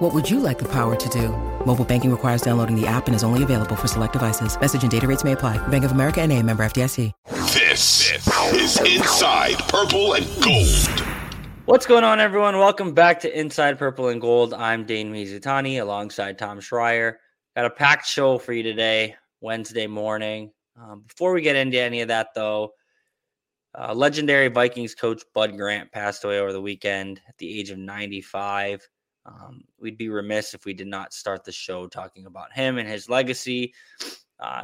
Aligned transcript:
What 0.00 0.14
would 0.14 0.30
you 0.30 0.40
like 0.40 0.58
the 0.58 0.68
power 0.68 0.96
to 0.96 1.08
do? 1.10 1.28
Mobile 1.66 1.84
banking 1.84 2.10
requires 2.10 2.40
downloading 2.40 2.74
the 2.74 2.86
app 2.86 3.06
and 3.06 3.14
is 3.14 3.22
only 3.22 3.42
available 3.42 3.76
for 3.76 3.86
select 3.86 4.14
devices. 4.14 4.58
Message 4.58 4.80
and 4.80 4.90
data 4.90 5.06
rates 5.06 5.24
may 5.24 5.32
apply. 5.32 5.58
Bank 5.68 5.84
of 5.84 5.92
America 5.92 6.22
and 6.22 6.32
a 6.32 6.42
member 6.42 6.62
FDIC. 6.62 7.12
This 7.52 8.10
is 8.54 8.80
Inside 8.80 9.58
Purple 9.68 10.14
and 10.14 10.26
Gold. 10.42 11.04
What's 11.66 11.84
going 11.84 12.02
on, 12.02 12.18
everyone? 12.18 12.56
Welcome 12.56 12.94
back 12.94 13.20
to 13.20 13.38
Inside 13.38 13.78
Purple 13.78 14.08
and 14.08 14.22
Gold. 14.22 14.54
I'm 14.54 14.86
Dane 14.86 15.12
Mizutani 15.12 15.82
alongside 15.82 16.38
Tom 16.38 16.60
Schreier. 16.60 17.16
Got 17.54 17.66
a 17.66 17.70
packed 17.70 18.06
show 18.06 18.38
for 18.38 18.54
you 18.54 18.62
today, 18.62 19.16
Wednesday 19.42 19.86
morning. 19.86 20.50
Um, 20.80 21.04
before 21.06 21.34
we 21.34 21.42
get 21.42 21.56
into 21.56 21.78
any 21.78 22.00
of 22.00 22.08
that, 22.08 22.28
though, 22.34 22.72
uh, 23.78 23.92
legendary 23.92 24.48
Vikings 24.48 24.94
coach 24.94 25.22
Bud 25.34 25.58
Grant 25.58 25.92
passed 25.92 26.24
away 26.24 26.40
over 26.40 26.54
the 26.54 26.62
weekend 26.62 27.20
at 27.28 27.36
the 27.36 27.60
age 27.60 27.68
of 27.68 27.76
95. 27.76 28.88
Um, 29.26 29.64
we'd 29.78 29.98
be 29.98 30.08
remiss 30.08 30.54
if 30.54 30.64
we 30.64 30.72
did 30.72 30.86
not 30.86 31.12
start 31.12 31.44
the 31.44 31.52
show 31.52 31.86
talking 31.86 32.26
about 32.26 32.52
him 32.52 32.78
and 32.78 32.88
his 32.88 33.08
legacy. 33.08 33.74
Uh, 34.38 34.62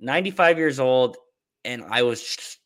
95 0.00 0.58
years 0.58 0.78
old, 0.78 1.16
and 1.64 1.84
I 1.90 2.02
was 2.02 2.58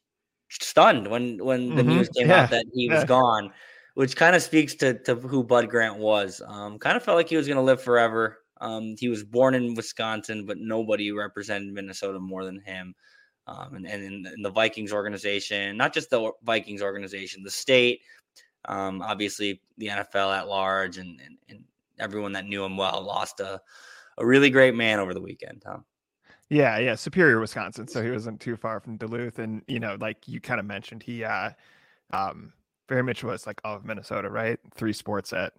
stunned 0.48 1.06
when 1.06 1.42
when 1.44 1.74
the 1.74 1.82
mm-hmm. 1.82 1.90
news 1.90 2.08
came 2.10 2.28
yeah. 2.28 2.42
out 2.42 2.50
that 2.50 2.66
he 2.74 2.88
was 2.88 3.00
yeah. 3.00 3.06
gone, 3.06 3.52
which 3.94 4.16
kind 4.16 4.36
of 4.36 4.42
speaks 4.42 4.74
to 4.76 4.98
to 5.04 5.14
who 5.14 5.42
Bud 5.42 5.68
Grant 5.70 5.98
was. 5.98 6.42
Um, 6.46 6.78
kind 6.78 6.96
of 6.96 7.02
felt 7.02 7.16
like 7.16 7.28
he 7.28 7.36
was 7.36 7.46
going 7.46 7.56
to 7.56 7.62
live 7.62 7.82
forever. 7.82 8.38
Um, 8.60 8.94
he 8.98 9.08
was 9.08 9.24
born 9.24 9.54
in 9.54 9.74
Wisconsin, 9.74 10.44
but 10.44 10.58
nobody 10.58 11.12
represented 11.12 11.72
Minnesota 11.72 12.20
more 12.20 12.44
than 12.44 12.60
him. 12.60 12.94
Um, 13.46 13.74
and, 13.74 13.86
and 13.86 14.04
in, 14.04 14.26
in, 14.34 14.42
the 14.42 14.50
Vikings 14.50 14.92
organization, 14.92 15.76
not 15.76 15.94
just 15.94 16.10
the 16.10 16.30
Vikings 16.42 16.82
organization, 16.82 17.42
the 17.42 17.50
state, 17.50 18.02
um, 18.66 19.02
obviously 19.02 19.60
the 19.78 19.88
NFL 19.88 20.36
at 20.36 20.48
large, 20.48 20.98
and, 20.98 21.20
and, 21.24 21.38
and 21.48 21.64
everyone 21.98 22.32
that 22.32 22.46
knew 22.46 22.64
him 22.64 22.76
well 22.76 23.02
lost 23.02 23.40
a, 23.40 23.60
a 24.18 24.26
really 24.26 24.50
great 24.50 24.74
man 24.74 24.98
over 24.98 25.14
the 25.14 25.20
weekend, 25.20 25.62
Tom. 25.62 25.84
Yeah, 26.48 26.78
yeah, 26.78 26.96
Superior, 26.96 27.38
Wisconsin. 27.38 27.86
So 27.86 28.02
he 28.02 28.10
wasn't 28.10 28.40
too 28.40 28.56
far 28.56 28.80
from 28.80 28.96
Duluth, 28.96 29.38
and 29.38 29.62
you 29.68 29.78
know, 29.78 29.96
like 30.00 30.26
you 30.26 30.40
kind 30.40 30.58
of 30.58 30.66
mentioned, 30.66 31.02
he 31.02 31.24
uh, 31.24 31.50
um, 32.12 32.52
very 32.88 33.02
much 33.02 33.22
was 33.22 33.46
like 33.46 33.60
all 33.64 33.76
of 33.76 33.84
Minnesota, 33.84 34.28
right? 34.28 34.58
Three 34.74 34.92
sports 34.92 35.32
at 35.32 35.52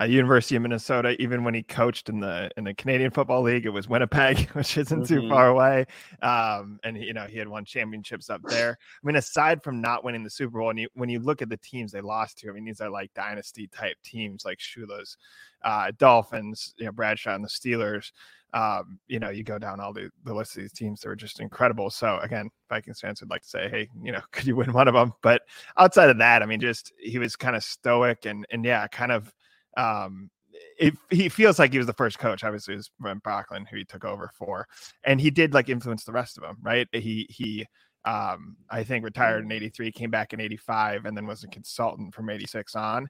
uh, 0.00 0.04
University 0.04 0.56
of 0.56 0.62
Minnesota. 0.62 1.20
Even 1.20 1.44
when 1.44 1.54
he 1.54 1.62
coached 1.62 2.08
in 2.08 2.20
the 2.20 2.50
in 2.56 2.64
the 2.64 2.74
Canadian 2.74 3.10
Football 3.10 3.42
League, 3.42 3.66
it 3.66 3.70
was 3.70 3.88
Winnipeg, 3.88 4.48
which 4.52 4.76
isn't 4.76 5.02
mm-hmm. 5.02 5.20
too 5.22 5.28
far 5.28 5.48
away. 5.48 5.86
Um, 6.22 6.78
and 6.84 6.96
you 6.96 7.12
know, 7.12 7.26
he 7.26 7.38
had 7.38 7.48
won 7.48 7.64
championships 7.64 8.30
up 8.30 8.42
there. 8.42 8.78
I 8.80 9.06
mean, 9.06 9.16
aside 9.16 9.62
from 9.62 9.80
not 9.80 10.04
winning 10.04 10.24
the 10.24 10.30
Super 10.30 10.58
Bowl, 10.58 10.70
and 10.70 10.78
you, 10.78 10.88
when 10.94 11.08
you 11.08 11.20
look 11.20 11.42
at 11.42 11.48
the 11.48 11.56
teams 11.56 11.92
they 11.92 12.00
lost 12.00 12.38
to, 12.38 12.50
I 12.50 12.52
mean, 12.52 12.64
these 12.64 12.80
are 12.80 12.90
like 12.90 13.12
dynasty 13.14 13.66
type 13.68 13.96
teams, 14.02 14.44
like 14.44 14.58
Shula's 14.58 15.16
uh, 15.62 15.92
Dolphins, 15.98 16.74
you 16.78 16.86
know, 16.86 16.92
Bradshaw 16.92 17.34
and 17.34 17.44
the 17.44 17.48
Steelers 17.48 18.10
um, 18.54 19.00
you 19.08 19.18
know, 19.18 19.30
you 19.30 19.42
go 19.42 19.58
down 19.58 19.80
all 19.80 19.92
the, 19.92 20.10
the 20.22 20.32
list 20.32 20.56
of 20.56 20.62
these 20.62 20.72
teams 20.72 21.00
that 21.00 21.08
were 21.08 21.16
just 21.16 21.40
incredible. 21.40 21.90
So 21.90 22.20
again, 22.22 22.50
Vikings 22.68 23.00
fans 23.00 23.20
would 23.20 23.28
like 23.28 23.42
to 23.42 23.48
say, 23.48 23.68
hey, 23.68 23.88
you 24.00 24.12
know, 24.12 24.20
could 24.32 24.46
you 24.46 24.54
win 24.54 24.72
one 24.72 24.86
of 24.86 24.94
them? 24.94 25.12
But 25.22 25.42
outside 25.76 26.08
of 26.08 26.18
that, 26.18 26.40
I 26.42 26.46
mean, 26.46 26.60
just 26.60 26.92
he 26.98 27.18
was 27.18 27.34
kind 27.34 27.56
of 27.56 27.64
stoic 27.64 28.26
and 28.26 28.46
and 28.50 28.64
yeah, 28.64 28.86
kind 28.86 29.10
of 29.10 29.34
um 29.76 30.30
it, 30.78 30.94
he 31.10 31.28
feels 31.28 31.58
like 31.58 31.72
he 31.72 31.78
was 31.78 31.86
the 31.86 31.92
first 31.92 32.18
coach. 32.18 32.44
Obviously, 32.44 32.74
it 32.74 32.78
was 32.78 32.90
Van 33.00 33.20
Brocklin, 33.20 33.66
who 33.68 33.76
he 33.76 33.84
took 33.84 34.04
over 34.04 34.30
for, 34.38 34.66
and 35.04 35.20
he 35.20 35.30
did 35.30 35.54
like 35.54 35.68
influence 35.68 36.04
the 36.04 36.12
rest 36.12 36.36
of 36.36 36.42
them, 36.42 36.56
right? 36.62 36.88
He 36.92 37.26
he 37.28 37.66
um, 38.04 38.56
I 38.70 38.84
think 38.84 39.04
retired 39.04 39.44
in 39.44 39.52
'83, 39.52 39.92
came 39.92 40.10
back 40.10 40.32
in 40.32 40.40
'85, 40.40 41.06
and 41.06 41.16
then 41.16 41.26
was 41.26 41.44
a 41.44 41.48
consultant 41.48 42.14
from 42.14 42.30
'86 42.30 42.74
on. 42.76 43.08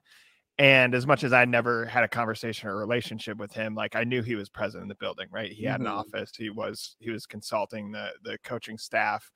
And 0.57 0.95
as 0.95 1.05
much 1.05 1.25
as 1.25 1.33
I 1.33 1.43
never 1.43 1.85
had 1.85 2.05
a 2.05 2.07
conversation 2.07 2.69
or 2.69 2.77
relationship 2.77 3.37
with 3.37 3.51
him, 3.51 3.75
like 3.75 3.95
I 3.95 4.05
knew 4.05 4.21
he 4.21 4.35
was 4.35 4.49
present 4.49 4.83
in 4.83 4.87
the 4.87 4.95
building, 4.95 5.27
right? 5.29 5.51
He 5.51 5.65
had 5.65 5.81
mm-hmm. 5.81 5.87
an 5.87 5.93
office. 5.93 6.31
He 6.37 6.49
was 6.49 6.95
he 6.99 7.11
was 7.11 7.25
consulting 7.25 7.91
the 7.91 8.11
the 8.23 8.37
coaching 8.43 8.77
staff. 8.77 9.29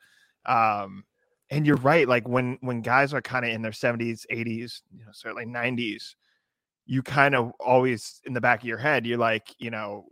Um, 0.46 1.04
and 1.52 1.66
you're 1.66 1.78
right. 1.78 2.08
Like 2.08 2.28
when 2.28 2.58
when 2.62 2.82
guys 2.82 3.14
are 3.14 3.22
kind 3.22 3.44
of 3.44 3.52
in 3.52 3.62
their 3.62 3.72
70s, 3.72 4.26
80s, 4.32 4.82
you 4.96 5.06
know, 5.06 5.12
certainly 5.12 5.46
90s, 5.46 6.16
you 6.90 7.04
kind 7.04 7.36
of 7.36 7.52
always 7.60 8.20
in 8.26 8.34
the 8.34 8.42
back 8.42 8.62
of 8.64 8.68
your 8.68 8.80
head, 8.80 9.06
you're 9.06 9.20
like, 9.20 9.54
you 9.60 9.70
know, 9.70 10.06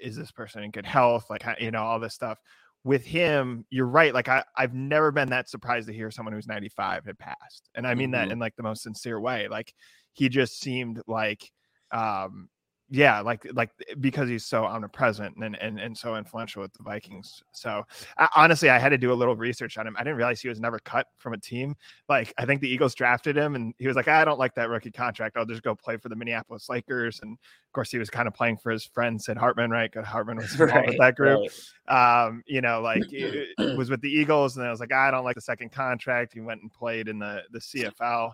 is 0.00 0.16
this 0.16 0.32
person 0.32 0.64
in 0.64 0.72
good 0.72 0.84
health? 0.84 1.26
Like 1.30 1.44
you 1.60 1.70
know, 1.70 1.84
all 1.84 2.00
this 2.00 2.14
stuff. 2.14 2.38
With 2.82 3.04
him, 3.04 3.64
you're 3.70 3.86
right. 3.86 4.12
Like 4.12 4.28
I, 4.28 4.42
I've 4.56 4.74
never 4.74 5.12
been 5.12 5.30
that 5.30 5.48
surprised 5.48 5.86
to 5.86 5.94
hear 5.94 6.10
someone 6.10 6.32
who's 6.32 6.48
95 6.48 7.04
had 7.04 7.16
passed, 7.16 7.70
and 7.76 7.86
I 7.86 7.94
mean 7.94 8.10
mm-hmm. 8.10 8.26
that 8.26 8.32
in 8.32 8.40
like 8.40 8.56
the 8.56 8.64
most 8.64 8.82
sincere 8.82 9.20
way. 9.20 9.46
Like 9.46 9.72
he 10.14 10.28
just 10.28 10.58
seemed 10.58 11.00
like 11.06 11.48
um 11.92 12.48
yeah, 12.88 13.20
like 13.20 13.44
like 13.52 13.70
because 13.98 14.28
he's 14.28 14.46
so 14.46 14.64
omnipresent 14.64 15.36
and 15.36 15.56
and 15.60 15.80
and 15.80 15.96
so 15.96 16.14
influential 16.14 16.62
with 16.62 16.72
the 16.74 16.84
Vikings. 16.84 17.42
So 17.50 17.82
I, 18.16 18.28
honestly, 18.36 18.70
I 18.70 18.78
had 18.78 18.90
to 18.90 18.98
do 18.98 19.12
a 19.12 19.14
little 19.14 19.34
research 19.34 19.76
on 19.76 19.88
him. 19.88 19.96
I 19.98 20.04
didn't 20.04 20.16
realize 20.16 20.40
he 20.40 20.48
was 20.48 20.60
never 20.60 20.78
cut 20.78 21.08
from 21.18 21.32
a 21.32 21.38
team. 21.38 21.74
Like 22.08 22.32
I 22.38 22.46
think 22.46 22.60
the 22.60 22.68
Eagles 22.68 22.94
drafted 22.94 23.36
him, 23.36 23.56
and 23.56 23.74
he 23.78 23.88
was 23.88 23.96
like, 23.96 24.06
I 24.06 24.24
don't 24.24 24.38
like 24.38 24.54
that 24.54 24.68
rookie 24.68 24.92
contract. 24.92 25.36
I'll 25.36 25.44
just 25.44 25.64
go 25.64 25.74
play 25.74 25.96
for 25.96 26.08
the 26.08 26.14
Minneapolis 26.14 26.68
Lakers. 26.68 27.18
And 27.22 27.32
of 27.32 27.72
course, 27.72 27.90
he 27.90 27.98
was 27.98 28.08
kind 28.08 28.28
of 28.28 28.34
playing 28.34 28.58
for 28.58 28.70
his 28.70 28.84
friend 28.84 29.20
Sid 29.20 29.36
Hartman, 29.36 29.72
right? 29.72 29.90
Because 29.90 30.06
Hartman 30.06 30.36
was 30.36 30.56
right, 30.60 30.86
with 30.86 30.98
that 30.98 31.16
group. 31.16 31.50
Right. 31.88 32.26
Um, 32.26 32.44
you 32.46 32.60
know, 32.60 32.80
like 32.80 33.02
it 33.10 33.48
was 33.76 33.90
with 33.90 34.00
the 34.00 34.10
Eagles, 34.10 34.56
and 34.58 34.66
I 34.66 34.70
was 34.70 34.78
like, 34.78 34.92
I 34.92 35.10
don't 35.10 35.24
like 35.24 35.34
the 35.34 35.40
second 35.40 35.72
contract. 35.72 36.34
He 36.34 36.40
went 36.40 36.62
and 36.62 36.72
played 36.72 37.08
in 37.08 37.18
the 37.18 37.42
the 37.50 37.58
CFL 37.58 38.30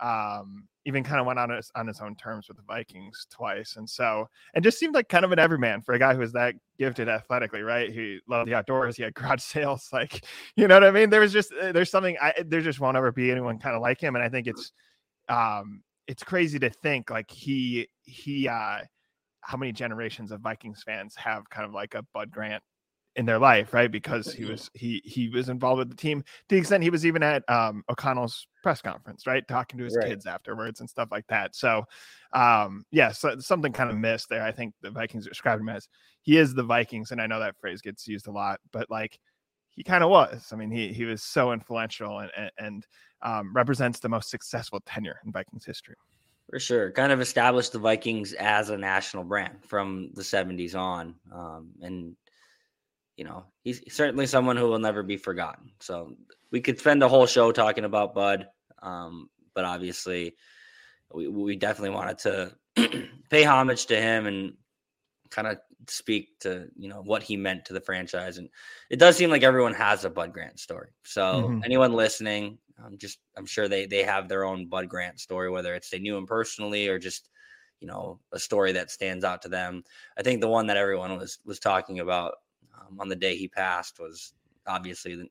um, 0.00 0.64
even 0.88 1.04
kind 1.04 1.20
of 1.20 1.26
went 1.26 1.38
on 1.38 1.50
his 1.50 1.70
on 1.74 1.86
his 1.86 2.00
own 2.00 2.16
terms 2.16 2.48
with 2.48 2.56
the 2.56 2.62
Vikings 2.62 3.26
twice, 3.30 3.76
and 3.76 3.88
so 3.88 4.26
and 4.54 4.64
just 4.64 4.78
seemed 4.78 4.94
like 4.94 5.10
kind 5.10 5.22
of 5.22 5.32
an 5.32 5.38
everyman 5.38 5.82
for 5.82 5.92
a 5.92 5.98
guy 5.98 6.14
who 6.14 6.20
was 6.20 6.32
that 6.32 6.54
gifted 6.78 7.10
athletically, 7.10 7.60
right? 7.60 7.92
He 7.92 8.20
loved 8.26 8.48
the 8.48 8.54
outdoors, 8.54 8.96
he 8.96 9.02
had 9.02 9.12
garage 9.12 9.42
sales, 9.42 9.90
like 9.92 10.24
you 10.56 10.66
know 10.66 10.76
what 10.76 10.84
I 10.84 10.90
mean. 10.90 11.10
There 11.10 11.20
was 11.20 11.32
just 11.32 11.52
uh, 11.52 11.72
there's 11.72 11.90
something 11.90 12.16
I 12.20 12.32
there 12.46 12.62
just 12.62 12.80
won't 12.80 12.96
ever 12.96 13.12
be 13.12 13.30
anyone 13.30 13.58
kind 13.58 13.76
of 13.76 13.82
like 13.82 14.00
him, 14.00 14.16
and 14.16 14.24
I 14.24 14.30
think 14.30 14.46
it's 14.46 14.72
um 15.28 15.82
it's 16.06 16.22
crazy 16.22 16.58
to 16.58 16.70
think 16.70 17.10
like 17.10 17.30
he 17.30 17.86
he 18.04 18.48
uh 18.48 18.78
how 19.42 19.58
many 19.58 19.72
generations 19.72 20.32
of 20.32 20.40
Vikings 20.40 20.82
fans 20.82 21.14
have 21.16 21.48
kind 21.50 21.66
of 21.66 21.74
like 21.74 21.94
a 21.94 22.02
Bud 22.14 22.30
Grant 22.30 22.62
in 23.18 23.26
their 23.26 23.38
life, 23.38 23.74
right? 23.74 23.90
Because 23.90 24.32
he 24.32 24.44
was 24.44 24.70
he 24.74 25.02
he 25.04 25.28
was 25.28 25.48
involved 25.48 25.80
with 25.80 25.90
the 25.90 25.96
team 25.96 26.22
to 26.22 26.54
the 26.54 26.56
extent 26.56 26.84
he 26.84 26.88
was 26.88 27.04
even 27.04 27.24
at 27.24 27.42
um, 27.50 27.82
O'Connell's 27.90 28.46
press 28.62 28.80
conference, 28.80 29.26
right, 29.26 29.46
talking 29.48 29.76
to 29.76 29.84
his 29.84 29.96
right. 29.96 30.06
kids 30.06 30.24
afterwards 30.24 30.78
and 30.78 30.88
stuff 30.88 31.08
like 31.10 31.26
that. 31.26 31.56
So, 31.56 31.84
um, 32.32 32.84
yeah, 32.92 33.10
so 33.10 33.36
something 33.40 33.72
kind 33.72 33.90
of 33.90 33.96
missed 33.96 34.28
there. 34.28 34.44
I 34.44 34.52
think 34.52 34.72
the 34.82 34.90
Vikings 34.92 35.26
described 35.26 35.60
him 35.60 35.68
as 35.68 35.88
he 36.22 36.38
is 36.38 36.54
the 36.54 36.62
Vikings, 36.62 37.10
and 37.10 37.20
I 37.20 37.26
know 37.26 37.40
that 37.40 37.56
phrase 37.60 37.82
gets 37.82 38.06
used 38.06 38.28
a 38.28 38.32
lot, 38.32 38.60
but 38.72 38.88
like 38.88 39.18
he 39.70 39.82
kind 39.82 40.04
of 40.04 40.10
was. 40.10 40.50
I 40.52 40.56
mean, 40.56 40.70
he 40.70 40.92
he 40.92 41.04
was 41.04 41.20
so 41.20 41.52
influential 41.52 42.20
and 42.20 42.30
and, 42.36 42.50
and 42.58 42.86
um, 43.22 43.52
represents 43.52 43.98
the 43.98 44.08
most 44.08 44.30
successful 44.30 44.80
tenure 44.86 45.18
in 45.26 45.32
Vikings 45.32 45.64
history. 45.64 45.96
For 46.50 46.60
sure. 46.60 46.92
Kind 46.92 47.12
of 47.12 47.20
established 47.20 47.72
the 47.72 47.78
Vikings 47.78 48.32
as 48.34 48.70
a 48.70 48.78
national 48.78 49.24
brand 49.24 49.58
from 49.66 50.10
the 50.14 50.22
70s 50.22 50.74
on. 50.74 51.14
Um, 51.30 51.68
and 51.82 52.16
you 53.18 53.24
know, 53.24 53.44
he's 53.62 53.82
certainly 53.92 54.26
someone 54.26 54.56
who 54.56 54.68
will 54.68 54.78
never 54.78 55.02
be 55.02 55.16
forgotten. 55.16 55.72
So 55.80 56.14
we 56.52 56.60
could 56.60 56.78
spend 56.78 57.02
the 57.02 57.08
whole 57.08 57.26
show 57.26 57.50
talking 57.50 57.84
about 57.84 58.14
Bud, 58.14 58.46
um, 58.80 59.28
but 59.54 59.64
obviously, 59.64 60.36
we, 61.12 61.26
we 61.26 61.56
definitely 61.56 61.96
wanted 61.96 62.18
to 62.18 63.08
pay 63.30 63.42
homage 63.42 63.86
to 63.86 64.00
him 64.00 64.26
and 64.26 64.54
kind 65.30 65.48
of 65.48 65.58
speak 65.88 66.38
to 66.40 66.68
you 66.76 66.88
know 66.88 67.02
what 67.02 67.24
he 67.24 67.36
meant 67.36 67.64
to 67.64 67.72
the 67.72 67.80
franchise. 67.80 68.38
And 68.38 68.48
it 68.88 69.00
does 69.00 69.16
seem 69.16 69.30
like 69.30 69.42
everyone 69.42 69.74
has 69.74 70.04
a 70.04 70.10
Bud 70.10 70.32
Grant 70.32 70.60
story. 70.60 70.90
So 71.02 71.22
mm-hmm. 71.22 71.62
anyone 71.64 71.94
listening, 71.94 72.58
I'm 72.82 72.98
just 72.98 73.18
I'm 73.36 73.46
sure 73.46 73.66
they 73.66 73.86
they 73.86 74.04
have 74.04 74.28
their 74.28 74.44
own 74.44 74.68
Bud 74.68 74.88
Grant 74.88 75.18
story, 75.18 75.50
whether 75.50 75.74
it's 75.74 75.90
they 75.90 75.98
knew 75.98 76.16
him 76.16 76.26
personally 76.26 76.86
or 76.86 77.00
just 77.00 77.30
you 77.80 77.88
know 77.88 78.20
a 78.32 78.38
story 78.38 78.70
that 78.72 78.92
stands 78.92 79.24
out 79.24 79.42
to 79.42 79.48
them. 79.48 79.82
I 80.16 80.22
think 80.22 80.40
the 80.40 80.48
one 80.48 80.68
that 80.68 80.76
everyone 80.76 81.18
was 81.18 81.40
was 81.44 81.58
talking 81.58 81.98
about 81.98 82.34
um, 82.80 83.00
on 83.00 83.08
the 83.08 83.16
day 83.16 83.36
he 83.36 83.48
passed 83.48 83.98
was 83.98 84.34
obviously 84.66 85.16
the 85.16 85.28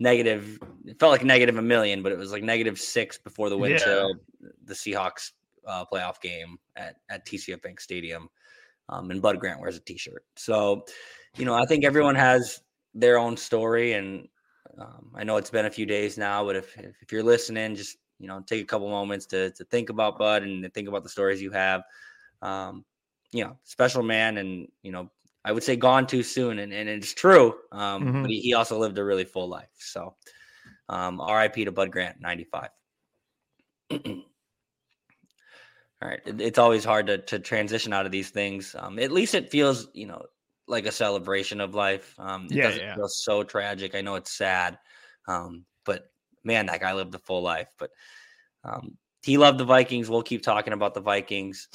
negative. 0.00 0.58
It 0.84 0.98
felt 0.98 1.12
like 1.12 1.24
negative 1.24 1.58
a 1.58 1.62
million, 1.62 2.02
but 2.02 2.12
it 2.12 2.18
was 2.18 2.32
like 2.32 2.42
negative 2.42 2.78
six 2.78 3.18
before 3.18 3.48
the 3.48 3.58
win 3.58 3.72
yeah. 3.72 4.08
the 4.64 4.74
Seahawks 4.74 5.32
uh, 5.66 5.84
playoff 5.84 6.20
game 6.20 6.58
at, 6.76 6.96
at 7.08 7.26
TCF 7.26 7.62
Bank 7.62 7.80
Stadium. 7.80 8.28
Um, 8.88 9.10
and 9.10 9.22
Bud 9.22 9.38
Grant 9.38 9.60
wears 9.60 9.76
a 9.76 9.80
t 9.80 9.96
shirt. 9.96 10.24
So, 10.36 10.84
you 11.36 11.44
know, 11.44 11.54
I 11.54 11.64
think 11.66 11.84
everyone 11.84 12.16
has 12.16 12.60
their 12.94 13.18
own 13.18 13.36
story. 13.36 13.92
And 13.94 14.28
Um, 14.78 15.12
I 15.14 15.24
know 15.24 15.36
it's 15.36 15.50
been 15.50 15.66
a 15.66 15.70
few 15.70 15.86
days 15.86 16.16
now, 16.16 16.44
but 16.44 16.56
if 16.56 16.76
if 16.78 17.12
you're 17.12 17.22
listening, 17.22 17.76
just 17.76 17.98
you 18.18 18.26
know 18.26 18.40
take 18.46 18.62
a 18.62 18.66
couple 18.66 18.88
moments 18.88 19.26
to 19.26 19.50
to 19.52 19.64
think 19.64 19.90
about 19.90 20.18
Bud 20.18 20.42
and 20.42 20.72
think 20.72 20.88
about 20.88 21.02
the 21.02 21.08
stories 21.08 21.42
you 21.42 21.50
have. 21.52 21.82
Um, 22.40 22.84
you 23.32 23.44
know, 23.44 23.56
special 23.64 24.02
man, 24.02 24.38
and 24.38 24.68
you 24.82 24.92
know, 24.92 25.10
I 25.44 25.52
would 25.52 25.62
say 25.62 25.76
gone 25.76 26.06
too 26.06 26.22
soon, 26.22 26.58
and, 26.58 26.72
and 26.72 26.88
it's 26.88 27.14
true. 27.14 27.54
Um, 27.72 28.04
mm-hmm. 28.04 28.22
But 28.22 28.30
he, 28.30 28.40
he, 28.40 28.54
also 28.54 28.78
lived 28.78 28.98
a 28.98 29.04
really 29.04 29.24
full 29.24 29.48
life. 29.48 29.68
So, 29.78 30.14
um, 30.88 31.20
R.I.P. 31.20 31.64
to 31.64 31.72
Bud 31.72 31.90
Grant, 31.90 32.20
ninety 32.20 32.44
five. 32.44 32.70
All 33.90 36.08
right, 36.08 36.20
it, 36.24 36.40
it's 36.40 36.58
always 36.58 36.84
hard 36.84 37.06
to 37.08 37.18
to 37.18 37.38
transition 37.38 37.92
out 37.92 38.06
of 38.06 38.12
these 38.12 38.30
things. 38.30 38.76
Um, 38.78 38.98
at 38.98 39.10
least 39.10 39.34
it 39.34 39.50
feels, 39.50 39.88
you 39.94 40.06
know, 40.06 40.22
like 40.68 40.86
a 40.86 40.92
celebration 40.92 41.60
of 41.60 41.74
life. 41.74 42.14
Um, 42.18 42.46
it 42.46 42.52
yeah, 42.52 42.62
doesn't 42.64 42.80
yeah. 42.80 42.94
feel 42.94 43.08
so 43.08 43.42
tragic. 43.42 43.94
I 43.94 44.00
know 44.00 44.14
it's 44.14 44.32
sad, 44.32 44.78
um, 45.26 45.64
but 45.84 46.10
man, 46.44 46.66
that 46.66 46.80
guy 46.80 46.92
lived 46.92 47.14
a 47.14 47.18
full 47.18 47.42
life. 47.42 47.68
But 47.78 47.90
um, 48.64 48.96
he 49.22 49.38
loved 49.38 49.58
the 49.58 49.64
Vikings. 49.64 50.08
We'll 50.08 50.22
keep 50.22 50.42
talking 50.42 50.72
about 50.72 50.94
the 50.94 51.00
Vikings. 51.00 51.68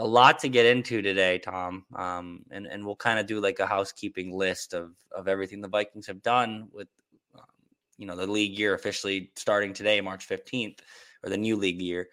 A 0.00 0.06
lot 0.06 0.38
to 0.40 0.48
get 0.48 0.64
into 0.64 1.02
today, 1.02 1.38
Tom, 1.38 1.84
um, 1.94 2.44
and 2.50 2.66
and 2.66 2.86
we'll 2.86 2.96
kind 2.96 3.18
of 3.18 3.26
do 3.26 3.38
like 3.38 3.58
a 3.58 3.66
housekeeping 3.66 4.32
list 4.32 4.72
of 4.72 4.92
of 5.14 5.28
everything 5.28 5.60
the 5.60 5.68
Vikings 5.68 6.06
have 6.06 6.22
done 6.22 6.68
with, 6.72 6.88
um, 7.34 7.44
you 7.98 8.06
know, 8.06 8.16
the 8.16 8.26
league 8.26 8.58
year 8.58 8.74
officially 8.74 9.30
starting 9.36 9.74
today, 9.74 10.00
March 10.00 10.24
fifteenth, 10.24 10.80
or 11.22 11.28
the 11.28 11.36
new 11.36 11.54
league 11.54 11.82
year. 11.82 12.08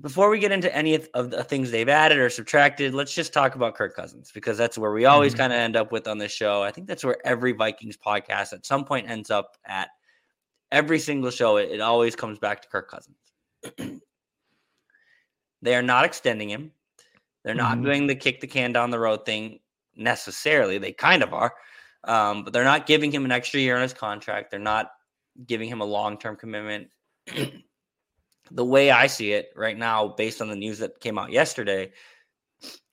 Before 0.00 0.28
we 0.28 0.40
get 0.40 0.50
into 0.50 0.74
any 0.74 0.94
of 1.14 1.30
the 1.30 1.44
things 1.44 1.70
they've 1.70 1.88
added 1.88 2.18
or 2.18 2.28
subtracted, 2.28 2.92
let's 2.92 3.14
just 3.14 3.32
talk 3.32 3.54
about 3.54 3.76
Kirk 3.76 3.94
Cousins 3.94 4.32
because 4.34 4.58
that's 4.58 4.76
where 4.76 4.92
we 4.92 5.04
always 5.04 5.32
mm-hmm. 5.32 5.42
kind 5.42 5.52
of 5.52 5.60
end 5.60 5.76
up 5.76 5.92
with 5.92 6.08
on 6.08 6.18
this 6.18 6.32
show. 6.32 6.62
I 6.62 6.72
think 6.72 6.88
that's 6.88 7.04
where 7.04 7.24
every 7.24 7.52
Vikings 7.52 7.96
podcast 7.96 8.52
at 8.52 8.66
some 8.66 8.84
point 8.84 9.08
ends 9.08 9.30
up 9.30 9.56
at. 9.64 9.90
Every 10.72 10.98
single 10.98 11.30
show, 11.30 11.58
it, 11.58 11.70
it 11.70 11.80
always 11.80 12.16
comes 12.16 12.40
back 12.40 12.60
to 12.62 12.68
Kirk 12.68 12.90
Cousins. 12.90 13.16
they 15.62 15.76
are 15.76 15.82
not 15.82 16.04
extending 16.04 16.50
him. 16.50 16.72
They're 17.46 17.54
not 17.54 17.76
mm-hmm. 17.76 17.84
doing 17.84 18.06
the 18.08 18.16
kick 18.16 18.40
the 18.40 18.48
can 18.48 18.72
down 18.72 18.90
the 18.90 18.98
road 18.98 19.24
thing 19.24 19.60
necessarily. 19.94 20.78
They 20.78 20.90
kind 20.90 21.22
of 21.22 21.32
are, 21.32 21.54
um, 22.02 22.42
but 22.42 22.52
they're 22.52 22.64
not 22.64 22.86
giving 22.86 23.12
him 23.12 23.24
an 23.24 23.30
extra 23.30 23.60
year 23.60 23.76
on 23.76 23.82
his 23.82 23.94
contract. 23.94 24.50
They're 24.50 24.58
not 24.58 24.90
giving 25.46 25.68
him 25.68 25.80
a 25.80 25.84
long 25.84 26.18
term 26.18 26.34
commitment. 26.34 26.88
the 28.50 28.64
way 28.64 28.90
I 28.90 29.06
see 29.06 29.30
it 29.30 29.50
right 29.54 29.78
now, 29.78 30.08
based 30.08 30.42
on 30.42 30.48
the 30.48 30.56
news 30.56 30.80
that 30.80 30.98
came 30.98 31.18
out 31.18 31.30
yesterday, 31.30 31.92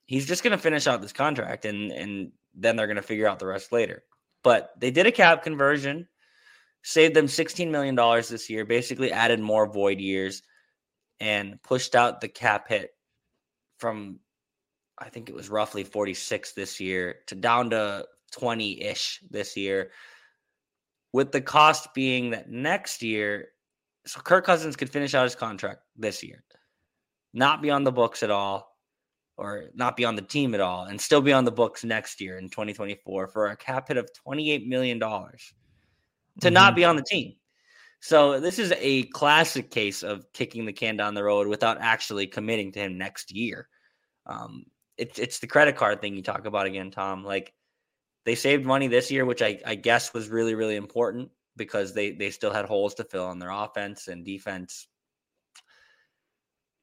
he's 0.06 0.24
just 0.24 0.44
going 0.44 0.56
to 0.56 0.62
finish 0.62 0.86
out 0.86 1.02
this 1.02 1.12
contract 1.12 1.64
and 1.64 1.90
and 1.90 2.30
then 2.54 2.76
they're 2.76 2.86
going 2.86 2.94
to 2.94 3.02
figure 3.02 3.26
out 3.26 3.40
the 3.40 3.46
rest 3.46 3.72
later. 3.72 4.04
But 4.44 4.70
they 4.78 4.92
did 4.92 5.08
a 5.08 5.12
cap 5.12 5.42
conversion, 5.42 6.06
saved 6.84 7.16
them 7.16 7.26
$16 7.26 7.72
million 7.72 7.96
this 7.96 8.48
year, 8.48 8.64
basically 8.64 9.10
added 9.10 9.40
more 9.40 9.66
void 9.66 9.98
years 9.98 10.44
and 11.18 11.60
pushed 11.64 11.96
out 11.96 12.20
the 12.20 12.28
cap 12.28 12.68
hit 12.68 12.90
from 13.78 14.20
I 14.98 15.08
think 15.08 15.28
it 15.28 15.34
was 15.34 15.48
roughly 15.48 15.84
46 15.84 16.52
this 16.52 16.80
year 16.80 17.16
to 17.26 17.34
down 17.34 17.70
to 17.70 18.06
20-ish 18.34 19.20
this 19.30 19.56
year. 19.56 19.90
With 21.12 21.32
the 21.32 21.40
cost 21.40 21.94
being 21.94 22.30
that 22.30 22.50
next 22.50 23.02
year 23.02 23.48
so 24.06 24.20
Kirk 24.20 24.44
Cousins 24.44 24.76
could 24.76 24.90
finish 24.90 25.14
out 25.14 25.24
his 25.24 25.34
contract 25.34 25.80
this 25.96 26.22
year, 26.22 26.44
not 27.32 27.62
be 27.62 27.70
on 27.70 27.84
the 27.84 27.92
books 27.92 28.22
at 28.22 28.30
all, 28.30 28.76
or 29.36 29.70
not 29.74 29.96
be 29.96 30.04
on 30.04 30.14
the 30.14 30.22
team 30.22 30.54
at 30.54 30.60
all, 30.60 30.84
and 30.84 31.00
still 31.00 31.20
be 31.20 31.32
on 31.32 31.44
the 31.44 31.50
books 31.50 31.84
next 31.84 32.20
year 32.20 32.38
in 32.38 32.48
2024 32.48 33.28
for 33.28 33.46
a 33.48 33.56
cap 33.56 33.88
hit 33.88 33.96
of 33.96 34.12
28 34.12 34.66
million 34.66 34.98
dollars 34.98 35.52
to 36.40 36.48
mm-hmm. 36.48 36.54
not 36.54 36.76
be 36.76 36.84
on 36.84 36.96
the 36.96 37.02
team. 37.02 37.34
So 38.00 38.38
this 38.38 38.58
is 38.58 38.72
a 38.76 39.04
classic 39.04 39.70
case 39.70 40.02
of 40.02 40.30
kicking 40.34 40.66
the 40.66 40.72
can 40.72 40.96
down 40.96 41.14
the 41.14 41.24
road 41.24 41.46
without 41.46 41.78
actually 41.80 42.26
committing 42.26 42.70
to 42.72 42.80
him 42.80 42.98
next 42.98 43.34
year. 43.34 43.68
Um, 44.26 44.66
it's 44.98 45.18
it's 45.18 45.38
the 45.38 45.46
credit 45.46 45.76
card 45.76 46.00
thing 46.00 46.14
you 46.14 46.22
talk 46.22 46.46
about 46.46 46.66
again, 46.66 46.90
Tom. 46.90 47.24
Like 47.24 47.52
they 48.24 48.34
saved 48.34 48.64
money 48.64 48.88
this 48.88 49.10
year, 49.10 49.24
which 49.24 49.42
I, 49.42 49.60
I 49.66 49.74
guess 49.74 50.14
was 50.14 50.28
really 50.28 50.54
really 50.54 50.76
important 50.76 51.30
because 51.56 51.92
they 51.94 52.12
they 52.12 52.30
still 52.30 52.52
had 52.52 52.64
holes 52.64 52.94
to 52.94 53.04
fill 53.04 53.26
on 53.26 53.38
their 53.38 53.50
offense 53.50 54.08
and 54.08 54.24
defense. 54.24 54.88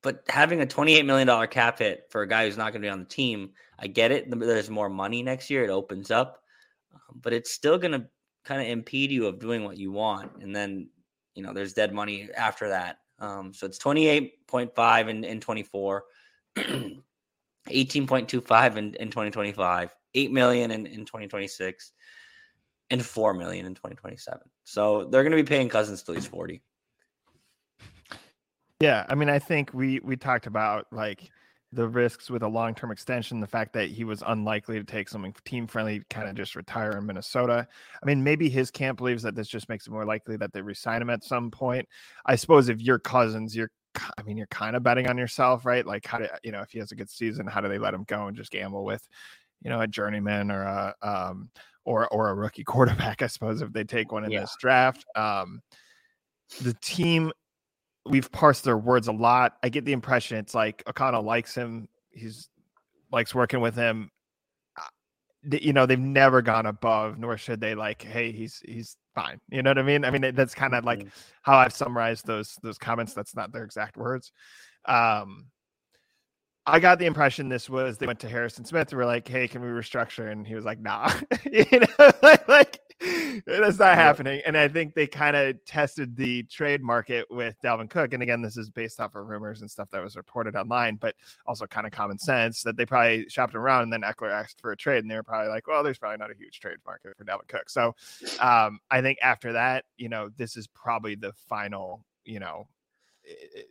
But 0.04 0.24
having 0.30 0.62
a 0.62 0.66
$28 0.66 1.06
million 1.06 1.48
cap 1.48 1.78
hit 1.78 2.08
for 2.10 2.24
a 2.24 2.28
guy 2.28 2.46
who's 2.46 2.58
not 2.58 2.72
going 2.72 2.82
to 2.82 2.86
be 2.88 2.90
on 2.90 3.00
the 3.00 3.06
team, 3.06 3.52
I 3.78 3.86
get 3.86 4.12
it. 4.12 4.28
There's 4.32 4.70
more 4.70 4.90
money 4.90 5.22
next 5.22 5.50
year. 5.50 5.64
It 5.64 5.70
opens 5.70 6.10
up, 6.10 6.42
um, 6.94 7.20
but 7.22 7.34
it's 7.34 7.52
still 7.52 7.78
going 7.78 7.92
to 7.92 8.08
kind 8.44 8.62
of 8.62 8.68
impede 8.68 9.12
you 9.12 9.28
of 9.28 9.40
doing 9.40 9.64
what 9.64 9.78
you 9.78 9.92
want. 9.92 10.32
And 10.42 10.56
then, 10.56 10.90
you 11.36 11.44
know, 11.44 11.54
there's 11.54 11.74
dead 11.74 11.94
money 11.94 12.30
after 12.36 12.70
that. 12.70 12.98
Um, 13.20 13.54
so 13.54 13.68
it's 13.68 13.78
28.5 13.78 15.10
in, 15.10 15.24
in 15.24 15.40
24, 15.40 16.04
18.25 17.72 18.78
in, 18.78 18.94
in 18.96 19.10
2025, 19.10 19.96
8 20.14 20.32
million 20.32 20.72
in, 20.72 20.86
in 20.86 21.06
2026 21.06 21.92
and 22.90 23.06
four 23.06 23.34
million 23.34 23.66
in 23.66 23.74
2027. 23.74 24.42
So 24.64 25.06
they're 25.06 25.24
going 25.24 25.32
to 25.32 25.38
be 25.38 25.48
paying 25.48 25.70
Cousins 25.70 26.04
till 26.04 26.16
he's 26.16 26.28
40. 26.28 26.62
Yeah, 28.80 29.06
I 29.10 29.16
mean, 29.16 29.30
I 29.30 29.40
think 29.40 29.74
we 29.74 30.00
we 30.00 30.18
talked 30.18 30.48
about 30.48 30.88
like 30.92 31.30
the 31.74 31.88
risks 31.88 32.30
with 32.30 32.44
a 32.44 32.48
long 32.48 32.76
term 32.76 32.92
extension, 32.92 33.40
the 33.40 33.48
fact 33.48 33.74
that 33.74 33.90
he 33.90 34.04
was 34.04 34.24
unlikely 34.26 34.78
to 34.78 34.84
take 34.84 35.08
something 35.08 35.34
team 35.46 35.68
friendly, 35.68 36.02
kind 36.10 36.28
of 36.28 36.36
just 36.36 36.56
retire 36.56 36.98
in 36.98 37.06
Minnesota. 37.06 37.68
I 38.02 38.06
mean, 38.06 38.24
maybe 38.24 38.50
his 38.50 38.72
camp 38.72 38.98
believes 38.98 39.24
that 39.24 39.36
this 39.36 39.48
just 39.48 39.70
makes 39.70 39.88
it 39.88 39.92
more 39.92 40.06
likely 40.06 40.36
that 40.38 40.52
they 40.52 40.62
resign 40.62 41.02
him 41.02 41.10
at 41.10 41.24
some 41.24 41.50
point. 41.50 41.88
I 42.26 42.36
suppose 42.36 42.68
if 42.68 42.82
you're 42.82 43.00
Cousins, 43.00 43.56
you're 43.56 43.72
I 44.18 44.24
mean, 44.24 44.38
you're 44.38 44.48
kind 44.48 44.76
of 44.76 44.84
betting 44.84 45.08
on 45.08 45.18
yourself, 45.18 45.66
right? 45.66 45.86
Like, 45.86 46.06
how 46.06 46.18
do 46.18 46.28
you 46.44 46.52
know 46.52 46.62
if 46.62 46.72
he 46.72 46.80
has 46.80 46.92
a 46.92 46.96
good 46.96 47.10
season, 47.10 47.48
how 47.48 47.62
do 47.62 47.68
they 47.68 47.78
let 47.78 47.94
him 47.94 48.04
go 48.08 48.28
and 48.28 48.38
just 48.38 48.52
gamble 48.52 48.84
with, 48.84 49.08
you 49.62 49.70
know, 49.70 49.82
a 49.82 49.88
journeyman 49.88 50.52
or 50.52 50.64
a 50.64 50.96
um, 51.02 51.50
or 51.86 52.08
or 52.10 52.30
a 52.30 52.34
rookie 52.34 52.64
quarterback, 52.66 53.22
I 53.22 53.28
suppose, 53.28 53.62
if 53.62 53.72
they 53.74 53.84
take 53.84 54.12
one 54.12 54.24
in 54.24 54.32
yeah. 54.32 54.42
this 54.42 54.56
draft. 54.60 55.06
Um, 55.16 55.62
the 56.62 56.74
team, 56.82 57.32
we've 58.06 58.32
parsed 58.32 58.64
their 58.64 58.78
words 58.78 59.08
a 59.08 59.14
lot. 59.14 59.58
I 59.64 59.70
get 59.70 59.86
the 59.86 59.94
impression 59.94 60.38
it's 60.38 60.56
like 60.56 60.84
O'Connell 60.88 61.24
likes 61.24 61.56
him. 61.56 61.88
He's 62.12 62.50
likes 63.12 63.36
working 63.36 63.62
with 63.62 63.76
him. 63.76 64.10
You 65.44 65.74
know, 65.74 65.86
they've 65.86 66.00
never 66.00 66.42
gone 66.42 66.68
above, 66.68 67.18
nor 67.18 67.38
should 67.38 67.60
they. 67.62 67.74
Like, 67.74 68.02
hey, 68.02 68.32
he's 68.32 68.62
he's 68.64 68.96
fine. 69.16 69.40
You 69.50 69.64
know 69.64 69.70
what 69.72 69.78
I 69.78 69.84
mean? 69.84 70.06
I 70.06 70.12
mean, 70.12 70.36
that's 70.36 70.56
kind 70.56 70.74
of 70.74 70.84
like 70.84 71.00
mm-hmm. 71.00 71.10
how 71.42 71.58
I've 71.58 71.74
summarized 71.74 72.26
those 72.26 72.58
those 72.62 72.78
comments. 72.78 73.14
That's 73.14 73.36
not 73.36 73.52
their 73.52 73.64
exact 73.64 73.98
words. 73.98 74.32
Um, 74.86 75.48
I 76.66 76.80
got 76.80 77.00
the 77.00 77.06
impression 77.06 77.50
this 77.50 77.70
was 77.70 77.98
they 77.98 78.06
went 78.06 78.20
to 78.20 78.30
Harrison 78.30 78.66
Smith 78.66 78.90
and 78.90 78.98
were 78.98 79.06
like, 79.06 79.28
"Hey, 79.28 79.48
can 79.48 79.62
we 79.62 79.68
restructure?" 79.70 80.32
And 80.32 80.46
he 80.46 80.56
was 80.56 80.66
like, 80.66 80.80
"Nah," 80.80 81.12
you 81.52 81.66
know, 81.80 82.12
like 82.48 82.80
that's 83.46 83.80
not 83.80 83.96
happening. 83.96 84.42
And 84.46 84.58
I 84.58 84.68
think 84.68 84.94
they 84.94 85.08
kind 85.08 85.36
of 85.36 85.64
tested 85.66 86.16
the 86.16 86.44
trade 86.44 86.82
market 86.82 87.26
with 87.30 87.56
Dalvin 87.64 87.90
Cook. 87.90 88.14
And 88.14 88.22
again, 88.22 88.42
this 88.42 88.58
is 88.58 88.70
based 88.70 89.00
off 89.00 89.16
of 89.16 89.28
rumors 89.28 89.62
and 89.62 89.72
stuff 89.72 89.90
that 89.92 90.04
was 90.04 90.16
reported 90.16 90.56
online, 90.56 90.96
but 90.96 91.16
also 91.46 91.66
kind 91.66 91.88
of 91.88 91.94
common 91.94 92.20
sense 92.20 92.62
that 92.64 92.78
they 92.78 92.86
probably 92.86 93.28
shopped 93.30 93.56
around. 93.56 93.84
And 93.84 93.94
then 93.94 94.02
Ekeler 94.02 94.32
asked 94.32 94.62
for 94.62 94.72
a 94.72 94.78
trade, 94.78 95.04
and 95.04 95.10
they 95.10 95.16
were 95.16 95.24
probably 95.24 95.50
like, 95.50 95.68
"Well, 95.68 95.84
there's 95.84 95.98
probably 95.98 96.18
not 96.18 96.32
a 96.32 96.36
huge 96.36 96.60
trade 96.60 96.78
market 96.86 97.18
for 97.18 97.26
Dalvin 97.26 97.48
Cook." 97.48 97.70
So 97.70 97.96
um, 98.40 98.80
I 98.90 99.02
think 99.02 99.18
after 99.22 99.54
that, 99.54 99.86
you 99.98 100.10
know, 100.10 100.30
this 100.38 100.56
is 100.56 100.68
probably 100.68 101.16
the 101.16 101.34
final, 101.50 102.06
you 102.24 102.40
know, 102.40 102.68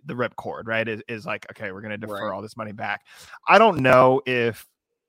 the 0.04 0.14
ripcord, 0.14 0.66
right? 0.66 0.88
Is, 0.88 1.02
is 1.08 1.26
like, 1.26 1.46
okay, 1.50 1.72
we're 1.72 1.80
going 1.80 1.90
to 1.90 1.98
defer 1.98 2.28
right. 2.28 2.34
all 2.34 2.42
this 2.42 2.56
money 2.56 2.72
back. 2.72 3.02
I 3.48 3.58
don't 3.58 3.80
know 3.80 4.22
if, 4.26 4.66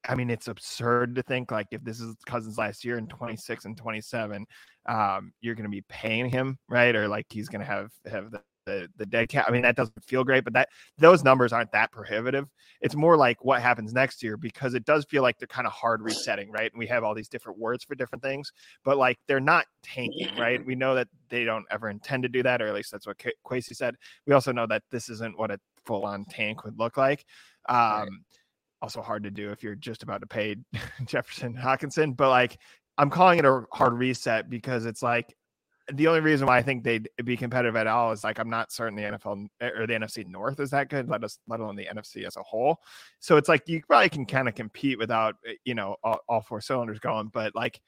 I 0.08 0.16
mean, 0.16 0.30
it's 0.30 0.48
absurd 0.48 1.16
to 1.16 1.24
think 1.24 1.52
like 1.52 1.68
if 1.72 1.84
this 1.84 2.00
is 2.00 2.16
Cousins 2.26 2.58
last 2.58 2.84
year 2.84 2.98
in 2.98 3.08
26 3.08 3.66
and 3.66 3.78
27, 3.78 4.46
um, 4.88 5.32
you're 5.42 5.56
going 5.56 5.66
to 5.66 5.70
be 5.70 5.84
paying 5.90 6.30
him, 6.30 6.58
right? 6.68 6.96
Or 6.96 7.08
like 7.08 7.28
he's 7.30 7.50
going 7.50 7.62
to 7.62 7.68
have 7.68 7.92
have 8.10 8.32
the 8.32 8.42
the 8.66 8.88
the 8.98 9.06
dead 9.06 9.30
cap. 9.30 9.46
I 9.48 9.52
mean, 9.52 9.62
that 9.64 9.76
doesn't 9.76 10.04
feel 10.04 10.24
great, 10.24 10.44
but 10.44 10.54
that 10.54 10.70
those 10.98 11.24
numbers 11.24 11.54
aren't 11.54 11.72
that 11.72 11.92
prohibitive. 11.92 12.50
It's 12.82 12.96
more 12.96 13.18
like 13.18 13.44
what 13.44 13.62
happens 13.62 13.94
next 13.94 14.24
year 14.24 14.38
because 14.38 14.74
it 14.74 14.86
does 14.86 15.06
feel 15.06 15.22
like 15.24 15.38
they're 15.38 15.48
kind 15.48 15.68
of 15.68 15.74
hard 15.74 16.02
resetting, 16.02 16.52
right? 16.52 16.72
And 16.72 16.80
we 16.80 16.88
have 16.88 17.04
all 17.04 17.16
these 17.16 17.30
different 17.30 17.60
words 17.60 17.84
for 17.84 17.96
different 17.96 18.24
things, 18.24 18.52
but 18.84 18.98
like 18.98 19.18
they're 19.28 19.40
not 19.40 19.66
tanking, 19.84 20.36
right? 20.38 20.64
We 20.66 20.76
know 20.76 20.96
that 20.96 21.08
they 21.30 21.44
don't 21.44 21.66
ever 21.72 21.90
intend 21.90 22.24
to 22.24 22.30
do 22.30 22.44
that, 22.44 22.62
or 22.62 22.68
at 22.68 22.74
least 22.74 22.92
that's 22.92 23.08
what 23.08 23.18
Qu- 23.20 23.62
said. 23.62 23.96
We 24.26 24.34
also 24.34 24.52
know 24.52 24.68
that 24.68 24.84
this 24.92 25.10
isn't 25.10 25.38
what 25.38 25.52
a 25.52 25.60
full 25.86 26.06
on 26.06 26.26
tank 26.26 26.64
would 26.64 26.78
look 26.78 26.98
like. 26.98 27.26
Um, 27.68 27.78
right. 27.78 28.08
Also 28.82 29.02
hard 29.02 29.24
to 29.24 29.32
do 29.32 29.52
if 29.52 29.64
you're 29.64 29.76
just 29.76 30.04
about 30.04 30.22
to 30.22 30.28
pay 30.28 30.56
Jefferson 31.06 31.56
Hockenson, 31.56 32.16
but 32.16 32.30
like 32.30 32.58
I'm 32.98 33.10
calling 33.10 33.40
it 33.40 33.46
a 33.46 33.64
hard 33.72 33.94
reset 33.94 34.50
because 34.50 34.86
it's 34.86 35.02
like 35.02 35.36
the 35.94 36.08
only 36.08 36.20
reason 36.20 36.48
why 36.48 36.58
I 36.58 36.62
think 36.62 36.84
they'd 36.84 37.10
be 37.24 37.36
competitive 37.36 37.76
at 37.76 37.88
all 37.88 38.12
is 38.12 38.24
like 38.24 38.40
I'm 38.40 38.50
not 38.50 38.72
certain 38.72 38.96
the 38.96 39.04
NFL 39.04 39.48
or 39.62 39.88
the 39.88 39.94
NFC 39.94 40.28
North 40.28 40.60
is 40.60 40.70
that 40.72 40.90
good, 40.90 41.10
let 41.10 41.24
us 41.24 41.40
let 41.48 41.60
alone 41.60 41.76
the 41.76 41.88
NFC 41.94 42.26
as 42.26 42.38
a 42.38 42.44
whole. 42.44 42.78
So 43.20 43.38
it's 43.38 43.50
like 43.50 43.68
you 43.68 43.82
probably 43.88 44.10
can 44.10 44.26
kind 44.26 44.48
of 44.48 44.56
compete 44.56 44.98
without 44.98 45.36
eh, 45.46 45.54
you 45.66 45.76
know 45.76 45.96
all, 46.04 46.20
all 46.30 46.42
four 46.42 46.62
cylinders 46.62 47.00
going, 47.00 47.28
but 47.28 47.56
like 47.56 47.82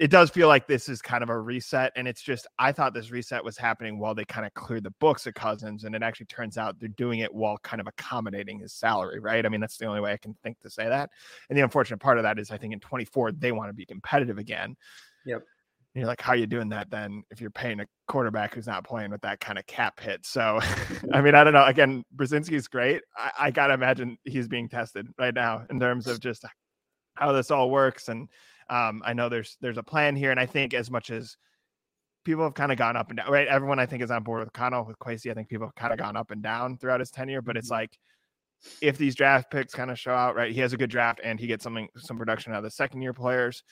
it 0.00 0.10
does 0.10 0.30
feel 0.30 0.48
like 0.48 0.66
this 0.66 0.88
is 0.88 1.02
kind 1.02 1.22
of 1.22 1.28
a 1.28 1.38
reset. 1.38 1.92
And 1.94 2.08
it's 2.08 2.22
just, 2.22 2.46
I 2.58 2.72
thought 2.72 2.94
this 2.94 3.10
reset 3.10 3.44
was 3.44 3.58
happening 3.58 3.98
while 3.98 4.14
they 4.14 4.24
kind 4.24 4.46
of 4.46 4.54
cleared 4.54 4.82
the 4.84 4.94
books 4.98 5.26
of 5.26 5.34
Cousins. 5.34 5.84
And 5.84 5.94
it 5.94 6.02
actually 6.02 6.24
turns 6.24 6.56
out 6.56 6.80
they're 6.80 6.88
doing 6.88 7.18
it 7.18 7.32
while 7.32 7.58
kind 7.58 7.82
of 7.82 7.86
accommodating 7.86 8.58
his 8.58 8.72
salary, 8.72 9.20
right? 9.20 9.44
I 9.44 9.50
mean, 9.50 9.60
that's 9.60 9.76
the 9.76 9.84
only 9.84 10.00
way 10.00 10.14
I 10.14 10.16
can 10.16 10.34
think 10.42 10.58
to 10.60 10.70
say 10.70 10.88
that. 10.88 11.10
And 11.50 11.58
the 11.58 11.62
unfortunate 11.62 11.98
part 11.98 12.16
of 12.16 12.22
that 12.22 12.38
is 12.38 12.50
I 12.50 12.56
think 12.56 12.72
in 12.72 12.80
24, 12.80 13.32
they 13.32 13.52
want 13.52 13.68
to 13.68 13.74
be 13.74 13.84
competitive 13.84 14.38
again. 14.38 14.74
Yep. 15.26 15.42
And 15.94 16.00
you're 16.00 16.08
like, 16.08 16.22
how 16.22 16.32
are 16.32 16.36
you 16.36 16.46
doing 16.46 16.70
that 16.70 16.90
then 16.90 17.22
if 17.30 17.42
you're 17.42 17.50
paying 17.50 17.80
a 17.80 17.86
quarterback 18.08 18.54
who's 18.54 18.66
not 18.66 18.84
playing 18.84 19.10
with 19.10 19.20
that 19.20 19.40
kind 19.40 19.58
of 19.58 19.66
cap 19.66 20.00
hit? 20.00 20.24
So, 20.24 20.60
I 21.12 21.20
mean, 21.20 21.34
I 21.34 21.44
don't 21.44 21.52
know. 21.52 21.66
Again, 21.66 22.04
Brzezinski's 22.16 22.68
great. 22.68 23.02
I, 23.18 23.32
I 23.38 23.50
got 23.50 23.66
to 23.66 23.74
imagine 23.74 24.16
he's 24.24 24.48
being 24.48 24.70
tested 24.70 25.08
right 25.18 25.34
now 25.34 25.66
in 25.68 25.78
terms 25.78 26.06
of 26.06 26.20
just 26.20 26.46
how 27.16 27.32
this 27.32 27.50
all 27.50 27.70
works. 27.70 28.08
And 28.08 28.30
um, 28.70 29.02
I 29.04 29.12
know 29.12 29.28
there's 29.28 29.56
there's 29.60 29.78
a 29.78 29.82
plan 29.82 30.16
here. 30.16 30.30
And 30.30 30.40
I 30.40 30.46
think 30.46 30.72
as 30.72 30.90
much 30.90 31.10
as 31.10 31.36
people 32.24 32.44
have 32.44 32.54
kind 32.54 32.72
of 32.72 32.78
gone 32.78 32.96
up 32.96 33.10
and 33.10 33.18
down, 33.18 33.30
right? 33.30 33.48
Everyone 33.48 33.78
I 33.78 33.86
think 33.86 34.02
is 34.02 34.10
on 34.10 34.22
board 34.22 34.40
with 34.40 34.52
Connell, 34.52 34.86
with 34.86 34.98
Kwesi. 34.98 35.30
I 35.30 35.34
think 35.34 35.48
people 35.48 35.66
have 35.66 35.74
kind 35.74 35.92
of 35.92 35.98
gone 35.98 36.16
up 36.16 36.30
and 36.30 36.42
down 36.42 36.78
throughout 36.78 37.00
his 37.00 37.10
tenure, 37.10 37.42
but 37.42 37.56
it's 37.56 37.70
mm-hmm. 37.70 37.80
like, 37.80 37.98
if 38.82 38.98
these 38.98 39.14
draft 39.14 39.50
picks 39.50 39.74
kind 39.74 39.90
of 39.90 39.98
show 39.98 40.12
out, 40.12 40.36
right? 40.36 40.52
He 40.52 40.60
has 40.60 40.72
a 40.72 40.76
good 40.76 40.90
draft 40.90 41.20
and 41.24 41.40
he 41.40 41.46
gets 41.46 41.64
something, 41.64 41.88
some 41.96 42.18
production 42.18 42.52
out 42.52 42.58
of 42.58 42.64
the 42.64 42.70
second 42.70 43.00
year 43.00 43.14
players 43.14 43.62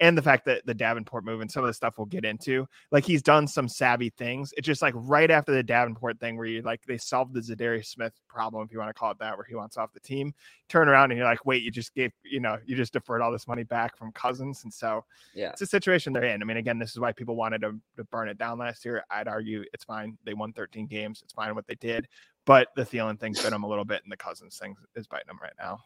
and 0.00 0.18
the 0.18 0.22
fact 0.22 0.44
that 0.46 0.66
the 0.66 0.74
Davenport 0.74 1.24
move 1.24 1.40
and 1.40 1.50
some 1.50 1.62
of 1.62 1.68
the 1.68 1.74
stuff 1.74 1.98
we'll 1.98 2.06
get 2.06 2.24
into, 2.24 2.66
like 2.90 3.04
he's 3.04 3.22
done 3.22 3.46
some 3.46 3.68
savvy 3.68 4.10
things. 4.10 4.52
It's 4.56 4.66
just 4.66 4.82
like 4.82 4.94
right 4.96 5.30
after 5.30 5.52
the 5.52 5.62
Davenport 5.62 6.18
thing 6.18 6.36
where 6.36 6.46
you 6.46 6.62
like 6.62 6.82
they 6.84 6.98
solved 6.98 7.32
the 7.32 7.40
Za'Darius 7.40 7.86
Smith 7.86 8.12
problem, 8.28 8.64
if 8.64 8.72
you 8.72 8.78
want 8.78 8.88
to 8.88 8.94
call 8.94 9.12
it 9.12 9.18
that, 9.20 9.36
where 9.36 9.46
he 9.48 9.54
wants 9.54 9.76
off 9.76 9.92
the 9.92 10.00
team. 10.00 10.34
Turn 10.68 10.88
around 10.88 11.12
and 11.12 11.18
you're 11.18 11.28
like, 11.28 11.46
wait, 11.46 11.62
you 11.62 11.70
just 11.70 11.94
gave, 11.94 12.12
you 12.24 12.40
know, 12.40 12.58
you 12.66 12.74
just 12.74 12.92
deferred 12.92 13.22
all 13.22 13.30
this 13.30 13.46
money 13.46 13.62
back 13.62 13.96
from 13.96 14.10
Cousins, 14.12 14.64
and 14.64 14.72
so 14.72 15.04
yeah, 15.34 15.50
it's 15.50 15.62
a 15.62 15.66
situation 15.66 16.12
they're 16.12 16.24
in. 16.24 16.42
I 16.42 16.44
mean, 16.44 16.56
again, 16.56 16.78
this 16.78 16.90
is 16.90 16.98
why 16.98 17.12
people 17.12 17.36
wanted 17.36 17.60
to, 17.62 17.78
to 17.96 18.04
burn 18.04 18.28
it 18.28 18.38
down 18.38 18.58
last 18.58 18.84
year. 18.84 19.04
I'd 19.10 19.28
argue 19.28 19.64
it's 19.72 19.84
fine. 19.84 20.18
They 20.24 20.34
won 20.34 20.52
13 20.52 20.86
games. 20.86 21.20
It's 21.22 21.32
fine 21.32 21.54
what 21.54 21.66
they 21.66 21.76
did, 21.76 22.08
but 22.46 22.68
the 22.74 22.82
Thielen 22.82 23.18
thing's 23.20 23.40
bit 23.40 23.52
them 23.52 23.62
a 23.62 23.68
little 23.68 23.84
bit, 23.84 24.02
and 24.02 24.10
the 24.10 24.16
Cousins 24.16 24.58
thing 24.58 24.74
is 24.96 25.06
biting 25.06 25.28
them 25.28 25.38
right 25.40 25.52
now. 25.58 25.78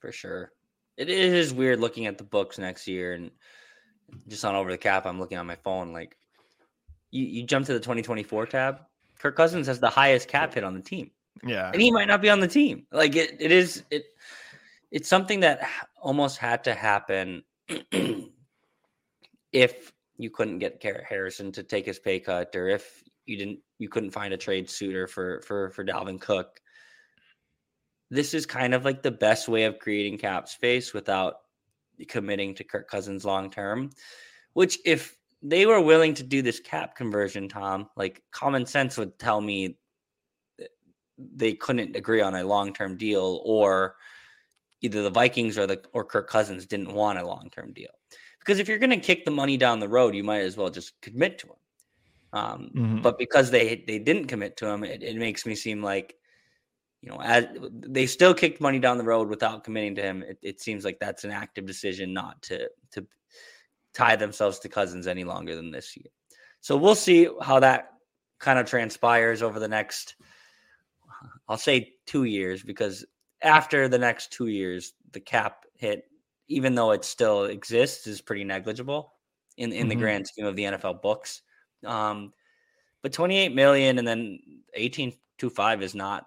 For 0.00 0.12
sure 0.12 0.52
it 0.98 1.08
is 1.08 1.54
weird 1.54 1.80
looking 1.80 2.06
at 2.06 2.18
the 2.18 2.24
books 2.24 2.58
next 2.58 2.88
year 2.88 3.12
and 3.12 3.30
just 4.26 4.44
on 4.44 4.54
over 4.54 4.70
the 4.70 4.78
cap. 4.78 5.06
I'm 5.06 5.20
looking 5.20 5.38
on 5.38 5.46
my 5.46 5.54
phone. 5.56 5.92
Like 5.92 6.16
you, 7.10 7.24
you 7.24 7.42
jump 7.44 7.66
to 7.66 7.72
the 7.72 7.78
2024 7.78 8.46
tab. 8.46 8.80
Kirk 9.18 9.36
Cousins 9.36 9.66
has 9.68 9.80
the 9.80 9.88
highest 9.88 10.28
cap 10.28 10.54
hit 10.54 10.64
on 10.64 10.74
the 10.74 10.80
team. 10.80 11.10
Yeah, 11.44 11.70
and 11.72 11.80
he 11.80 11.92
might 11.92 12.08
not 12.08 12.20
be 12.20 12.30
on 12.30 12.40
the 12.40 12.48
team. 12.48 12.86
Like 12.90 13.14
it, 13.14 13.36
it 13.40 13.52
is 13.52 13.84
it. 13.90 14.06
It's 14.90 15.08
something 15.08 15.40
that 15.40 15.68
almost 16.00 16.38
had 16.38 16.64
to 16.64 16.74
happen 16.74 17.44
if 19.52 19.92
you 20.16 20.30
couldn't 20.30 20.58
get 20.58 20.80
Garrett 20.80 21.04
Harrison 21.04 21.52
to 21.52 21.62
take 21.62 21.86
his 21.86 21.98
pay 21.98 22.18
cut, 22.18 22.56
or 22.56 22.68
if 22.68 23.04
you 23.26 23.36
didn't, 23.36 23.60
you 23.78 23.88
couldn't 23.88 24.10
find 24.10 24.34
a 24.34 24.36
trade 24.36 24.68
suitor 24.68 25.06
for 25.06 25.42
for 25.42 25.70
for 25.70 25.84
Dalvin 25.84 26.20
Cook 26.20 26.60
this 28.10 28.34
is 28.34 28.46
kind 28.46 28.74
of 28.74 28.84
like 28.84 29.02
the 29.02 29.10
best 29.10 29.48
way 29.48 29.64
of 29.64 29.78
creating 29.78 30.18
cap 30.18 30.48
space 30.48 30.92
without 30.94 31.36
committing 32.08 32.54
to 32.54 32.64
Kirk 32.64 32.88
Cousins 32.88 33.24
long 33.24 33.50
term. 33.50 33.90
Which, 34.54 34.78
if 34.84 35.16
they 35.42 35.66
were 35.66 35.80
willing 35.80 36.14
to 36.14 36.22
do 36.22 36.42
this 36.42 36.60
cap 36.60 36.96
conversion, 36.96 37.48
Tom, 37.48 37.88
like 37.96 38.22
common 38.30 38.66
sense 38.66 38.96
would 38.96 39.18
tell 39.18 39.40
me 39.40 39.76
they 41.18 41.54
couldn't 41.54 41.96
agree 41.96 42.20
on 42.20 42.34
a 42.34 42.44
long 42.44 42.72
term 42.72 42.96
deal, 42.96 43.40
or 43.44 43.96
either 44.80 45.02
the 45.02 45.10
Vikings 45.10 45.58
or 45.58 45.66
the 45.66 45.82
or 45.92 46.04
Kirk 46.04 46.28
Cousins 46.28 46.66
didn't 46.66 46.92
want 46.92 47.18
a 47.18 47.26
long 47.26 47.50
term 47.50 47.72
deal. 47.72 47.90
Because 48.38 48.58
if 48.58 48.68
you're 48.68 48.78
going 48.78 48.90
to 48.90 48.96
kick 48.96 49.24
the 49.24 49.30
money 49.30 49.56
down 49.56 49.80
the 49.80 49.88
road, 49.88 50.14
you 50.14 50.24
might 50.24 50.40
as 50.40 50.56
well 50.56 50.70
just 50.70 50.98
commit 51.02 51.38
to 51.40 51.48
him. 51.48 51.52
Um, 52.32 52.70
mm-hmm. 52.74 53.02
But 53.02 53.18
because 53.18 53.50
they 53.50 53.84
they 53.86 53.98
didn't 53.98 54.26
commit 54.26 54.56
to 54.58 54.66
him, 54.66 54.84
it, 54.84 55.02
it 55.02 55.16
makes 55.16 55.44
me 55.44 55.54
seem 55.54 55.82
like 55.82 56.14
you 57.00 57.10
know, 57.10 57.20
as 57.22 57.46
they 57.70 58.06
still 58.06 58.34
kicked 58.34 58.60
money 58.60 58.78
down 58.78 58.98
the 58.98 59.04
road 59.04 59.28
without 59.28 59.64
committing 59.64 59.94
to 59.96 60.02
him, 60.02 60.22
it, 60.22 60.38
it, 60.42 60.60
seems 60.60 60.84
like 60.84 60.98
that's 60.98 61.24
an 61.24 61.30
active 61.30 61.64
decision 61.64 62.12
not 62.12 62.42
to 62.42 62.68
to 62.92 63.06
tie 63.94 64.16
themselves 64.16 64.58
to 64.60 64.68
Cousins 64.68 65.06
any 65.06 65.24
longer 65.24 65.54
than 65.54 65.70
this 65.70 65.96
year. 65.96 66.06
So 66.60 66.76
we'll 66.76 66.94
see 66.94 67.28
how 67.40 67.60
that 67.60 67.90
kind 68.38 68.58
of 68.58 68.66
transpires 68.66 69.42
over 69.42 69.60
the 69.60 69.68
next, 69.68 70.16
I'll 71.48 71.56
say 71.56 71.94
two 72.06 72.24
years, 72.24 72.62
because 72.62 73.04
after 73.42 73.88
the 73.88 73.98
next 73.98 74.32
two 74.32 74.48
years, 74.48 74.94
the 75.12 75.20
cap 75.20 75.64
hit, 75.76 76.04
even 76.48 76.74
though 76.74 76.90
it 76.90 77.04
still 77.04 77.44
exists, 77.44 78.06
is 78.06 78.20
pretty 78.20 78.44
negligible 78.44 79.12
in 79.56 79.72
in 79.72 79.80
mm-hmm. 79.80 79.88
the 79.88 79.94
grand 79.96 80.26
scheme 80.26 80.46
of 80.46 80.56
the 80.56 80.64
NFL 80.64 81.00
books. 81.00 81.42
Um, 81.84 82.32
but 83.02 83.12
28 83.12 83.54
million 83.54 83.98
and 83.98 84.08
then 84.08 84.40
18.25 84.76 85.82
is 85.82 85.94
not 85.94 86.26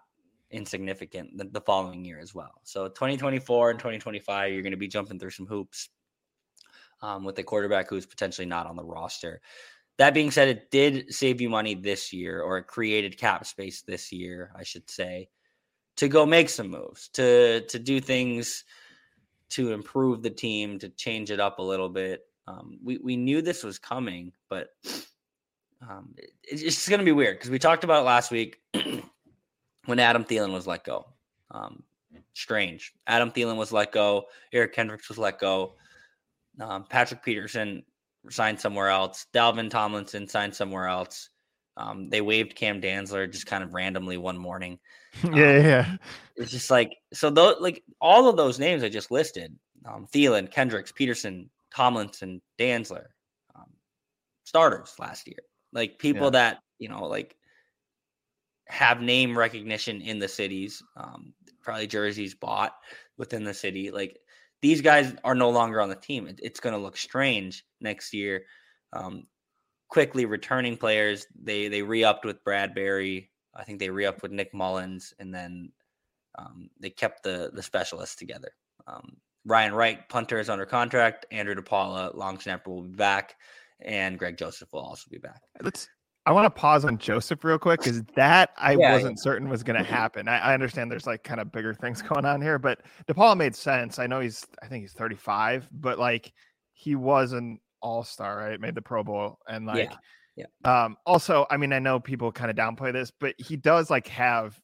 insignificant 0.52 1.38
the, 1.38 1.46
the 1.46 1.62
following 1.62 2.06
year 2.06 2.20
as 2.20 2.34
well. 2.36 2.62
So 2.64 2.88
2024 2.88 3.72
and 3.72 3.80
2025, 3.80 4.54
you're 4.54 4.62
going 4.62 4.72
to 4.72 4.78
be 4.78 4.88
jumping 4.88 5.20
through 5.20 5.32
some 5.32 5.46
hoops 5.46 5.90
um, 7.02 7.24
with 7.24 7.38
a 7.40 7.44
quarterback 7.44 7.90
who's 7.90 8.06
potentially 8.06 8.48
not 8.48 8.68
on 8.68 8.76
the 8.76 8.84
roster. 8.84 9.42
That 9.98 10.14
being 10.14 10.32
said, 10.32 10.48
it 10.48 10.72
did 10.72 11.14
save 11.14 11.42
you 11.42 11.50
money 11.50 11.76
this 11.76 12.12
year, 12.12 12.42
or 12.42 12.58
it 12.58 12.68
created 12.68 13.18
cap 13.18 13.46
space 13.46 13.82
this 13.82 14.12
year, 14.12 14.52
I 14.56 14.64
should 14.64 14.90
say, 14.90 15.30
to 15.98 16.08
go 16.08 16.26
make 16.26 16.50
some 16.50 16.70
moves, 16.70 17.10
to 17.10 17.62
to 17.68 17.80
do 17.80 18.00
things 18.00 18.64
to 19.50 19.74
improve 19.74 20.24
the 20.24 20.30
team, 20.30 20.80
to 20.80 20.90
change 20.90 21.30
it 21.30 21.40
up 21.40 21.60
a 21.60 21.64
little 21.64 21.90
bit. 21.90 22.22
Um, 22.48 22.80
we 22.84 22.98
we 22.98 23.18
knew 23.18 23.42
this 23.42 23.64
was 23.64 23.78
coming, 23.78 24.32
but 24.50 24.70
um, 25.82 26.14
it, 26.18 26.32
it's 26.44 26.64
just 26.64 26.90
going 26.90 27.00
to 27.00 27.06
be 27.06 27.12
weird 27.12 27.38
because 27.38 27.52
we 27.52 27.60
talked 27.60 27.84
about 27.84 28.06
last 28.06 28.32
week. 28.32 28.58
when 29.92 30.00
Adam 30.00 30.24
Thielen 30.24 30.54
was 30.54 30.66
let 30.66 30.86
go. 30.86 31.06
Um, 31.52 31.84
strange. 32.34 32.94
Adam 33.08 33.30
Thielen 33.30 33.58
was 33.58 33.74
let 33.74 33.92
go. 33.92 34.28
Eric 34.54 34.74
Kendricks 34.74 35.10
was 35.10 35.18
let 35.18 35.38
go. 35.38 35.74
Um, 36.62 36.86
Patrick 36.86 37.22
Peterson 37.22 37.84
signed 38.30 38.58
somewhere 38.58 38.88
else. 38.88 39.26
Dalvin 39.34 39.70
Tomlinson 39.70 40.30
signed 40.30 40.56
somewhere 40.56 40.88
else. 40.88 41.28
Um, 41.76 42.10
they 42.10 42.22
waived 42.22 42.56
Cam 42.56 42.80
Dantzler 42.80 43.30
just 43.30 43.48
kind 43.48 43.66
of 43.66 43.74
randomly 43.74 44.16
one 44.16 44.38
morning. 44.38 44.80
Um, 45.26 45.34
yeah, 45.34 45.58
yeah. 45.58 45.96
It's 46.38 46.52
just 46.52 46.72
like 46.72 46.96
so. 47.12 47.30
Those 47.30 47.58
like 47.60 47.84
all 48.00 48.30
of 48.30 48.38
those 48.38 48.60
names 48.60 48.82
I 48.82 48.88
just 48.88 49.12
listed: 49.12 49.54
um, 49.84 50.08
Thielen, 50.08 50.50
Kendricks, 50.50 50.94
Peterson, 50.94 51.50
Tomlinson, 51.76 52.42
Dantzler, 52.58 53.08
um, 53.54 53.66
starters 54.46 54.96
last 55.00 55.28
year. 55.28 55.40
Like 55.74 56.00
people 56.00 56.28
yeah. 56.28 56.30
that 56.30 56.60
you 56.80 56.88
know, 56.88 57.08
like 57.08 57.36
have 58.68 59.02
name 59.02 59.38
recognition 59.38 60.02
in 60.02 60.20
the 60.20 60.28
cities, 60.28 60.82
um, 60.98 61.34
probably 61.62 61.88
jerseys 61.88 62.34
bought 62.34 62.74
within 63.18 63.44
the 63.44 63.54
city. 63.54 63.92
Like 63.92 64.20
these 64.62 64.82
guys 64.82 65.16
are 65.24 65.36
no 65.36 65.50
longer 65.50 65.82
on 65.82 65.90
the 65.90 65.96
team. 65.96 66.28
It, 66.28 66.40
it's 66.42 66.60
going 66.60 66.74
to 66.74 66.82
look 66.82 66.98
strange 66.98 67.66
next 67.80 68.14
year. 68.14 68.44
Um, 68.94 69.28
quickly 69.90 70.26
returning 70.26 70.78
players, 70.78 71.28
they 71.40 71.68
they 71.68 71.82
re-upped 71.82 72.26
with 72.26 72.44
Bradbury. 72.44 73.30
I 73.54 73.64
think 73.64 73.80
they 73.80 73.90
re-upped 73.90 74.22
with 74.22 74.32
Nick 74.32 74.54
Mullens, 74.54 75.14
and 75.20 75.34
then 75.34 75.72
um, 76.40 76.70
they 76.80 76.90
kept 76.90 77.24
the 77.24 77.52
the 77.54 77.64
specialists 77.64 78.16
together. 78.16 78.52
Um, 78.88 79.18
Ryan 79.46 79.74
Wright, 79.74 80.10
punter, 80.10 80.40
is 80.40 80.50
under 80.50 80.66
contract. 80.66 81.26
Andrew 81.32 81.56
DePaola, 81.56 82.16
long 82.16 82.40
snapper, 82.40 82.70
will 82.70 82.84
be 82.84 82.96
back, 82.96 83.36
and 83.80 84.18
Greg 84.18 84.38
Joseph 84.38 84.72
will 84.72 84.82
also 84.82 85.10
be 85.10 85.18
back. 85.18 85.42
Let's 85.62 85.88
I 86.26 86.32
want 86.34 86.46
to 86.46 86.50
pause 86.52 86.86
on 86.86 86.98
Joseph 87.00 87.44
real 87.44 87.58
quick 87.58 87.80
because 87.80 88.04
that 88.16 88.52
I 88.58 88.74
yeah, 88.74 88.94
wasn't 88.94 89.18
yeah. 89.18 89.24
certain 89.24 89.50
was 89.50 89.64
going 89.64 89.78
to 89.84 89.84
happen. 89.84 90.28
I, 90.28 90.38
I, 90.40 90.54
understand 90.54 90.92
there's 90.92 91.08
like 91.08 91.24
kind 91.24 91.40
of 91.40 91.52
bigger 91.52 91.74
things 91.74 92.02
going 92.02 92.26
on 92.26 92.42
here, 92.42 92.60
but 92.60 92.82
DePaul 93.08 93.36
made 93.38 93.56
sense. 93.56 93.98
I 93.98 94.08
know 94.08 94.20
he's, 94.20 94.46
I 94.62 94.68
think 94.68 94.84
he's 94.84 94.94
35, 94.94 95.68
but 95.72 95.98
like 95.98 96.32
he 96.74 96.96
was 96.96 97.34
an 97.34 97.60
all 97.82 98.04
star, 98.04 98.38
right? 98.38 98.60
Made 98.60 98.76
the 98.76 98.82
Pro 98.82 99.04
Bowl 99.04 99.40
and 99.48 99.66
like, 99.66 99.92
yeah, 100.36 100.46
yeah. 100.64 100.84
Um, 100.84 100.98
also, 101.06 101.46
I 101.50 101.58
mean, 101.58 101.74
I 101.74 101.80
know 101.80 102.00
people 102.00 102.32
kind 102.32 102.52
of 102.52 102.56
downplay 102.56 102.94
this, 102.94 103.12
but 103.12 103.36
he 103.38 103.56
does 103.56 103.90
like 103.90 104.08
have 104.08 104.60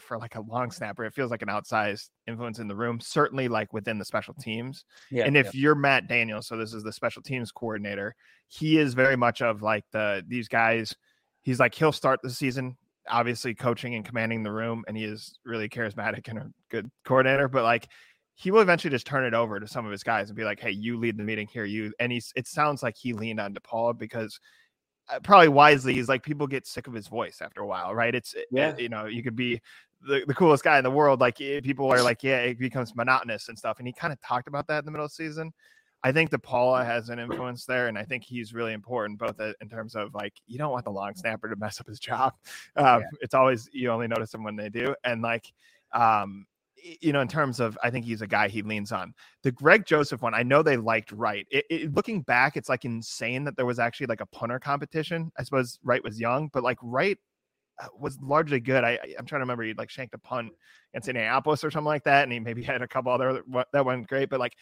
for 0.00 0.18
like 0.18 0.34
a 0.34 0.40
long 0.40 0.70
snapper, 0.70 1.04
it 1.04 1.14
feels 1.14 1.30
like 1.30 1.42
an 1.42 1.48
outsized 1.48 2.08
influence 2.26 2.58
in 2.58 2.68
the 2.68 2.76
room, 2.76 3.00
certainly 3.00 3.48
like 3.48 3.72
within 3.72 3.98
the 3.98 4.04
special 4.04 4.34
teams. 4.34 4.84
Yeah, 5.10 5.24
and 5.24 5.36
if 5.36 5.46
yeah. 5.46 5.60
you're 5.60 5.74
Matt 5.74 6.08
Daniels, 6.08 6.46
so 6.46 6.56
this 6.56 6.74
is 6.74 6.82
the 6.82 6.92
special 6.92 7.22
teams 7.22 7.52
coordinator, 7.52 8.14
he 8.48 8.78
is 8.78 8.94
very 8.94 9.16
much 9.16 9.42
of 9.42 9.62
like 9.62 9.84
the 9.92 10.24
these 10.26 10.48
guys. 10.48 10.94
He's 11.42 11.58
like 11.58 11.74
he'll 11.74 11.92
start 11.92 12.20
the 12.22 12.30
season 12.30 12.76
obviously 13.08 13.54
coaching 13.54 13.94
and 13.94 14.04
commanding 14.04 14.42
the 14.42 14.52
room, 14.52 14.84
and 14.86 14.96
he 14.96 15.04
is 15.04 15.38
really 15.44 15.68
charismatic 15.68 16.28
and 16.28 16.38
a 16.38 16.50
good 16.70 16.90
coordinator. 17.04 17.48
But 17.48 17.64
like 17.64 17.88
he 18.34 18.50
will 18.50 18.60
eventually 18.60 18.90
just 18.90 19.06
turn 19.06 19.24
it 19.24 19.34
over 19.34 19.60
to 19.60 19.68
some 19.68 19.84
of 19.84 19.92
his 19.92 20.02
guys 20.02 20.28
and 20.28 20.36
be 20.36 20.44
like, 20.44 20.60
"Hey, 20.60 20.70
you 20.70 20.98
lead 20.98 21.16
the 21.16 21.24
meeting 21.24 21.46
here." 21.46 21.64
You 21.64 21.92
and 21.98 22.12
he's. 22.12 22.32
It 22.36 22.46
sounds 22.46 22.82
like 22.82 22.96
he 22.96 23.12
leaned 23.12 23.40
on 23.40 23.54
DePaul 23.54 23.98
because 23.98 24.38
probably 25.22 25.48
wisely 25.48 25.94
he's 25.94 26.08
like 26.08 26.22
people 26.22 26.46
get 26.46 26.66
sick 26.66 26.86
of 26.86 26.94
his 26.94 27.08
voice 27.08 27.40
after 27.40 27.60
a 27.60 27.66
while 27.66 27.94
right 27.94 28.14
it's 28.14 28.34
yeah 28.50 28.74
you 28.78 28.88
know 28.88 29.06
you 29.06 29.22
could 29.22 29.36
be 29.36 29.60
the, 30.00 30.22
the 30.26 30.34
coolest 30.34 30.64
guy 30.64 30.78
in 30.78 30.84
the 30.84 30.90
world 30.90 31.20
like 31.20 31.36
people 31.36 31.92
are 31.92 32.02
like 32.02 32.22
yeah 32.22 32.38
it 32.38 32.58
becomes 32.58 32.94
monotonous 32.94 33.48
and 33.48 33.58
stuff 33.58 33.78
and 33.78 33.86
he 33.86 33.92
kind 33.92 34.12
of 34.12 34.20
talked 34.20 34.48
about 34.48 34.66
that 34.66 34.80
in 34.80 34.84
the 34.84 34.90
middle 34.90 35.04
of 35.04 35.10
the 35.10 35.14
season 35.14 35.52
I 36.04 36.10
think 36.10 36.30
DePaola 36.30 36.84
has 36.84 37.10
an 37.10 37.18
influence 37.20 37.64
there, 37.64 37.86
and 37.86 37.96
I 37.96 38.02
think 38.02 38.24
he's 38.24 38.52
really 38.52 38.72
important, 38.72 39.18
both 39.18 39.40
in 39.40 39.68
terms 39.68 39.94
of 39.94 40.12
like 40.14 40.32
you 40.48 40.58
don't 40.58 40.72
want 40.72 40.84
the 40.84 40.90
long 40.90 41.14
snapper 41.14 41.48
to 41.48 41.56
mess 41.56 41.80
up 41.80 41.86
his 41.86 42.00
job. 42.00 42.34
Um, 42.76 43.02
yeah. 43.02 43.06
It's 43.20 43.34
always 43.34 43.68
you 43.72 43.90
only 43.90 44.08
notice 44.08 44.32
them 44.32 44.42
when 44.42 44.56
they 44.56 44.68
do, 44.68 44.94
and 45.04 45.22
like 45.22 45.52
um, 45.92 46.46
you 47.00 47.12
know, 47.12 47.20
in 47.20 47.28
terms 47.28 47.60
of, 47.60 47.78
I 47.82 47.90
think 47.90 48.04
he's 48.04 48.22
a 48.22 48.26
guy 48.26 48.48
he 48.48 48.62
leans 48.62 48.92
on. 48.92 49.14
The 49.42 49.52
Greg 49.52 49.86
Joseph 49.86 50.22
one, 50.22 50.34
I 50.34 50.42
know 50.42 50.62
they 50.62 50.76
liked 50.76 51.12
Wright. 51.12 51.46
It, 51.50 51.64
it, 51.70 51.94
looking 51.94 52.22
back, 52.22 52.56
it's 52.56 52.68
like 52.68 52.84
insane 52.84 53.44
that 53.44 53.56
there 53.56 53.66
was 53.66 53.78
actually 53.78 54.06
like 54.06 54.20
a 54.20 54.26
punter 54.26 54.58
competition. 54.58 55.30
I 55.38 55.44
suppose 55.44 55.78
Wright 55.84 56.02
was 56.02 56.20
young, 56.20 56.48
but 56.52 56.62
like 56.62 56.78
Wright 56.82 57.18
uh, 57.82 57.88
was 57.98 58.18
largely 58.20 58.60
good. 58.60 58.84
I, 58.84 58.98
I'm 59.18 59.26
trying 59.26 59.40
to 59.40 59.44
remember 59.44 59.64
he 59.64 59.74
like 59.74 59.90
shanked 59.90 60.14
a 60.14 60.18
punt 60.18 60.52
against 60.92 61.08
Indianapolis 61.08 61.64
or 61.64 61.70
something 61.70 61.86
like 61.86 62.04
that, 62.04 62.24
and 62.24 62.32
he 62.32 62.40
maybe 62.40 62.62
had 62.64 62.82
a 62.82 62.88
couple 62.88 63.12
other 63.12 63.42
that 63.72 63.84
went 63.84 64.08
great, 64.08 64.28
but 64.28 64.40
like 64.40 64.56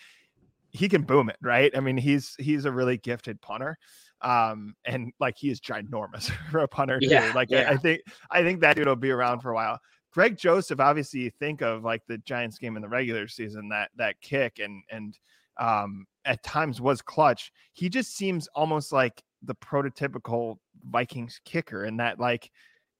he 0.70 0.88
can 0.88 1.02
boom 1.02 1.30
it, 1.30 1.38
right? 1.42 1.76
I 1.76 1.80
mean, 1.80 1.96
he's 1.96 2.34
he's 2.38 2.64
a 2.64 2.72
really 2.72 2.96
gifted 2.96 3.40
punter 3.40 3.78
um 4.22 4.74
and 4.84 5.12
like 5.18 5.36
he 5.38 5.50
is 5.50 5.60
ginormous 5.60 6.30
for 6.50 6.60
a 6.60 6.68
punter 6.68 6.98
yeah, 7.00 7.28
too. 7.28 7.34
like 7.34 7.50
yeah. 7.50 7.60
I, 7.60 7.72
I 7.72 7.76
think 7.76 8.00
i 8.30 8.42
think 8.42 8.60
that 8.60 8.76
dude 8.76 8.86
will 8.86 8.96
be 8.96 9.10
around 9.10 9.40
for 9.40 9.50
a 9.50 9.54
while 9.54 9.78
Greg 10.12 10.36
Joseph, 10.36 10.80
obviously, 10.80 11.20
you 11.20 11.30
think 11.30 11.62
of 11.62 11.84
like 11.84 12.02
the 12.08 12.18
Giants 12.18 12.58
game 12.58 12.76
in 12.76 12.82
the 12.82 12.88
regular 12.88 13.28
season, 13.28 13.68
that 13.68 13.90
that 13.96 14.20
kick 14.20 14.58
and 14.58 14.82
and 14.90 15.18
um, 15.58 16.06
at 16.24 16.42
times 16.42 16.80
was 16.80 17.02
clutch. 17.02 17.52
He 17.72 17.88
just 17.88 18.16
seems 18.16 18.48
almost 18.54 18.92
like 18.92 19.22
the 19.42 19.54
prototypical 19.54 20.56
Vikings 20.90 21.40
kicker, 21.44 21.84
in 21.84 21.96
that 21.98 22.18
like 22.18 22.50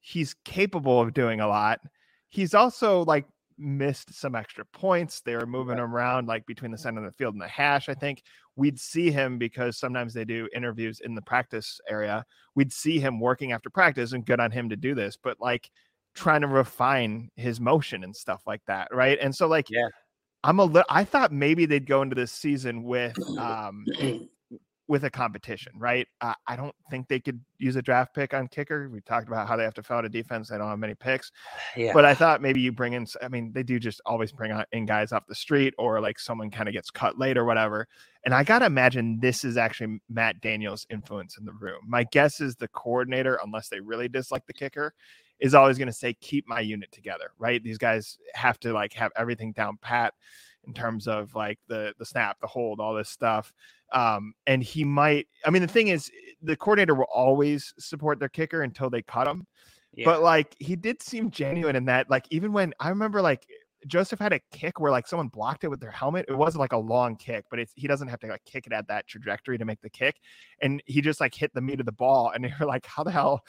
he's 0.00 0.35
capable 0.45 1.00
of 1.00 1.12
doing 1.12 1.40
a 1.40 1.49
lot. 1.49 1.81
He's 2.29 2.55
also 2.55 3.05
like 3.05 3.26
missed 3.59 4.14
some 4.14 4.35
extra 4.35 4.64
points. 4.73 5.21
They 5.21 5.37
were 5.37 5.47
moving 5.47 5.79
him 5.79 5.95
around 5.95 6.26
like 6.26 6.47
between 6.47 6.71
the 6.71 6.79
center 6.79 7.05
of 7.05 7.12
the 7.12 7.17
field 7.17 7.35
and 7.35 7.43
the 7.43 7.49
hash. 7.49 7.88
I 7.88 7.95
think 7.95 8.23
we'd 8.57 8.81
see 8.81 9.11
him 9.11 9.37
because 9.37 9.79
sometimes 9.79 10.14
they 10.14 10.25
do 10.25 10.49
interviews 10.55 11.00
in 11.05 11.14
the 11.14 11.23
practice 11.23 11.81
area. 11.88 12.25
We'd 12.55 12.73
see 12.73 12.99
him 12.99 13.21
working 13.21 13.52
after 13.52 13.69
practice 13.69 14.12
and 14.12 14.25
good 14.25 14.40
on 14.40 14.50
him 14.50 14.69
to 14.71 14.76
do 14.76 14.95
this. 14.95 15.19
But 15.23 15.38
like 15.40 15.71
trying 16.14 16.40
to 16.43 16.47
refine 16.47 17.31
his 17.37 17.61
motion 17.61 18.05
and 18.05 18.14
stuff 18.14 18.43
like 18.47 18.62
that, 18.67 18.88
right? 18.93 19.19
And 19.21 19.35
so 19.35 19.47
like 19.49 19.71
yeah. 19.71 19.88
I'm 20.43 20.59
a 20.59 20.64
little 20.64 20.87
I 20.88 21.05
thought 21.05 21.33
maybe 21.33 21.67
they'd 21.67 21.87
go 21.87 22.02
into 22.02 22.14
this 22.14 22.33
season 22.33 22.83
with 22.83 23.17
um 23.38 23.85
with 24.91 25.05
a 25.05 25.11
competition, 25.11 25.73
right? 25.77 26.09
Uh, 26.21 26.35
I 26.49 26.57
don't 26.57 26.75
think 26.91 27.07
they 27.07 27.21
could 27.21 27.41
use 27.59 27.77
a 27.77 27.83
draft 27.83 28.13
pick 28.13 28.35
on 28.35 28.49
kicker. 28.49 28.89
We 28.89 29.01
talked 29.03 29.29
about 29.29 29.47
how 29.47 29.57
they 29.57 29.63
have 29.63 29.75
to 29.75 29.85
fill 29.85 29.99
out 29.99 30.05
a 30.05 30.09
defense. 30.09 30.49
They 30.49 30.59
don't 30.59 30.69
have 30.69 30.81
many 30.81 30.97
picks. 30.97 31.31
Yeah. 31.77 31.93
But 31.95 32.05
I 32.05 32.15
thought 32.15 32.43
maybe 32.43 32.61
you 32.61 32.73
bring 32.73 32.95
in, 32.95 33.07
I 33.23 33.29
mean, 33.29 33.53
they 33.53 33.63
do 33.63 33.79
just 33.79 34.01
always 34.05 34.33
bring 34.33 34.53
in 34.73 34.87
guys 34.87 35.13
off 35.13 35.25
the 35.29 35.37
street 35.37 35.73
or 35.79 36.01
like 36.01 36.19
someone 36.19 36.51
kind 36.51 36.69
of 36.69 36.73
gets 36.75 36.91
cut 36.91 37.17
late 37.17 37.39
or 37.39 37.45
whatever. 37.45 37.87
And 38.25 38.35
I 38.35 38.43
got 38.43 38.59
to 38.59 38.67
imagine 38.67 39.21
this 39.21 39.45
is 39.45 39.57
actually 39.57 40.01
Matt 40.09 40.41
Daniels' 40.41 40.85
influence 40.91 41.39
in 41.39 41.45
the 41.45 41.53
room. 41.53 41.79
My 41.87 42.03
guess 42.11 42.41
is 42.41 42.57
the 42.57 42.67
coordinator, 42.67 43.39
unless 43.45 43.69
they 43.69 43.79
really 43.79 44.09
dislike 44.09 44.45
the 44.47 44.53
kicker, 44.53 44.93
is 45.39 45.55
always 45.55 45.79
going 45.79 45.87
to 45.87 45.93
say, 45.93 46.13
keep 46.15 46.49
my 46.49 46.59
unit 46.59 46.91
together, 46.91 47.31
right? 47.39 47.63
These 47.63 47.79
guys 47.79 48.19
have 48.35 48.59
to 48.61 48.73
like 48.73 48.93
have 48.95 49.13
everything 49.17 49.53
down 49.53 49.79
pat 49.81 50.15
in 50.67 50.75
terms 50.75 51.09
of 51.09 51.35
like 51.35 51.59
the 51.69 51.95
the 51.99 52.05
snap, 52.05 52.38
the 52.40 52.47
hold, 52.47 52.81
all 52.81 52.95
this 52.95 53.09
stuff. 53.09 53.52
Um, 53.93 54.35
and 54.47 54.62
he 54.62 54.85
might. 54.85 55.26
I 55.45 55.50
mean, 55.50 55.62
the 55.62 55.69
thing 55.69 55.88
is, 55.88 56.11
the 56.43 56.57
coordinator 56.57 56.95
will 56.95 57.09
always 57.12 57.75
support 57.79 58.19
their 58.19 58.29
kicker 58.29 58.62
until 58.62 58.90
they 58.90 59.02
cut 59.02 59.26
him. 59.26 59.47
Yeah. 59.95 60.05
But 60.05 60.23
like, 60.23 60.55
he 60.59 60.76
did 60.76 61.02
seem 61.02 61.31
genuine 61.31 61.75
in 61.75 61.87
that. 61.87 62.09
Like, 62.09 62.26
even 62.31 62.52
when 62.52 62.73
I 62.79 62.90
remember, 62.90 63.21
like 63.21 63.47
Joseph 63.87 64.19
had 64.19 64.33
a 64.33 64.40
kick 64.52 64.79
where 64.79 64.93
like 64.93 65.07
someone 65.07 65.29
blocked 65.29 65.64
it 65.64 65.69
with 65.69 65.81
their 65.81 65.90
helmet. 65.90 66.26
It 66.29 66.37
wasn't 66.37 66.61
like 66.61 66.73
a 66.73 66.79
long 66.79 67.17
kick, 67.17 67.47
but 67.50 67.59
it's 67.59 67.73
he 67.75 67.87
doesn't 67.88 68.09
have 68.09 68.21
to 68.21 68.26
like 68.29 68.45
kick 68.45 68.67
it 68.67 68.73
at 68.73 68.87
that 68.88 69.07
trajectory 69.07 69.59
to 69.59 69.64
make 69.64 69.81
the 69.81 69.90
kick, 69.90 70.17
and 70.61 70.83
he 70.87 71.00
just 71.00 71.21
like 71.21 71.35
hit 71.35 71.52
the 71.55 71.61
meat 71.61 71.81
of 71.81 71.87
the 71.87 71.93
ball. 71.93 72.31
And 72.35 72.45
you're 72.45 72.69
like, 72.69 72.87
how 72.87 73.02
the 73.02 73.11
hell? 73.11 73.45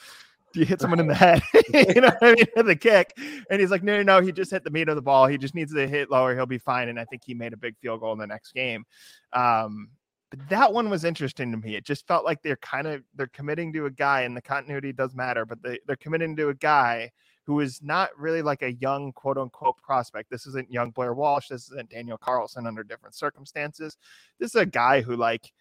You 0.56 0.64
hit 0.64 0.80
someone 0.80 1.00
in 1.00 1.06
the 1.06 1.14
head, 1.14 1.42
you 1.72 2.00
know 2.00 2.08
what 2.08 2.22
I 2.22 2.34
mean, 2.34 2.46
with 2.56 2.66
the 2.66 2.76
kick. 2.76 3.16
And 3.50 3.60
he's 3.60 3.70
like, 3.70 3.82
no, 3.82 3.96
no, 3.96 4.02
no, 4.02 4.24
he 4.24 4.32
just 4.32 4.50
hit 4.50 4.64
the 4.64 4.70
meat 4.70 4.88
of 4.88 4.96
the 4.96 5.02
ball. 5.02 5.26
He 5.26 5.38
just 5.38 5.54
needs 5.54 5.74
to 5.74 5.86
hit 5.86 6.10
lower. 6.10 6.34
He'll 6.34 6.46
be 6.46 6.58
fine. 6.58 6.88
And 6.88 6.98
I 6.98 7.04
think 7.04 7.22
he 7.24 7.34
made 7.34 7.52
a 7.52 7.56
big 7.56 7.76
field 7.78 8.00
goal 8.00 8.12
in 8.12 8.18
the 8.18 8.26
next 8.26 8.52
game. 8.52 8.84
Um, 9.32 9.88
but 10.30 10.48
that 10.48 10.72
one 10.72 10.88
was 10.88 11.04
interesting 11.04 11.50
to 11.50 11.58
me. 11.58 11.76
It 11.76 11.84
just 11.84 12.06
felt 12.06 12.24
like 12.24 12.42
they're 12.42 12.56
kind 12.56 12.86
of 12.86 13.02
they're 13.14 13.26
committing 13.28 13.70
to 13.74 13.84
a 13.84 13.90
guy, 13.90 14.22
and 14.22 14.34
the 14.34 14.40
continuity 14.40 14.90
does 14.90 15.14
matter, 15.14 15.44
but 15.44 15.62
they, 15.62 15.78
they're 15.86 15.96
committing 15.96 16.34
to 16.36 16.48
a 16.48 16.54
guy 16.54 17.10
who 17.44 17.60
is 17.60 17.82
not 17.82 18.10
really 18.16 18.40
like 18.40 18.62
a 18.62 18.72
young 18.72 19.12
quote 19.12 19.36
unquote 19.36 19.76
prospect. 19.82 20.30
This 20.30 20.46
isn't 20.46 20.72
young 20.72 20.90
Blair 20.90 21.12
Walsh. 21.12 21.48
This 21.48 21.70
isn't 21.70 21.90
Daniel 21.90 22.16
Carlson 22.16 22.66
under 22.66 22.82
different 22.82 23.14
circumstances. 23.14 23.98
This 24.38 24.54
is 24.54 24.60
a 24.60 24.66
guy 24.66 25.02
who 25.02 25.16
like 25.16 25.52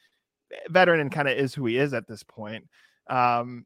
veteran 0.70 1.00
and 1.02 1.12
kind 1.12 1.28
of 1.28 1.38
is 1.38 1.54
who 1.54 1.66
he 1.66 1.78
is 1.78 1.94
at 1.94 2.08
this 2.08 2.24
point. 2.24 2.68
Um, 3.10 3.66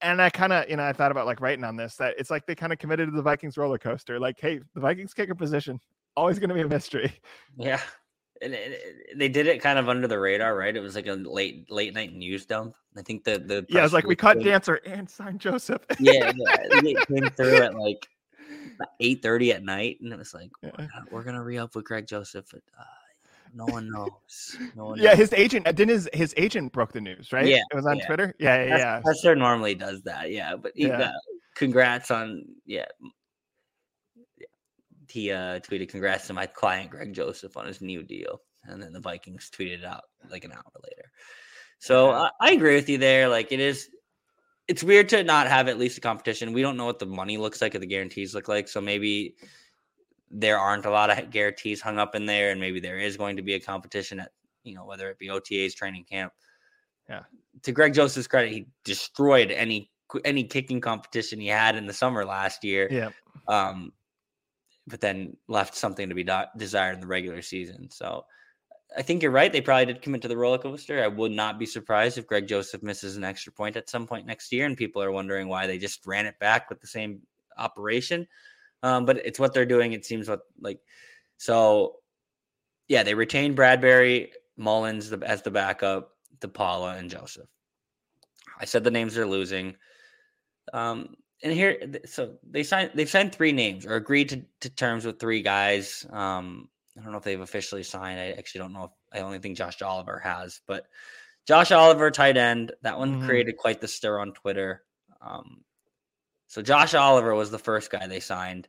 and 0.00 0.20
I 0.20 0.30
kind 0.30 0.52
of, 0.52 0.68
you 0.68 0.76
know, 0.76 0.84
I 0.84 0.92
thought 0.92 1.10
about 1.10 1.26
like 1.26 1.40
writing 1.40 1.64
on 1.64 1.76
this 1.76 1.96
that 1.96 2.14
it's 2.18 2.30
like 2.30 2.46
they 2.46 2.54
kind 2.54 2.72
of 2.72 2.78
committed 2.78 3.08
to 3.08 3.16
the 3.16 3.22
Vikings 3.22 3.56
roller 3.56 3.78
coaster. 3.78 4.18
Like, 4.18 4.38
hey, 4.40 4.60
the 4.74 4.80
Vikings 4.80 5.14
kicker 5.14 5.34
position 5.34 5.80
always 6.16 6.38
going 6.38 6.48
to 6.48 6.54
be 6.54 6.62
a 6.62 6.68
mystery. 6.68 7.12
Yeah, 7.56 7.80
and 8.42 8.54
it, 8.54 8.72
it, 8.72 9.18
they 9.18 9.28
did 9.28 9.46
it 9.46 9.62
kind 9.62 9.78
of 9.78 9.88
under 9.88 10.06
the 10.06 10.18
radar, 10.18 10.56
right? 10.56 10.76
It 10.76 10.80
was 10.80 10.94
like 10.94 11.06
a 11.06 11.14
late 11.14 11.70
late 11.70 11.94
night 11.94 12.12
news 12.14 12.46
dump. 12.46 12.74
I 12.96 13.02
think 13.02 13.24
the 13.24 13.38
the 13.38 13.66
yeah, 13.68 13.84
it's 13.84 13.94
like 13.94 14.06
we 14.06 14.16
cut 14.16 14.38
Dantzler 14.38 14.78
and 14.84 15.08
signed 15.08 15.40
Joseph. 15.40 15.82
yeah, 16.00 16.32
yeah, 16.36 16.56
it 16.60 17.06
came 17.06 17.30
through 17.30 17.56
at 17.56 17.74
like 17.74 18.06
eight 19.00 19.22
thirty 19.22 19.52
at 19.52 19.62
night, 19.62 19.98
and 20.00 20.12
it 20.12 20.18
was 20.18 20.34
like 20.34 20.50
yeah. 20.62 20.86
we're 21.10 21.24
gonna 21.24 21.42
re 21.42 21.58
up 21.58 21.74
with 21.74 21.84
Greg 21.84 22.06
Joseph. 22.06 22.52
At, 22.52 22.60
uh, 22.78 22.84
no 23.54 23.64
one 23.66 23.90
knows. 23.90 24.56
No 24.74 24.86
one 24.86 24.98
yeah, 24.98 25.10
knows. 25.10 25.18
his 25.18 25.32
agent 25.32 25.66
uh, 25.66 25.72
didn't 25.72 25.94
his 25.94 26.08
his 26.12 26.34
agent 26.36 26.72
broke 26.72 26.92
the 26.92 27.00
news, 27.00 27.32
right? 27.32 27.46
Yeah, 27.46 27.62
it 27.70 27.74
was 27.74 27.86
on 27.86 27.98
yeah. 27.98 28.06
Twitter. 28.06 28.34
Yeah, 28.38 28.64
yeah, 28.64 28.78
yeah. 28.78 29.00
Pastor 29.04 29.34
normally 29.34 29.74
does 29.74 30.02
that. 30.02 30.30
Yeah, 30.30 30.56
but 30.56 30.72
he, 30.74 30.88
yeah. 30.88 31.00
Uh, 31.00 31.12
congrats 31.54 32.10
on 32.10 32.44
yeah. 32.64 32.86
He 35.08 35.30
uh, 35.30 35.60
tweeted 35.60 35.88
congrats 35.88 36.26
to 36.26 36.34
my 36.34 36.46
client 36.46 36.90
Greg 36.90 37.12
Joseph 37.14 37.56
on 37.56 37.66
his 37.66 37.80
new 37.80 38.02
deal, 38.02 38.40
and 38.64 38.82
then 38.82 38.92
the 38.92 39.00
Vikings 39.00 39.50
tweeted 39.56 39.84
out 39.84 40.02
like 40.30 40.44
an 40.44 40.52
hour 40.52 40.62
later. 40.82 41.10
So 41.78 42.10
uh, 42.10 42.30
I 42.40 42.52
agree 42.52 42.74
with 42.74 42.88
you 42.88 42.98
there. 42.98 43.28
Like 43.28 43.52
it 43.52 43.60
is, 43.60 43.88
it's 44.68 44.82
weird 44.82 45.08
to 45.10 45.22
not 45.22 45.46
have 45.46 45.68
at 45.68 45.78
least 45.78 45.98
a 45.98 46.00
competition. 46.00 46.52
We 46.52 46.62
don't 46.62 46.76
know 46.76 46.86
what 46.86 46.98
the 46.98 47.06
money 47.06 47.38
looks 47.38 47.62
like 47.62 47.74
or 47.74 47.78
the 47.78 47.86
guarantees 47.86 48.34
look 48.34 48.48
like, 48.48 48.68
so 48.68 48.80
maybe 48.80 49.36
there 50.30 50.58
aren't 50.58 50.86
a 50.86 50.90
lot 50.90 51.10
of 51.10 51.30
guarantees 51.30 51.80
hung 51.80 51.98
up 51.98 52.14
in 52.14 52.26
there, 52.26 52.50
and 52.50 52.60
maybe 52.60 52.80
there 52.80 52.98
is 52.98 53.16
going 53.16 53.36
to 53.36 53.42
be 53.42 53.54
a 53.54 53.60
competition 53.60 54.20
at 54.20 54.32
you 54.64 54.74
know 54.74 54.84
whether 54.84 55.08
it 55.10 55.18
be 55.18 55.30
OTA's 55.30 55.74
training 55.74 56.04
camp. 56.04 56.32
Yeah. 57.08 57.22
To 57.62 57.72
Greg 57.72 57.94
Joseph's 57.94 58.26
credit, 58.26 58.52
he 58.52 58.66
destroyed 58.84 59.50
any 59.50 59.90
any 60.24 60.44
kicking 60.44 60.80
competition 60.80 61.40
he 61.40 61.48
had 61.48 61.76
in 61.76 61.86
the 61.86 61.92
summer 61.92 62.24
last 62.24 62.64
year. 62.64 62.88
Yeah. 62.90 63.10
Um, 63.48 63.92
but 64.86 65.00
then 65.00 65.36
left 65.48 65.74
something 65.74 66.08
to 66.08 66.14
be 66.14 66.22
do- 66.22 66.44
desired 66.56 66.94
in 66.94 67.00
the 67.00 67.06
regular 67.06 67.42
season. 67.42 67.90
So 67.90 68.24
I 68.96 69.02
think 69.02 69.22
you're 69.22 69.32
right. 69.32 69.52
They 69.52 69.60
probably 69.60 69.86
did 69.86 70.02
commit 70.02 70.22
to 70.22 70.28
the 70.28 70.36
roller 70.36 70.58
coaster. 70.58 71.02
I 71.02 71.08
would 71.08 71.32
not 71.32 71.58
be 71.58 71.66
surprised 71.66 72.18
if 72.18 72.26
Greg 72.26 72.46
Joseph 72.46 72.82
misses 72.82 73.16
an 73.16 73.24
extra 73.24 73.52
point 73.52 73.76
at 73.76 73.90
some 73.90 74.06
point 74.06 74.26
next 74.26 74.52
year, 74.52 74.64
and 74.64 74.76
people 74.76 75.02
are 75.02 75.10
wondering 75.10 75.48
why 75.48 75.66
they 75.66 75.78
just 75.78 76.06
ran 76.06 76.26
it 76.26 76.38
back 76.38 76.70
with 76.70 76.80
the 76.80 76.86
same 76.86 77.20
operation. 77.58 78.28
Um, 78.82 79.04
but 79.04 79.18
it's 79.24 79.38
what 79.38 79.54
they're 79.54 79.66
doing. 79.66 79.92
It 79.92 80.04
seems 80.04 80.28
what 80.28 80.42
like 80.60 80.80
so. 81.36 81.96
Yeah, 82.88 83.02
they 83.02 83.14
retain 83.14 83.54
Bradbury, 83.54 84.32
Mullens 84.56 85.10
the, 85.10 85.18
as 85.26 85.42
the 85.42 85.50
backup, 85.50 86.12
DePaola, 86.38 86.98
and 86.98 87.10
Joseph. 87.10 87.48
I 88.60 88.64
said 88.64 88.84
the 88.84 88.92
names 88.92 89.14
they're 89.14 89.26
losing. 89.26 89.74
Um, 90.72 91.16
and 91.42 91.52
here, 91.52 91.78
so 92.06 92.36
they 92.48 92.62
signed. 92.62 92.92
They've 92.94 93.08
signed 93.08 93.34
three 93.34 93.52
names 93.52 93.86
or 93.86 93.96
agreed 93.96 94.28
to, 94.30 94.42
to 94.60 94.70
terms 94.70 95.04
with 95.04 95.18
three 95.18 95.42
guys. 95.42 96.06
Um, 96.10 96.68
I 96.98 97.02
don't 97.02 97.12
know 97.12 97.18
if 97.18 97.24
they've 97.24 97.40
officially 97.40 97.82
signed. 97.82 98.18
I 98.18 98.30
actually 98.32 98.60
don't 98.60 98.72
know 98.72 98.84
if 98.84 98.90
I 99.12 99.22
only 99.22 99.38
think 99.38 99.56
Josh 99.58 99.82
Oliver 99.82 100.18
has, 100.20 100.60
but 100.66 100.86
Josh 101.46 101.70
Oliver, 101.70 102.10
tight 102.10 102.36
end. 102.36 102.72
That 102.82 102.98
one 102.98 103.16
mm-hmm. 103.16 103.26
created 103.26 103.56
quite 103.56 103.80
the 103.80 103.88
stir 103.88 104.18
on 104.18 104.32
Twitter. 104.32 104.82
Um, 105.20 105.62
so 106.46 106.62
Josh 106.62 106.94
Oliver 106.94 107.34
was 107.34 107.50
the 107.50 107.58
first 107.58 107.90
guy 107.90 108.06
they 108.06 108.20
signed. 108.20 108.68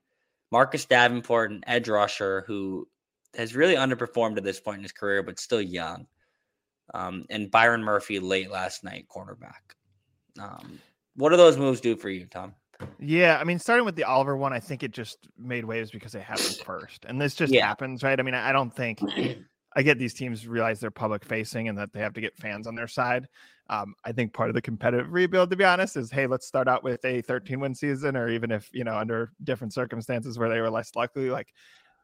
Marcus 0.51 0.85
Davenport, 0.85 1.51
an 1.51 1.63
edge 1.67 1.89
rusher 1.89 2.43
who 2.47 2.87
has 3.35 3.55
really 3.55 3.75
underperformed 3.75 4.37
at 4.37 4.43
this 4.43 4.59
point 4.59 4.77
in 4.77 4.83
his 4.83 4.91
career, 4.91 5.21
but 5.21 5.39
still 5.39 5.61
young. 5.61 6.07
Um, 6.93 7.25
and 7.29 7.51
Byron 7.51 7.83
Murphy 7.83 8.19
late 8.19 8.49
last 8.49 8.83
night, 8.83 9.07
cornerback. 9.13 9.75
Um, 10.39 10.79
what 11.15 11.29
do 11.29 11.37
those 11.37 11.57
moves 11.57 11.81
do 11.81 11.95
for 11.95 12.09
you, 12.09 12.25
Tom? 12.25 12.53
Yeah, 12.99 13.37
I 13.39 13.43
mean, 13.43 13.59
starting 13.59 13.85
with 13.85 13.95
the 13.95 14.03
Oliver 14.03 14.37
one, 14.37 14.53
I 14.53 14.59
think 14.59 14.83
it 14.83 14.91
just 14.91 15.27
made 15.37 15.65
waves 15.65 15.91
because 15.91 16.15
it 16.15 16.21
happened 16.21 16.59
first, 16.65 17.05
and 17.05 17.19
this 17.19 17.35
just 17.35 17.51
yeah. 17.51 17.65
happens, 17.65 18.03
right? 18.03 18.19
I 18.19 18.23
mean, 18.23 18.35
I 18.35 18.51
don't 18.51 18.73
think 18.73 18.99
I 19.75 19.83
get 19.83 19.99
these 19.99 20.13
teams 20.13 20.47
realize 20.47 20.79
they're 20.79 20.91
public 20.91 21.23
facing 21.23 21.67
and 21.67 21.77
that 21.77 21.93
they 21.93 21.99
have 21.99 22.13
to 22.13 22.21
get 22.21 22.35
fans 22.37 22.67
on 22.67 22.75
their 22.75 22.87
side. 22.87 23.27
Um, 23.69 23.95
I 24.05 24.11
think 24.11 24.33
part 24.33 24.49
of 24.49 24.55
the 24.55 24.61
competitive 24.61 25.11
rebuild, 25.11 25.49
to 25.49 25.55
be 25.55 25.63
honest, 25.63 25.97
is 25.97 26.09
hey, 26.09 26.25
let's 26.25 26.47
start 26.47 26.67
out 26.67 26.83
with 26.83 27.03
a 27.03 27.21
13 27.21 27.59
win 27.59 27.75
season, 27.75 28.15
or 28.15 28.29
even 28.29 28.51
if 28.51 28.69
you 28.71 28.83
know 28.83 28.97
under 28.97 29.31
different 29.43 29.73
circumstances 29.73 30.39
where 30.39 30.49
they 30.49 30.61
were 30.61 30.69
less 30.69 30.95
likely. 30.95 31.29
Like, 31.29 31.53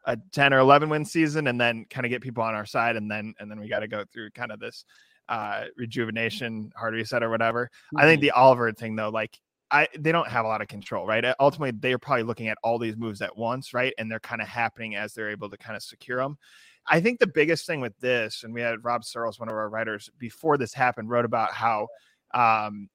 a 0.06 0.18
10 0.34 0.54
or 0.54 0.60
11 0.60 0.90
win 0.90 1.06
season 1.06 1.48
and 1.48 1.60
then 1.60 1.86
kind 1.90 2.06
of 2.06 2.10
get 2.10 2.22
people 2.22 2.44
on 2.44 2.56
our 2.56 2.66
side 2.66 2.96
and 2.96 3.10
then 3.10 3.34
and 3.40 3.50
then 3.50 3.60
we 3.60 3.68
got 3.68 3.80
to 3.80 3.88
go 3.88 4.04
through 4.12 4.30
kind 4.32 4.52
of 4.52 4.60
this 4.60 4.86
uh 5.30 5.66
rejuvenation 5.78 6.72
hard 6.76 6.94
reset 6.94 7.24
or 7.24 7.30
whatever. 7.30 7.66
Mm-hmm. 7.66 7.98
I 7.98 8.02
think 8.04 8.20
mm-hmm. 8.20 8.26
the 8.28 8.32
Oliver 8.32 8.72
thing 8.74 8.96
though, 8.96 9.10
like 9.10 9.40
I 9.72 9.88
they 9.98 10.12
don't 10.12 10.28
have 10.28 10.46
a 10.46 10.48
lot 10.48 10.62
of 10.62 10.68
control, 10.68 11.08
right? 11.08 11.26
Ultimately, 11.40 11.72
they're 11.80 11.98
probably 11.98 12.24
looking 12.24 12.48
at 12.48 12.58
all 12.64 12.78
these 12.78 12.98
moves 12.98 13.22
at 13.22 13.36
once, 13.36 13.74
right? 13.74 13.94
And 13.98 14.12
they're 14.12 14.20
kind 14.20 14.42
of 14.42 14.48
happening 14.48 14.96
as 14.96 15.14
they're 15.14 15.32
able 15.32 15.50
to 15.50 15.58
kind 15.58 15.76
of 15.76 15.82
secure 15.82 16.22
them. 16.22 16.38
I 16.88 17.00
think 17.00 17.20
the 17.20 17.28
biggest 17.28 17.66
thing 17.66 17.82
with 17.82 17.98
this, 18.00 18.44
and 18.44 18.54
we 18.54 18.62
had 18.62 18.84
Rob 18.84 19.04
Searles, 19.04 19.40
one 19.40 19.50
of 19.50 19.56
our 19.56 19.70
writers, 19.70 20.10
before 20.18 20.58
this 20.58 20.74
happened, 20.74 21.10
wrote 21.10 21.26
about 21.26 21.54
how 21.54 21.88
um, 22.34 22.90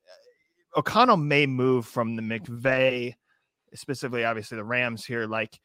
O'Connell 0.76 1.16
may 1.16 1.46
move 1.46 1.86
from 1.86 2.16
the 2.16 2.22
McVay, 2.22 3.14
specifically, 3.74 4.24
obviously 4.24 4.56
the 4.56 4.64
Rams 4.64 5.04
here, 5.04 5.26
like 5.26 5.58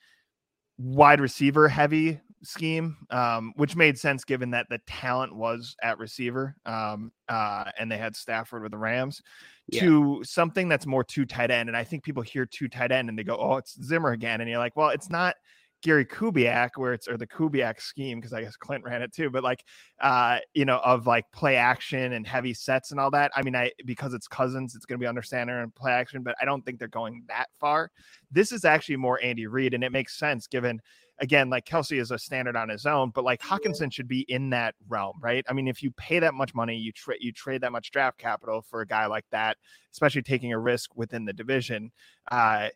wide 0.78 1.20
receiver 1.20 1.68
heavy 1.68 2.20
scheme, 2.44 2.98
um, 3.10 3.54
which 3.56 3.76
made 3.76 3.98
sense 3.98 4.24
given 4.24 4.52
that 4.52 4.68
the 4.70 4.80
talent 4.88 5.36
was 5.36 5.76
at 5.82 5.98
receiver 5.98 6.56
um, 6.66 7.12
uh, 7.30 7.66
and 7.80 7.92
they 7.92 7.98
had 7.98 8.16
Stafford 8.16 8.64
with 8.64 8.72
the 8.72 8.78
Rams, 8.78 9.22
yeah. 9.68 9.82
to 9.82 10.24
something 10.24 10.68
that's 10.68 10.86
more 10.86 11.04
two 11.04 11.26
tight 11.26 11.52
end. 11.52 11.70
And 11.70 11.78
I 11.78 11.84
think 11.84 12.04
people 12.04 12.24
hear 12.24 12.46
two 12.46 12.68
tight 12.68 12.92
end 12.92 13.10
and 13.10 13.18
they 13.18 13.24
go, 13.24 13.38
oh, 13.38 13.58
it's 13.58 13.82
Zimmer 13.84 14.12
again. 14.12 14.42
And 14.42 14.50
you're 14.50 14.60
like, 14.60 14.76
well, 14.76 14.90
it's 14.90 15.10
not 15.10 15.36
Gary 15.84 16.06
Kubiak, 16.06 16.72
where 16.78 16.94
it's 16.94 17.08
or 17.08 17.18
the 17.18 17.28
Kubiak 17.28 17.82
scheme, 17.82 18.20
because 18.20 18.34
I 18.34 18.42
guess 18.42 18.56
Klint 18.58 18.84
ran 18.84 19.02
it 19.02 19.14
too, 19.14 19.30
but 19.30 19.44
like 19.44 19.64
uh, 20.02 20.40
you 20.54 20.66
know, 20.66 20.80
of 20.80 21.06
like 21.06 21.26
play 21.32 21.58
action 21.58 22.14
and 22.14 22.26
heavy 22.26 22.54
sets 22.54 22.92
and 22.92 23.00
all 23.00 23.12
that. 23.12 23.32
I 23.36 23.44
mean, 23.44 23.56
I 23.56 23.72
because 23.86 24.14
it's 24.14 24.28
Cousins, 24.28 24.76
it's 24.76 24.86
gonna 24.86 25.00
be 25.00 25.06
under 25.06 25.22
center 25.22 25.62
and 25.62 25.76
play 25.76 25.92
action, 25.92 26.24
but 26.24 26.36
I 26.42 26.46
don't 26.46 26.66
think 26.66 26.80
they're 26.80 26.88
going 26.88 27.24
that 27.28 27.48
far. 27.60 27.92
This 28.32 28.52
is 28.52 28.66
actually 28.66 28.98
more 28.98 29.22
Andy 29.22 29.46
Reid, 29.46 29.74
and 29.74 29.84
it 29.84 29.92
makes 29.92 30.18
sense 30.18 30.48
given 30.48 30.80
again, 31.20 31.50
like 31.50 31.66
Kelce 31.66 32.00
is 32.00 32.12
a 32.12 32.18
standard 32.18 32.56
on 32.56 32.70
his 32.70 32.86
own, 32.86 33.12
but 33.12 33.24
like 33.24 33.42
Hockenson 33.42 33.92
should 33.92 34.08
be 34.08 34.22
in 34.22 34.50
that 34.52 34.76
realm, 34.88 35.18
right? 35.22 35.46
I 35.48 35.54
mean, 35.54 35.68
if 35.68 35.84
you 35.84 35.92
pay 35.92 36.20
that 36.20 36.34
much 36.34 36.56
money, 36.56 36.76
you 36.76 36.92
trade 36.92 37.20
you 37.22 37.32
trade 37.32 37.62
that 37.62 37.72
much 37.72 37.92
draft 37.92 38.18
capital 38.18 38.62
for 38.62 38.82
a 38.82 38.88
guy 38.88 39.06
like 39.06 39.26
that, 39.32 39.58
especially 39.92 40.22
taking 40.22 40.54
a 40.54 40.60
risk 40.60 40.96
within 40.96 41.26
the 41.26 41.34
division. 41.34 41.92
Uh, 42.32 42.70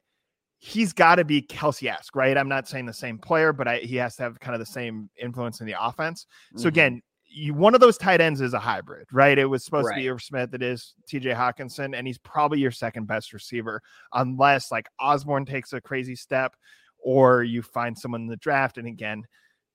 he's 0.59 0.93
got 0.93 1.15
to 1.15 1.25
be 1.25 1.41
Kelce 1.41 1.89
esque, 1.89 2.15
right? 2.15 2.37
I'm 2.37 2.49
not 2.49 2.67
saying 2.67 2.85
the 2.85 2.93
same 2.93 3.17
player, 3.17 3.53
but 3.53 3.67
I, 3.67 3.77
he 3.77 3.95
has 3.97 4.15
to 4.17 4.23
have 4.23 4.39
kind 4.39 4.55
of 4.55 4.59
the 4.59 4.65
same 4.65 5.09
influence 5.21 5.61
in 5.61 5.67
the 5.67 5.75
offense. 5.79 6.25
So 6.55 6.59
mm-hmm. 6.59 6.67
again, 6.67 7.01
you, 7.25 7.53
one 7.53 7.75
of 7.75 7.81
those 7.81 7.97
tight 7.97 8.21
ends 8.21 8.41
is 8.41 8.53
a 8.53 8.59
hybrid, 8.59 9.07
right? 9.11 9.37
It 9.37 9.45
was 9.45 9.63
supposed 9.63 9.87
right. 9.87 9.95
to 9.95 10.01
be 10.01 10.09
Irv 10.09 10.21
Smith. 10.21 10.53
It 10.53 10.63
is 10.63 10.95
TJ 11.11 11.35
Hockenson, 11.35 11.95
and 11.95 12.07
he's 12.07 12.17
probably 12.17 12.59
your 12.59 12.71
second 12.71 13.05
best 13.05 13.33
receiver, 13.33 13.81
unless 14.13 14.71
like 14.71 14.87
Osborne 14.99 15.45
takes 15.45 15.73
a 15.73 15.81
crazy 15.81 16.15
step 16.15 16.55
or 16.99 17.43
you 17.43 17.61
find 17.61 17.97
someone 17.97 18.21
in 18.21 18.27
the 18.27 18.37
draft. 18.37 18.77
And 18.77 18.87
again, 18.87 19.23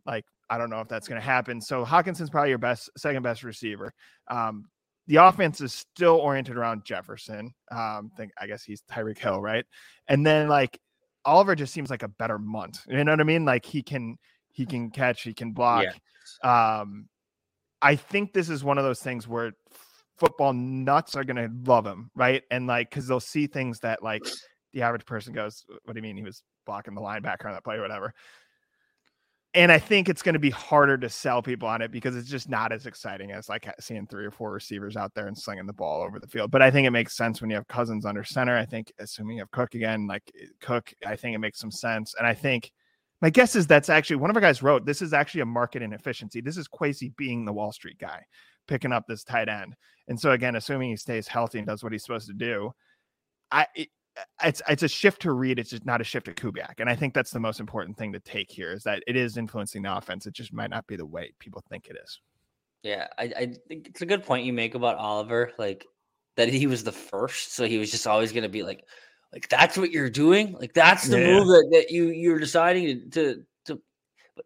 like 0.06 0.24
I 0.50 0.58
don't 0.58 0.70
know 0.70 0.80
if 0.80 0.88
that's 0.88 1.08
going 1.08 1.20
to 1.20 1.24
happen. 1.24 1.60
So 1.60 1.84
Hockenson's 1.84 2.30
probably 2.30 2.50
your 2.50 2.58
best, 2.58 2.90
second 2.96 3.22
best 3.22 3.44
receiver. 3.44 3.92
Um, 4.28 4.66
the 5.06 5.16
offense 5.16 5.60
is 5.60 5.72
still 5.72 6.16
oriented 6.16 6.56
around 6.56 6.84
Jefferson. 6.84 7.52
Um, 7.70 8.10
think 8.16 8.32
I 8.40 8.46
guess 8.46 8.62
he's 8.62 8.82
Tyreek 8.90 9.18
Hill, 9.18 9.40
right? 9.40 9.64
And 10.08 10.24
then 10.24 10.48
like 10.48 10.78
Oliver 11.24 11.54
just 11.54 11.72
seems 11.72 11.90
like 11.90 12.02
a 12.02 12.08
better 12.08 12.38
month. 12.38 12.80
You 12.88 13.02
know 13.04 13.12
what 13.12 13.20
I 13.20 13.24
mean? 13.24 13.44
Like 13.44 13.64
he 13.64 13.82
can 13.82 14.16
he 14.50 14.66
can 14.66 14.90
catch, 14.90 15.22
he 15.22 15.34
can 15.34 15.52
block. 15.52 15.86
Yeah. 16.44 16.80
Um, 16.80 17.08
I 17.80 17.96
think 17.96 18.32
this 18.32 18.48
is 18.48 18.62
one 18.62 18.78
of 18.78 18.84
those 18.84 19.00
things 19.00 19.26
where 19.26 19.52
football 20.18 20.52
nuts 20.52 21.16
are 21.16 21.24
gonna 21.24 21.48
love 21.64 21.86
him, 21.86 22.10
right? 22.14 22.42
And 22.50 22.66
like 22.66 22.90
because 22.90 23.08
they'll 23.08 23.20
see 23.20 23.46
things 23.46 23.80
that 23.80 24.02
like 24.02 24.22
the 24.72 24.82
average 24.82 25.04
person 25.04 25.32
goes, 25.32 25.64
"What 25.84 25.94
do 25.94 25.98
you 25.98 26.02
mean 26.02 26.16
he 26.16 26.22
was 26.22 26.42
blocking 26.64 26.94
the 26.94 27.00
linebacker 27.00 27.46
on 27.46 27.52
that 27.52 27.64
play, 27.64 27.76
or 27.76 27.82
whatever?" 27.82 28.14
And 29.54 29.70
I 29.70 29.78
think 29.78 30.08
it's 30.08 30.22
going 30.22 30.32
to 30.32 30.38
be 30.38 30.50
harder 30.50 30.96
to 30.96 31.08
sell 31.08 31.42
people 31.42 31.68
on 31.68 31.82
it 31.82 31.90
because 31.90 32.16
it's 32.16 32.28
just 32.28 32.48
not 32.48 32.72
as 32.72 32.86
exciting 32.86 33.32
as 33.32 33.48
like 33.50 33.70
seeing 33.80 34.06
three 34.06 34.24
or 34.24 34.30
four 34.30 34.50
receivers 34.50 34.96
out 34.96 35.12
there 35.14 35.26
and 35.26 35.36
slinging 35.36 35.66
the 35.66 35.74
ball 35.74 36.02
over 36.02 36.18
the 36.18 36.26
field. 36.26 36.50
But 36.50 36.62
I 36.62 36.70
think 36.70 36.86
it 36.86 36.90
makes 36.90 37.16
sense 37.16 37.40
when 37.40 37.50
you 37.50 37.56
have 37.56 37.68
Cousins 37.68 38.06
under 38.06 38.24
center. 38.24 38.56
I 38.56 38.64
think, 38.64 38.92
assuming 38.98 39.36
you 39.36 39.42
have 39.42 39.50
Cook 39.50 39.74
again, 39.74 40.06
like 40.06 40.22
eh, 40.40 40.46
Cook, 40.60 40.94
I 41.06 41.16
think 41.16 41.34
it 41.34 41.38
makes 41.38 41.58
some 41.58 41.70
sense. 41.70 42.14
And 42.16 42.26
I 42.26 42.32
think 42.32 42.72
my 43.20 43.28
guess 43.28 43.54
is 43.54 43.66
that's 43.66 43.90
actually 43.90 44.16
one 44.16 44.30
of 44.30 44.36
our 44.36 44.42
guys 44.42 44.62
wrote 44.62 44.86
this 44.86 45.02
is 45.02 45.12
actually 45.12 45.42
a 45.42 45.46
market 45.46 45.82
inefficiency. 45.82 46.40
This 46.40 46.56
is 46.56 46.66
Kwesi 46.66 47.14
being 47.16 47.44
the 47.44 47.52
Wall 47.52 47.72
Street 47.72 47.98
guy 47.98 48.22
picking 48.66 48.92
up 48.92 49.04
this 49.06 49.22
tight 49.22 49.48
end. 49.48 49.74
And 50.08 50.18
so 50.18 50.32
again, 50.32 50.56
assuming 50.56 50.90
he 50.90 50.96
stays 50.96 51.28
healthy 51.28 51.58
and 51.58 51.66
does 51.66 51.82
what 51.82 51.92
he's 51.92 52.02
supposed 52.02 52.28
to 52.28 52.34
do, 52.34 52.72
I 53.50 53.66
it's 54.44 54.62
it's 54.68 54.82
a 54.82 54.88
shift 54.88 55.22
to 55.22 55.32
Reid. 55.32 55.58
It's 55.58 55.70
just 55.70 55.86
not 55.86 56.00
a 56.00 56.04
shift 56.04 56.26
to 56.26 56.34
Kubiak, 56.34 56.80
and 56.80 56.88
I 56.88 56.94
think 56.94 57.14
that's 57.14 57.30
the 57.30 57.40
most 57.40 57.60
important 57.60 57.96
thing 57.96 58.12
to 58.12 58.20
take 58.20 58.50
here 58.50 58.72
is 58.72 58.82
that 58.84 59.02
it 59.06 59.16
is 59.16 59.36
influencing 59.36 59.82
the 59.82 59.96
offense. 59.96 60.26
It 60.26 60.34
just 60.34 60.52
might 60.52 60.70
not 60.70 60.86
be 60.86 60.96
the 60.96 61.06
way 61.06 61.32
people 61.38 61.62
think 61.68 61.88
it 61.88 61.96
is. 62.02 62.20
Yeah, 62.82 63.06
I, 63.18 63.24
I 63.24 63.54
think 63.68 63.88
it's 63.88 64.02
a 64.02 64.06
good 64.06 64.24
point 64.24 64.44
you 64.44 64.52
make 64.52 64.74
about 64.74 64.96
Oliver, 64.96 65.52
like 65.58 65.86
that 66.36 66.48
he 66.48 66.66
was 66.66 66.84
the 66.84 66.92
first, 66.92 67.54
so 67.54 67.66
he 67.66 67.78
was 67.78 67.90
just 67.90 68.06
always 68.06 68.32
going 68.32 68.42
to 68.42 68.48
be 68.48 68.62
like, 68.62 68.84
like 69.32 69.48
that's 69.48 69.78
what 69.78 69.92
you're 69.92 70.10
doing, 70.10 70.54
like 70.54 70.74
that's 70.74 71.08
the 71.08 71.20
yeah. 71.20 71.26
move 71.26 71.46
that, 71.46 71.68
that 71.72 71.90
you 71.90 72.08
you're 72.08 72.40
deciding 72.40 73.10
to 73.10 73.10
to, 73.10 73.44
to 73.66 73.80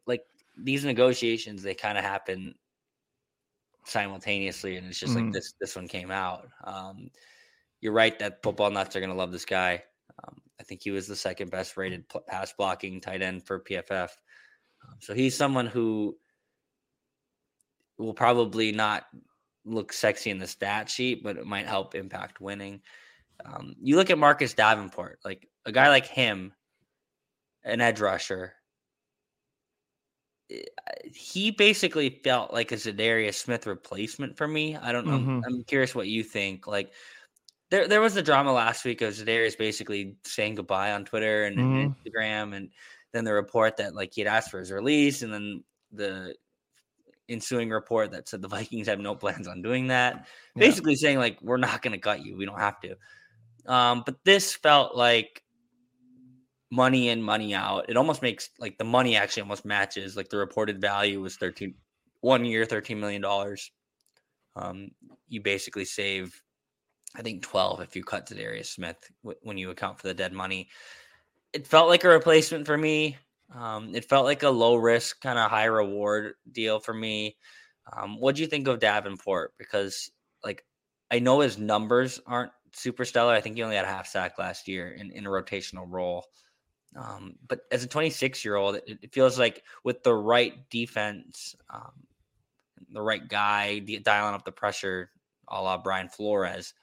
like 0.07 0.22
these 0.57 0.85
negotiations. 0.85 1.62
They 1.62 1.74
kind 1.74 1.98
of 1.98 2.05
happen 2.05 2.55
simultaneously, 3.85 4.76
and 4.76 4.87
it's 4.87 5.00
just 5.00 5.14
mm-hmm. 5.14 5.26
like 5.26 5.33
this 5.33 5.55
this 5.61 5.74
one 5.74 5.88
came 5.88 6.11
out. 6.11 6.46
Um, 6.64 7.11
you're 7.80 7.92
right 7.92 8.18
that 8.18 8.42
football 8.42 8.70
nuts 8.70 8.96
are 8.96 9.00
going 9.00 9.10
to 9.10 9.16
love 9.16 9.32
this 9.32 9.44
guy. 9.44 9.82
Um, 10.24 10.40
I 10.60 10.62
think 10.62 10.82
he 10.82 10.90
was 10.90 11.06
the 11.06 11.16
second 11.16 11.50
best 11.50 11.76
rated 11.76 12.04
pass 12.26 12.52
blocking 12.56 13.00
tight 13.00 13.22
end 13.22 13.46
for 13.46 13.60
PFF. 13.60 14.10
Um, 14.84 14.96
so 15.00 15.14
he's 15.14 15.36
someone 15.36 15.66
who 15.66 16.16
will 17.98 18.14
probably 18.14 18.72
not 18.72 19.04
look 19.64 19.92
sexy 19.92 20.30
in 20.30 20.38
the 20.38 20.46
stat 20.46 20.88
sheet, 20.88 21.22
but 21.22 21.36
it 21.36 21.46
might 21.46 21.66
help 21.66 21.94
impact 21.94 22.40
winning. 22.40 22.80
Um, 23.44 23.74
you 23.82 23.96
look 23.96 24.10
at 24.10 24.18
Marcus 24.18 24.54
Davenport, 24.54 25.18
like 25.24 25.48
a 25.64 25.72
guy 25.72 25.88
like 25.88 26.06
him, 26.06 26.52
an 27.64 27.80
edge 27.80 28.00
rusher. 28.00 28.54
Eh, 30.50 30.62
he 31.12 31.50
basically 31.50 32.20
felt 32.24 32.52
like 32.52 32.72
a 32.72 32.76
Za'Darius 32.76 33.34
Smith 33.34 33.66
replacement 33.66 34.36
for 34.36 34.46
me. 34.46 34.76
I 34.76 34.92
don't 34.92 35.06
know. 35.06 35.18
Mm-hmm. 35.18 35.40
I'm 35.46 35.64
curious 35.64 35.94
what 35.94 36.08
you 36.08 36.22
think. 36.22 36.66
Like 36.66 36.92
there 37.70 37.88
there 37.88 38.00
was 38.00 38.14
the 38.14 38.22
drama 38.22 38.52
last 38.52 38.85
week 38.85 39.02
of 39.02 39.14
Za'Darius 39.14 39.59
basically 39.59 40.16
saying 40.24 40.55
goodbye 40.55 40.92
on 40.92 41.05
Twitter 41.05 41.44
and, 41.44 41.59
mm-hmm. 41.59 42.09
Instagram, 42.09 42.57
and 42.57 42.70
then 43.12 43.24
the 43.24 43.33
report 43.33 43.79
that 43.79 43.94
like 43.94 44.12
he 44.14 44.20
had 44.20 44.29
asked 44.29 44.50
for 44.50 44.59
his 44.59 44.70
release, 44.70 45.22
and 45.22 45.33
then 45.33 45.64
the 45.92 46.35
ensuing 47.29 47.70
report 47.70 48.12
that 48.12 48.29
said 48.29 48.40
the 48.40 48.48
Vikings 48.48 48.87
have 48.87 49.00
no 49.00 49.14
plans 49.14 49.48
on 49.48 49.62
doing 49.62 49.88
that, 49.88 50.26
basically 50.55 50.94
saying 50.94 51.18
like 51.18 51.38
we're 51.42 51.57
not 51.57 51.83
going 51.83 51.92
to 51.92 51.98
cut 51.98 52.24
you, 52.24 52.37
we 52.37 52.46
don't 52.46 52.61
have 52.61 52.81
to. 52.81 52.96
Um, 53.66 54.05
but 54.07 54.16
this 54.24 54.55
felt 54.55 54.96
like 54.96 55.42
money 56.70 57.09
in, 57.09 57.22
money 57.22 57.55
out. 57.55 57.87
It 57.88 57.96
almost 57.96 58.22
makes 58.22 58.50
like 58.59 58.79
the 58.79 58.85
money 58.85 59.16
actually 59.16 59.42
almost 59.42 59.64
matches. 59.64 60.16
Like 60.16 60.29
the 60.29 60.37
reported 60.37 60.81
value 60.81 61.20
was 61.20 61.37
13 61.37 61.74
one 62.20 62.44
year, 62.44 62.64
$13 62.64 62.98
million. 62.98 63.24
Um, 64.57 64.90
you 65.29 65.42
basically 65.42 65.85
save 65.85 66.42
I 67.16 67.22
think 67.22 67.42
12 67.42 67.81
if 67.81 67.96
you 67.96 68.05
cut 68.05 68.26
to 68.26 68.35
Darius 68.35 68.70
Smith 68.70 68.96
when 69.22 69.57
you 69.57 69.70
account 69.70 69.98
for 69.98 70.07
the 70.07 70.14
dead 70.14 70.33
money. 70.33 70.68
It 71.52 71.66
felt 71.66 71.88
like 71.88 72.05
a 72.05 72.09
replacement 72.09 72.66
for 72.66 72.76
me. 72.76 73.16
Um, 73.55 73.94
it 73.94 74.05
felt 74.05 74.26
like 74.26 74.42
a 74.42 74.50
low 74.50 74.74
risk, 74.76 75.20
kind 75.22 75.38
of 75.38 75.50
high 75.50 75.64
reward 75.64 76.35
deal 76.52 76.79
for 76.79 76.92
me. 76.92 77.37
Um, 77.92 78.20
what 78.20 78.35
do 78.35 78.42
you 78.42 78.48
think 78.48 78.68
of 78.68 78.81
Davenport? 78.81 79.55
Because, 79.57 80.11
like, 80.44 80.64
I 81.11 81.20
know 81.20 81.40
his 81.40 81.57
numbers 81.57 82.20
aren't 82.26 82.52
super 82.72 83.05
stellar. 83.05 83.33
I 83.33 83.40
think 83.40 83.57
he 83.57 83.62
only 83.62 83.76
had 83.76 83.85
a 83.85 83.88
half 83.88 84.09
sack 84.09 84.38
last 84.38 84.68
year 84.68 84.92
in, 84.92 85.12
in 85.12 85.26
a 85.26 85.31
rotational 85.31 85.87
role. 85.88 86.26
Um, 86.96 87.37
but 87.48 87.61
as 87.70 87.85
a 87.85 87.88
26 87.88 88.44
year 88.44 88.57
old, 88.57 88.76
it, 88.76 88.98
it, 89.02 89.12
feels 89.12 89.38
like 89.38 89.62
with 89.85 90.02
the 90.02 90.14
right 90.14 90.68
defense, 90.70 91.55
um, 91.72 91.92
the 92.90 93.02
right 93.02 93.26
guy 93.26 93.81
dialing 93.81 94.35
up 94.35 94.44
the 94.44 94.52
pressure, 94.52 95.11
a 95.48 95.61
la 95.61 95.79
Brian 95.79 96.09
Flores, 96.09 96.74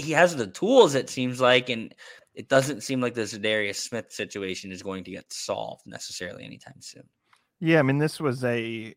he 0.00 0.12
has 0.12 0.36
the 0.36 0.46
tools, 0.46 0.94
it 0.94 1.10
seems 1.10 1.40
like, 1.40 1.68
and 1.68 1.94
it 2.34 2.48
doesn't 2.48 2.82
seem 2.82 3.00
like 3.00 3.14
the 3.14 3.22
Za'Darius 3.22 3.76
Smith 3.76 4.12
situation 4.12 4.72
is 4.72 4.82
going 4.82 5.04
to 5.04 5.10
get 5.10 5.32
solved 5.32 5.82
necessarily 5.86 6.44
anytime 6.44 6.80
soon. 6.80 7.04
Yeah, 7.60 7.78
I 7.78 7.82
mean, 7.82 7.98
this 7.98 8.20
was 8.20 8.42
a 8.44 8.94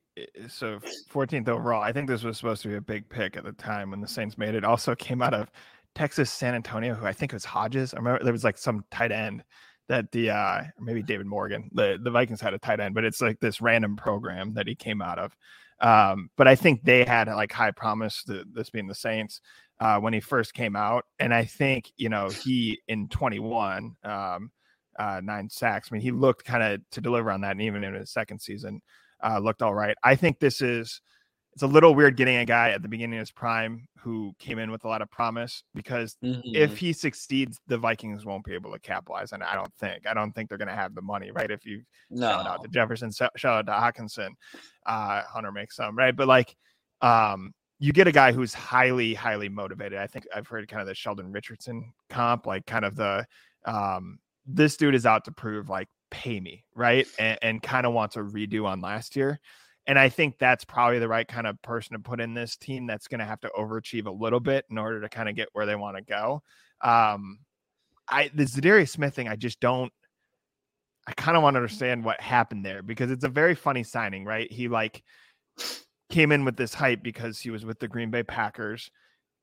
so 0.48 0.80
14th 1.12 1.50
overall. 1.50 1.84
I 1.84 1.92
think 1.92 2.08
this 2.08 2.24
was 2.24 2.38
supposed 2.38 2.62
to 2.62 2.70
be 2.70 2.76
a 2.76 2.82
big 2.82 3.10
pick 3.10 3.36
at 3.36 3.44
the 3.44 3.52
time 3.52 3.92
when 3.92 4.00
the 4.00 4.08
Saints 4.08 4.38
made 4.38 4.56
it. 4.56 4.64
Also 4.64 4.96
came 4.96 5.22
out 5.22 5.34
of 5.34 5.52
Texas 5.96 6.32
San 6.32 6.56
Antonio, 6.56 6.94
who 6.94 7.06
I 7.06 7.12
think 7.12 7.34
was 7.34 7.44
Hodges. 7.44 7.94
I 7.94 7.98
remember 7.98 8.24
there 8.24 8.32
was 8.32 8.46
like 8.46 8.58
some 8.58 8.86
tight 8.90 9.12
end 9.12 9.44
that 9.90 10.10
the 10.14 10.30
uh 10.30 10.62
maybe 10.80 11.04
David 11.04 11.26
Morgan. 11.26 11.70
The 11.74 12.00
the 12.02 12.12
Vikings 12.12 12.40
had 12.40 12.54
a 12.54 12.60
tight 12.60 12.80
end, 12.80 12.96
but 12.96 13.04
it's 13.04 13.22
like 13.22 13.40
this 13.42 13.60
random 13.60 13.98
program 13.98 14.54
that 14.54 14.68
he 14.68 14.76
came 14.76 15.02
out 15.02 15.20
of. 15.20 15.36
Um, 15.82 16.30
but 16.38 16.48
I 16.48 16.56
think 16.56 16.84
they 16.84 17.04
had 17.04 17.28
like 17.28 17.52
high 17.52 17.72
promise, 17.72 18.24
this 18.26 18.70
being 18.70 18.88
the 18.88 18.96
Saints, 18.96 19.42
uh, 19.80 20.00
when 20.00 20.14
he 20.14 20.20
first 20.20 20.54
came 20.54 20.76
out. 20.76 21.06
And 21.20 21.34
I 21.34 21.46
think, 21.46 21.92
you 21.98 22.10
know, 22.10 22.30
he 22.30 22.80
in 22.88 23.08
21, 23.10 23.96
um, 24.04 24.52
uh, 24.98 25.22
nine 25.24 25.50
sacks. 25.50 25.90
I 25.92 25.96
mean, 25.96 26.02
he 26.02 26.12
looked 26.12 26.46
kind 26.46 26.64
of 26.64 26.82
to 26.92 27.02
deliver 27.02 27.32
on 27.32 27.42
that, 27.42 27.52
and 27.52 27.62
even 27.62 27.84
in 27.84 27.94
his 27.94 28.12
second 28.12 28.40
season, 28.40 28.82
uh, 29.24 29.40
looked 29.40 29.62
all 29.62 29.74
right. 29.74 29.96
I 30.04 30.16
think 30.16 30.40
this 30.40 30.62
is 30.62 31.02
it's 31.54 31.64
a 31.64 31.68
little 31.68 31.94
weird 31.94 32.18
getting 32.18 32.38
a 32.38 32.46
guy 32.46 32.72
at 32.72 32.82
the 32.82 32.88
beginning 32.88 33.20
of 33.20 33.22
his 33.22 33.32
prime 33.32 33.88
who 34.00 34.34
came 34.40 34.58
in 34.58 34.72
with 34.72 34.86
a 34.86 34.88
lot 34.88 35.04
of 35.04 35.12
promise 35.12 35.64
because 35.76 36.18
mm-hmm. 36.24 36.42
if 36.44 36.78
he 36.78 36.92
succeeds, 36.92 37.60
the 37.68 37.78
Vikings 37.78 38.26
won't 38.26 38.44
be 38.44 38.56
able 38.56 38.72
to 38.72 38.80
capitalize 38.80 39.32
it. 39.32 39.42
I 39.42 39.56
don't 39.56 39.74
think. 39.80 40.08
I 40.08 40.16
don't 40.16 40.32
think 40.34 40.50
they're 40.50 40.58
going 40.58 40.68
to 40.68 40.74
have 40.74 40.96
the 40.96 41.02
money, 41.04 41.32
right? 41.32 41.52
If 41.52 41.64
you 41.66 41.84
no. 42.10 42.30
shout 42.30 42.48
out 42.48 42.64
to 42.64 42.70
Jefferson, 42.70 43.12
shout 43.12 43.32
out 43.46 43.66
to 43.68 43.72
Hockenson, 43.72 44.30
uh, 44.86 45.22
Hunter 45.32 45.52
makes 45.52 45.76
some, 45.76 45.96
right? 45.96 46.16
But 46.16 46.28
like, 46.28 46.56
um, 47.02 47.54
you 47.84 47.92
get 47.92 48.08
a 48.08 48.14
guy 48.14 48.32
who's 48.32 48.54
highly, 48.54 49.14
highly 49.14 49.50
motivated. 49.50 50.00
I 50.00 50.08
think 50.08 50.26
I've 50.34 50.48
heard 50.48 50.66
kind 50.70 50.80
of 50.80 50.88
the 50.88 50.96
Sheldon 50.96 51.34
Richardson 51.34 51.92
comp, 52.10 52.48
like 52.48 52.66
kind 52.66 52.86
of 52.86 52.96
the, 52.96 53.28
um, 53.66 54.20
this 54.46 54.78
dude 54.78 54.96
is 54.96 55.06
out 55.06 55.26
to 55.26 55.34
prove 55.34 55.68
like 55.68 55.90
pay 56.10 56.40
me, 56.40 56.64
right? 56.76 57.06
And, 57.20 57.38
and 57.42 57.62
kind 57.62 57.86
of 57.86 57.92
wants 57.92 58.16
a 58.16 58.20
redo 58.20 58.66
on 58.66 58.80
last 58.80 59.18
year. 59.18 59.38
And 59.86 60.00
I 60.00 60.08
think 60.08 60.38
that's 60.40 60.64
probably 60.64 61.00
the 61.00 61.10
right 61.10 61.28
kind 61.28 61.46
of 61.46 61.62
person 61.62 61.98
to 61.98 62.00
put 62.00 62.22
in 62.22 62.34
this 62.34 62.56
team 62.56 62.88
that's 62.88 63.10
going 63.10 63.20
to 63.20 63.26
have 63.26 63.42
to 63.42 63.50
overachieve 63.50 64.06
a 64.06 64.12
little 64.12 64.40
bit 64.40 64.64
in 64.72 64.78
order 64.78 65.02
to 65.02 65.10
kind 65.10 65.28
of 65.28 65.36
get 65.36 65.50
where 65.52 65.66
they 65.66 65.76
want 65.76 65.98
to 65.98 66.04
go. 66.04 66.42
Um, 66.80 67.40
I 68.08 68.32
the 68.34 68.44
Za'Darius 68.44 68.92
Smith 68.92 69.14
thing, 69.14 69.28
I 69.28 69.36
just 69.36 69.60
don't. 69.60 69.92
I 71.06 71.12
kind 71.12 71.36
of 71.36 71.44
want 71.44 71.56
to 71.56 71.58
understand 71.58 72.06
what 72.06 72.22
happened 72.22 72.66
there 72.66 72.82
because 72.82 73.12
it's 73.12 73.26
a 73.26 73.30
very 73.30 73.56
funny 73.56 73.84
signing, 73.84 74.24
right? 74.24 74.50
He 74.50 74.70
like 74.70 75.04
came 76.14 76.32
in 76.32 76.46
with 76.46 76.58
this 76.58 76.74
hype 76.74 77.02
because 77.04 77.40
he 77.40 77.50
was 77.50 77.66
with 77.66 77.80
the 77.80 77.88
Green 77.88 78.12
Bay 78.12 78.24
Packers, 78.24 78.92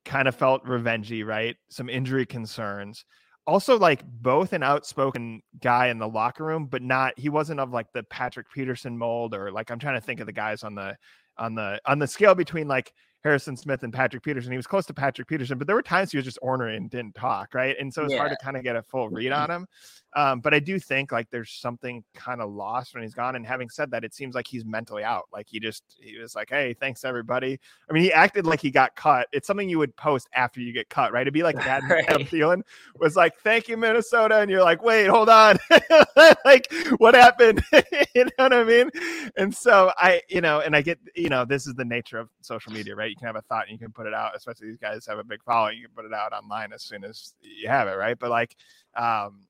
kind 0.05 0.27
of 0.27 0.35
felt 0.35 0.65
revengey, 0.65 1.25
right? 1.25 1.55
Some 1.69 1.89
injury 1.89 2.25
concerns 2.25 3.05
also 3.47 3.77
like 3.77 4.03
both 4.05 4.53
an 4.53 4.63
outspoken 4.63 5.41
guy 5.61 5.87
in 5.87 5.97
the 5.97 6.07
locker 6.07 6.45
room, 6.45 6.67
but 6.67 6.81
not 6.81 7.17
he 7.17 7.29
wasn't 7.29 7.59
of 7.59 7.71
like 7.71 7.91
the 7.93 8.03
Patrick 8.03 8.47
Peterson 8.51 8.97
mold 8.97 9.33
or 9.33 9.51
like 9.51 9.71
I'm 9.71 9.79
trying 9.79 9.95
to 9.95 10.01
think 10.01 10.19
of 10.19 10.25
the 10.25 10.33
guys 10.33 10.63
on 10.63 10.75
the 10.75 10.95
on 11.37 11.55
the 11.55 11.81
on 11.85 11.99
the 11.99 12.07
scale 12.07 12.35
between 12.35 12.67
like 12.67 12.93
Harrison 13.23 13.57
Smith 13.57 13.83
and 13.83 13.93
Patrick 13.93 14.23
Peterson. 14.23 14.51
He 14.51 14.57
was 14.57 14.67
close 14.67 14.85
to 14.87 14.93
Patrick 14.93 15.27
Peterson, 15.27 15.57
but 15.57 15.67
there 15.67 15.75
were 15.75 15.81
times 15.81 16.11
he 16.11 16.17
was 16.17 16.25
just 16.25 16.39
ornery 16.41 16.77
and 16.77 16.89
didn't 16.89 17.15
talk, 17.15 17.53
right? 17.53 17.75
And 17.79 17.93
so 17.93 18.03
it's 18.03 18.13
yeah. 18.13 18.19
hard 18.19 18.31
to 18.31 18.37
kind 18.43 18.57
of 18.57 18.63
get 18.63 18.75
a 18.75 18.83
full 18.83 19.09
read 19.09 19.31
on 19.31 19.49
him. 19.51 19.67
Um, 20.15 20.41
but 20.41 20.53
I 20.53 20.59
do 20.59 20.79
think 20.79 21.11
like 21.11 21.29
there's 21.29 21.51
something 21.51 22.03
kind 22.13 22.41
of 22.41 22.51
lost 22.51 22.93
when 22.93 23.03
he's 23.03 23.13
gone. 23.13 23.35
And 23.35 23.45
having 23.45 23.69
said 23.69 23.91
that, 23.91 24.03
it 24.03 24.13
seems 24.13 24.35
like 24.35 24.47
he's 24.47 24.65
mentally 24.65 25.03
out. 25.03 25.25
Like 25.31 25.47
he 25.49 25.59
just 25.59 25.83
he 25.99 26.17
was 26.17 26.35
like, 26.35 26.49
"Hey, 26.49 26.73
thanks 26.73 27.05
everybody." 27.05 27.59
I 27.89 27.93
mean, 27.93 28.03
he 28.03 28.11
acted 28.11 28.45
like 28.45 28.59
he 28.59 28.71
got 28.71 28.95
cut. 28.95 29.27
It's 29.31 29.47
something 29.47 29.69
you 29.69 29.79
would 29.79 29.95
post 29.95 30.27
after 30.33 30.59
you 30.59 30.73
get 30.73 30.89
cut, 30.89 31.13
right? 31.13 31.21
It'd 31.21 31.33
be 31.33 31.43
like 31.43 31.55
that. 31.63 31.83
right. 31.83 32.03
Adam 32.09 32.23
Thielen 32.23 32.61
was 32.95 33.15
like, 33.15 33.37
"Thank 33.39 33.69
you, 33.69 33.77
Minnesota," 33.77 34.39
and 34.39 34.51
you're 34.51 34.63
like, 34.63 34.83
"Wait, 34.83 35.07
hold 35.07 35.29
on, 35.29 35.57
like 36.45 36.71
what 36.97 37.13
happened?" 37.13 37.63
you 38.15 38.25
know 38.25 38.31
what 38.37 38.53
I 38.53 38.63
mean? 38.63 38.89
And 39.37 39.55
so 39.55 39.91
I, 39.97 40.21
you 40.29 40.41
know, 40.41 40.59
and 40.59 40.75
I 40.75 40.81
get, 40.81 40.99
you 41.15 41.29
know, 41.29 41.45
this 41.45 41.67
is 41.67 41.75
the 41.75 41.85
nature 41.85 42.19
of 42.19 42.29
social 42.41 42.73
media, 42.73 42.95
right? 42.95 43.09
You 43.09 43.15
can 43.15 43.27
have 43.27 43.35
a 43.35 43.41
thought 43.41 43.67
and 43.69 43.71
you 43.71 43.79
can 43.79 43.93
put 43.93 44.07
it 44.07 44.13
out. 44.13 44.35
Especially 44.35 44.67
these 44.67 44.77
guys 44.77 45.05
have 45.07 45.19
a 45.19 45.23
big 45.23 45.43
following, 45.43 45.77
you 45.77 45.85
can 45.85 45.95
put 45.95 46.05
it 46.05 46.13
out 46.13 46.33
online 46.33 46.73
as 46.73 46.83
soon 46.83 47.03
as 47.03 47.33
you 47.41 47.69
have 47.69 47.87
it, 47.87 47.93
right? 47.93 48.17
But 48.19 48.29
like, 48.29 48.55
um, 48.95 49.41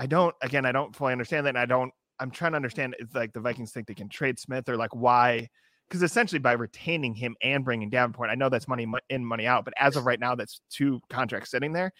I 0.00 0.06
don't 0.06 0.34
again, 0.40 0.64
I 0.64 0.72
don't 0.72 0.96
fully 0.96 1.12
understand 1.12 1.44
that. 1.44 1.50
And 1.50 1.58
I 1.58 1.66
don't, 1.66 1.92
I'm 2.18 2.30
trying 2.30 2.52
to 2.52 2.56
understand 2.56 2.96
if 2.98 3.14
like 3.14 3.34
the 3.34 3.40
Vikings 3.40 3.70
think 3.70 3.86
they 3.86 3.94
can 3.94 4.08
trade 4.08 4.38
Smith 4.38 4.66
or 4.68 4.76
like 4.76 4.94
why 4.94 5.46
because 5.88 6.02
essentially 6.02 6.38
by 6.38 6.52
retaining 6.52 7.14
him 7.14 7.36
and 7.42 7.64
bringing 7.64 7.90
Davenport, 7.90 8.30
I 8.30 8.34
know 8.34 8.48
that's 8.48 8.68
money 8.68 8.86
in, 9.10 9.24
money 9.24 9.46
out, 9.46 9.64
but 9.64 9.74
as 9.76 9.96
of 9.96 10.06
right 10.06 10.20
now, 10.20 10.36
that's 10.36 10.60
two 10.70 11.00
contracts 11.10 11.50
sitting 11.50 11.72
there, 11.72 11.92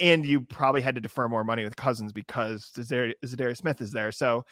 and 0.00 0.24
you 0.24 0.40
probably 0.40 0.80
had 0.80 0.94
to 0.94 1.00
defer 1.00 1.28
more 1.28 1.44
money 1.44 1.62
with 1.62 1.76
Cousins 1.76 2.12
because 2.12 2.70
Za'Darius 2.74 3.58
Smith 3.58 3.82
is 3.82 3.92
there. 3.92 4.10
So 4.12 4.44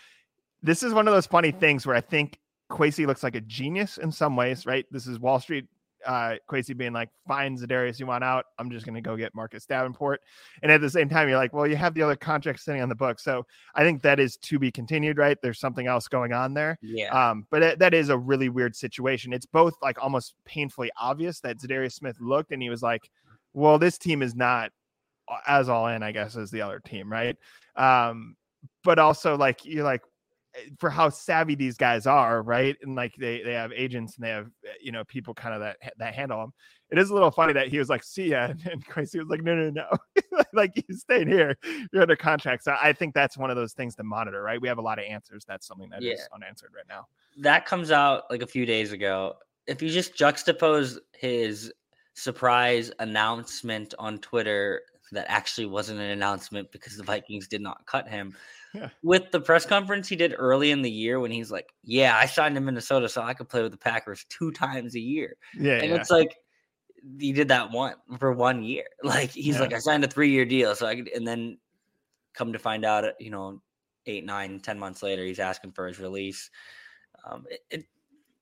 this 0.62 0.82
is 0.82 0.92
one 0.92 1.08
of 1.08 1.14
those 1.14 1.26
funny 1.26 1.52
things 1.52 1.86
where 1.86 1.96
I 1.96 2.02
think 2.02 2.38
Kwesi 2.70 3.06
looks 3.06 3.22
like 3.22 3.34
a 3.34 3.40
genius 3.40 3.96
in 3.96 4.12
some 4.12 4.36
ways, 4.36 4.66
right? 4.66 4.84
This 4.90 5.06
is 5.06 5.18
Wall 5.18 5.40
Street 5.40 5.66
uh 6.06 6.36
Kwesi 6.48 6.76
being 6.76 6.92
like, 6.92 7.08
fine, 7.26 7.56
Za'Darius, 7.56 7.98
you 7.98 8.06
want 8.06 8.24
out? 8.24 8.46
I'm 8.58 8.70
just 8.70 8.86
gonna 8.86 9.00
go 9.00 9.16
get 9.16 9.34
Marcus 9.34 9.66
Davenport. 9.66 10.20
And 10.62 10.70
at 10.70 10.80
the 10.80 10.90
same 10.90 11.08
time, 11.08 11.28
you're 11.28 11.38
like, 11.38 11.52
well, 11.52 11.66
you 11.66 11.76
have 11.76 11.94
the 11.94 12.02
other 12.02 12.16
contract 12.16 12.60
sitting 12.60 12.82
on 12.82 12.88
the 12.88 12.94
book. 12.94 13.20
So 13.20 13.46
I 13.74 13.82
think 13.82 14.02
that 14.02 14.20
is 14.20 14.36
to 14.38 14.58
be 14.58 14.70
continued, 14.70 15.18
right? 15.18 15.36
There's 15.42 15.60
something 15.60 15.86
else 15.86 16.08
going 16.08 16.32
on 16.32 16.54
there. 16.54 16.78
Yeah. 16.82 17.30
Um, 17.30 17.46
but 17.50 17.60
that, 17.60 17.78
that 17.78 17.94
is 17.94 18.08
a 18.08 18.18
really 18.18 18.48
weird 18.48 18.74
situation. 18.74 19.32
It's 19.32 19.46
both 19.46 19.74
like 19.82 20.02
almost 20.02 20.34
painfully 20.44 20.90
obvious 20.96 21.40
that 21.40 21.58
Za'Darius 21.58 21.94
Smith 21.94 22.16
looked 22.20 22.52
and 22.52 22.62
he 22.62 22.70
was 22.70 22.82
like, 22.82 23.10
Well, 23.52 23.78
this 23.78 23.98
team 23.98 24.22
is 24.22 24.34
not 24.34 24.72
as 25.46 25.68
all 25.68 25.86
in, 25.88 26.02
I 26.02 26.12
guess, 26.12 26.36
as 26.36 26.50
the 26.50 26.62
other 26.62 26.80
team, 26.80 27.10
right? 27.10 27.36
Um, 27.76 28.36
but 28.84 28.98
also 28.98 29.36
like 29.36 29.64
you're 29.64 29.84
like, 29.84 30.02
for 30.78 30.90
how 30.90 31.08
savvy 31.08 31.54
these 31.54 31.76
guys 31.76 32.06
are, 32.06 32.42
right? 32.42 32.76
And 32.82 32.96
like 32.96 33.14
they 33.16 33.42
they 33.42 33.52
have 33.52 33.72
agents 33.72 34.16
and 34.16 34.24
they 34.24 34.30
have 34.30 34.46
eh, 34.64 34.72
you 34.82 34.92
know 34.92 35.04
people 35.04 35.34
kind 35.34 35.54
of 35.54 35.60
that 35.60 35.76
that 35.98 36.14
handle 36.14 36.40
them. 36.40 36.52
It 36.90 36.98
is 36.98 37.10
a 37.10 37.14
little 37.14 37.30
funny 37.30 37.52
that 37.52 37.68
he 37.68 37.78
was 37.78 37.88
like, 37.88 38.02
"See 38.02 38.30
ya," 38.30 38.48
and 38.70 38.84
Kwesi 38.86 39.18
was 39.18 39.28
like, 39.28 39.42
"No, 39.42 39.54
no, 39.54 39.70
no, 39.70 40.42
like 40.52 40.72
you 40.76 40.94
stayed 40.94 41.28
here, 41.28 41.56
you're 41.92 42.02
under 42.02 42.16
contract." 42.16 42.64
So 42.64 42.76
I 42.80 42.92
think 42.92 43.14
that's 43.14 43.38
one 43.38 43.50
of 43.50 43.56
those 43.56 43.72
things 43.72 43.94
to 43.96 44.02
monitor, 44.02 44.42
right? 44.42 44.60
We 44.60 44.68
have 44.68 44.78
a 44.78 44.82
lot 44.82 44.98
of 44.98 45.04
answers. 45.04 45.44
That's 45.46 45.66
something 45.66 45.88
that 45.90 46.02
yeah. 46.02 46.14
is 46.14 46.28
unanswered 46.34 46.72
right 46.74 46.86
now. 46.88 47.06
That 47.38 47.64
comes 47.64 47.90
out 47.90 48.24
like 48.30 48.42
a 48.42 48.46
few 48.46 48.66
days 48.66 48.92
ago. 48.92 49.34
If 49.66 49.82
you 49.82 49.90
just 49.90 50.16
juxtapose 50.16 50.98
his 51.12 51.72
surprise 52.14 52.90
announcement 52.98 53.94
on 53.98 54.18
Twitter 54.18 54.82
that 55.12 55.26
actually 55.28 55.66
wasn't 55.66 55.98
an 55.98 56.10
announcement 56.10 56.70
because 56.72 56.96
the 56.96 57.02
Vikings 57.02 57.48
did 57.48 57.60
not 57.60 57.84
cut 57.86 58.08
him 58.08 58.34
yeah. 58.74 58.88
with 59.02 59.30
the 59.30 59.40
press 59.40 59.66
conference 59.66 60.08
he 60.08 60.16
did 60.16 60.34
early 60.36 60.70
in 60.70 60.82
the 60.82 60.90
year 60.90 61.20
when 61.20 61.30
he's 61.30 61.50
like, 61.50 61.72
"Yeah, 61.82 62.16
I 62.16 62.26
signed 62.26 62.56
in 62.56 62.64
Minnesota 62.64 63.08
so 63.08 63.22
I 63.22 63.34
could 63.34 63.48
play 63.48 63.62
with 63.62 63.72
the 63.72 63.78
Packers 63.78 64.24
two 64.28 64.50
times 64.52 64.94
a 64.94 65.00
year." 65.00 65.36
Yeah, 65.58 65.74
and 65.74 65.90
yeah. 65.90 65.96
it's 65.96 66.10
like 66.10 66.36
he 67.18 67.32
did 67.32 67.48
that 67.48 67.70
one 67.70 67.94
for 68.18 68.32
one 68.32 68.62
year. 68.62 68.84
Like 69.02 69.30
he's 69.30 69.54
yeah. 69.54 69.60
like, 69.62 69.72
I 69.72 69.78
signed 69.78 70.04
a 70.04 70.08
three 70.08 70.30
year 70.30 70.44
deal, 70.44 70.74
so 70.74 70.86
I 70.86 70.96
could, 70.96 71.08
and 71.08 71.26
then 71.26 71.58
come 72.34 72.52
to 72.52 72.58
find 72.58 72.84
out, 72.84 73.04
you 73.18 73.30
know, 73.30 73.60
eight, 74.06 74.24
nine, 74.24 74.60
ten 74.60 74.78
months 74.78 75.02
later, 75.02 75.24
he's 75.24 75.38
asking 75.38 75.72
for 75.72 75.86
his 75.86 75.98
release. 75.98 76.50
Um, 77.28 77.44
it, 77.50 77.60
it, 77.70 77.84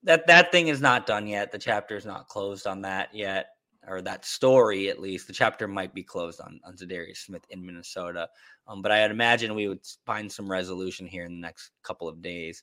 that 0.05 0.27
that 0.27 0.53
thing 0.53 0.69
is 0.69 0.81
not 0.81 1.07
done 1.07 1.27
yet. 1.27 1.53
The 1.53 1.59
chapter 1.59 1.97
is 1.97 2.07
not 2.07 2.29
closed 2.29 2.67
on 2.67 2.83
that 2.83 3.15
yet 3.15 3.49
or 3.89 4.03
that 4.03 4.25
story 4.25 4.89
at 4.89 5.01
least, 5.01 5.27
the 5.27 5.33
chapter 5.33 5.67
might 5.67 5.95
be 5.95 6.03
closed 6.03 6.41
on, 6.41 6.61
on 6.65 6.77
Za'Darius 6.77 7.19
Smith 7.19 7.45
in 7.51 7.65
Minnesota. 7.65 8.29
Um, 8.67 8.83
but 8.83 8.93
I'd 8.93 9.11
imagine 9.11 9.55
we 9.55 9.69
would 9.69 9.81
find 10.05 10.31
some 10.31 10.51
resolution 10.51 11.07
here 11.07 11.25
in 11.25 11.33
the 11.33 11.41
next 11.41 11.71
couple 11.83 12.09
of 12.09 12.23
days. 12.23 12.63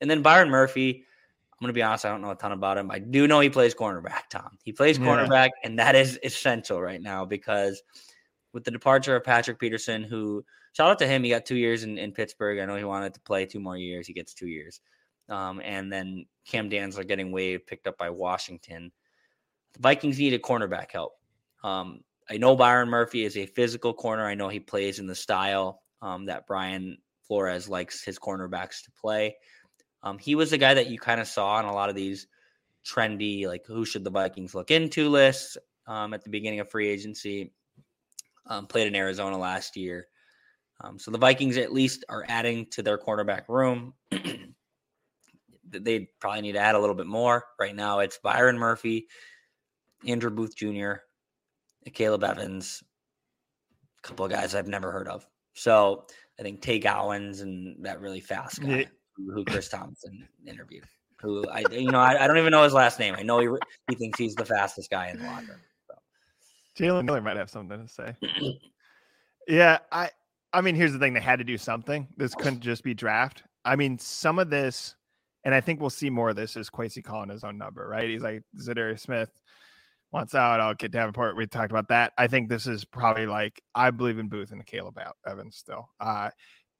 And 0.00 0.10
then 0.10 0.22
Byron 0.22 0.50
Murphy, 0.50 1.04
I'm 1.52 1.64
going 1.64 1.68
to 1.68 1.72
be 1.72 1.82
honest, 1.82 2.04
I 2.04 2.08
don't 2.08 2.22
know 2.22 2.30
a 2.30 2.34
ton 2.34 2.52
about 2.52 2.78
him. 2.78 2.90
I 2.90 2.98
do 2.98 3.28
know 3.28 3.40
he 3.40 3.50
plays 3.50 3.74
cornerback, 3.74 4.28
Tom. 4.30 4.58
He 4.64 4.72
plays 4.72 4.98
cornerback, 4.98 5.50
and 5.62 5.78
that 5.78 5.94
is 5.94 6.18
essential 6.24 6.80
right 6.80 7.00
now 7.00 7.24
because 7.24 7.82
with 8.52 8.64
the 8.64 8.70
departure 8.70 9.14
of 9.14 9.24
Patrick 9.24 9.58
Peterson, 9.58 10.02
who 10.02 10.44
shout 10.72 10.90
out 10.90 10.98
to 10.98 11.06
him, 11.06 11.22
he 11.22 11.30
got 11.30 11.46
two 11.46 11.56
years 11.56 11.84
in, 11.84 11.98
in 11.98 12.12
Pittsburgh. 12.12 12.58
I 12.58 12.64
know 12.64 12.76
he 12.76 12.84
wanted 12.84 13.14
to 13.14 13.20
play 13.20 13.46
two 13.46 13.60
more 13.60 13.76
years. 13.76 14.06
He 14.06 14.12
gets 14.12 14.34
two 14.34 14.48
years. 14.48 14.80
Um, 15.28 15.60
and 15.64 15.92
then 15.92 16.26
Cam 16.46 16.68
Dantzler 16.68 17.06
getting 17.06 17.30
waived, 17.30 17.66
picked 17.66 17.86
up 17.86 17.96
by 17.96 18.10
Washington. 18.10 18.90
The 19.74 19.80
Vikings 19.80 20.18
needed 20.18 20.42
cornerback 20.42 20.92
help. 20.92 21.12
Um, 21.64 22.00
I 22.30 22.36
know 22.36 22.56
Byron 22.56 22.88
Murphy 22.88 23.24
is 23.24 23.36
a 23.36 23.46
physical 23.46 23.92
corner. 23.92 24.26
I 24.26 24.34
know 24.34 24.48
he 24.48 24.60
plays 24.60 24.98
in 24.98 25.06
the 25.06 25.14
style 25.14 25.82
um, 26.00 26.26
that 26.26 26.46
Brian 26.46 26.98
Flores 27.22 27.68
likes 27.68 28.04
his 28.04 28.18
cornerbacks 28.18 28.82
to 28.84 28.90
play. 28.92 29.36
Um, 30.02 30.18
he 30.18 30.34
was 30.34 30.50
the 30.50 30.58
guy 30.58 30.74
that 30.74 30.88
you 30.88 30.98
kind 30.98 31.20
of 31.20 31.28
saw 31.28 31.54
on 31.54 31.64
a 31.64 31.72
lot 31.72 31.88
of 31.88 31.94
these 31.94 32.26
trendy, 32.84 33.46
like 33.46 33.64
who 33.66 33.84
should 33.84 34.04
the 34.04 34.10
Vikings 34.10 34.54
look 34.54 34.70
into 34.70 35.08
lists 35.08 35.56
um, 35.86 36.14
at 36.14 36.24
the 36.24 36.30
beginning 36.30 36.60
of 36.60 36.70
free 36.70 36.88
agency. 36.88 37.52
Um, 38.46 38.66
played 38.66 38.88
in 38.88 38.96
Arizona 38.96 39.38
last 39.38 39.76
year. 39.76 40.08
Um, 40.80 40.98
so 40.98 41.12
the 41.12 41.18
Vikings 41.18 41.56
at 41.56 41.72
least 41.72 42.04
are 42.08 42.24
adding 42.28 42.66
to 42.70 42.82
their 42.82 42.98
cornerback 42.98 43.48
room. 43.48 43.94
they 45.70 46.08
probably 46.18 46.40
need 46.42 46.52
to 46.52 46.58
add 46.58 46.74
a 46.74 46.78
little 46.78 46.96
bit 46.96 47.06
more. 47.06 47.44
Right 47.60 47.74
now, 47.74 48.00
it's 48.00 48.18
Byron 48.18 48.58
Murphy, 48.58 49.06
Andrew 50.06 50.30
Booth 50.30 50.56
Jr., 50.56 50.94
Caleb 51.92 52.24
Evans, 52.24 52.82
a 54.02 54.06
couple 54.06 54.24
of 54.24 54.30
guys 54.30 54.54
I've 54.54 54.68
never 54.68 54.92
heard 54.92 55.08
of. 55.08 55.26
So 55.54 56.06
I 56.38 56.42
think 56.42 56.62
Tay 56.62 56.78
Gowans 56.78 57.40
and 57.40 57.84
that 57.84 58.00
really 58.00 58.20
fast 58.20 58.62
guy 58.62 58.68
yeah. 58.68 58.84
who, 59.16 59.44
Chris 59.44 59.68
Thompson 59.68 60.26
interviewed. 60.46 60.84
Who 61.20 61.44
I 61.48 61.62
you 61.70 61.90
know 61.90 62.00
I, 62.00 62.24
I, 62.24 62.26
don't 62.26 62.38
even 62.38 62.50
know 62.50 62.64
his 62.64 62.72
last 62.72 62.98
name. 62.98 63.14
I 63.16 63.22
know 63.22 63.38
he 63.38 63.48
he 63.88 63.94
thinks 63.94 64.18
he's 64.18 64.34
the 64.34 64.44
fastest 64.44 64.90
guy 64.90 65.08
in 65.08 65.18
the 65.18 65.24
locker. 65.24 65.60
So. 65.86 65.94
Jalen 66.76 67.04
Miller 67.04 67.20
might 67.20 67.36
have 67.36 67.48
something 67.48 67.86
to 67.86 67.88
say. 67.88 68.16
yeah, 69.46 69.78
I 69.92 70.10
I 70.52 70.62
mean 70.62 70.74
here's 70.74 70.92
the 70.92 70.98
thing: 70.98 71.12
they 71.12 71.20
had 71.20 71.38
to 71.38 71.44
do 71.44 71.56
something. 71.56 72.08
This 72.16 72.34
couldn't 72.34 72.60
just 72.60 72.82
be 72.82 72.92
draft. 72.92 73.44
I 73.64 73.76
mean, 73.76 74.00
some 74.00 74.40
of 74.40 74.50
this, 74.50 74.96
and 75.44 75.54
I 75.54 75.60
think 75.60 75.80
we'll 75.80 75.90
see 75.90 76.10
more 76.10 76.30
of 76.30 76.36
this 76.36 76.56
is 76.56 76.68
Kwesi 76.68 77.04
calling 77.04 77.28
his 77.28 77.44
own 77.44 77.56
number, 77.56 77.86
right? 77.86 78.08
He's 78.08 78.22
like 78.22 78.42
Za'Darius 78.60 78.98
Smith 78.98 79.30
wants 80.12 80.34
out. 80.34 80.60
I'll 80.60 80.74
get 80.74 80.92
Davenport. 80.92 81.36
We 81.36 81.46
talked 81.46 81.70
about 81.70 81.88
that. 81.88 82.12
I 82.18 82.26
think 82.26 82.48
this 82.48 82.66
is 82.66 82.84
probably 82.84 83.26
like 83.26 83.62
I 83.74 83.90
believe 83.90 84.18
in 84.18 84.28
Booth 84.28 84.52
and 84.52 84.64
Akayleb 84.64 84.94
Evans 85.26 85.56
still. 85.56 85.88
Uh, 86.00 86.30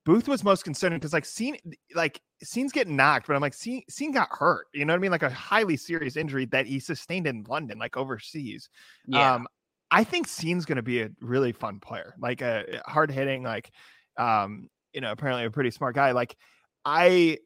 Booth 0.05 0.29
was 0.29 0.43
most 0.43 0.65
concerning 0.65 0.99
because 0.99 1.13
like 1.13 1.25
Cine 1.25 1.57
like 1.95 2.21
scenes 2.43 2.73
getting 2.73 2.97
knocked, 2.97 3.27
but 3.27 3.35
I'm 3.35 3.41
like 3.41 3.55
Cine, 3.55 3.83
Cine 3.91 4.13
got 4.13 4.29
hurt. 4.31 4.67
You 4.75 4.85
know 4.85 4.93
what 4.93 4.99
I 4.99 5.01
mean? 5.01 5.13
Like 5.13 5.23
a 5.23 5.31
highly 5.31 5.77
serious 5.77 6.17
injury 6.17 6.47
that 6.47 6.67
he 6.67 6.81
sustained 6.81 7.27
in 7.27 7.45
London, 7.49 7.79
like 7.79 7.97
overseas. 7.97 8.69
Yeah. 9.07 9.35
Um, 9.35 9.47
I 9.91 10.05
think 10.05 10.27
Cine's 10.27 10.65
going 10.65 10.77
to 10.77 10.83
be 10.83 11.03
a 11.03 11.11
really 11.21 11.53
fun 11.53 11.79
player, 11.79 12.15
like 12.19 12.41
a 12.41 12.83
hard 12.87 13.11
hitting, 13.11 13.43
like 13.43 13.71
um, 14.19 14.69
you 14.93 15.01
know, 15.01 15.13
apparently 15.13 15.45
a 15.45 15.51
pretty 15.51 15.71
smart 15.71 15.95
guy. 15.95 16.13
Like 16.13 16.37
I 16.85 17.39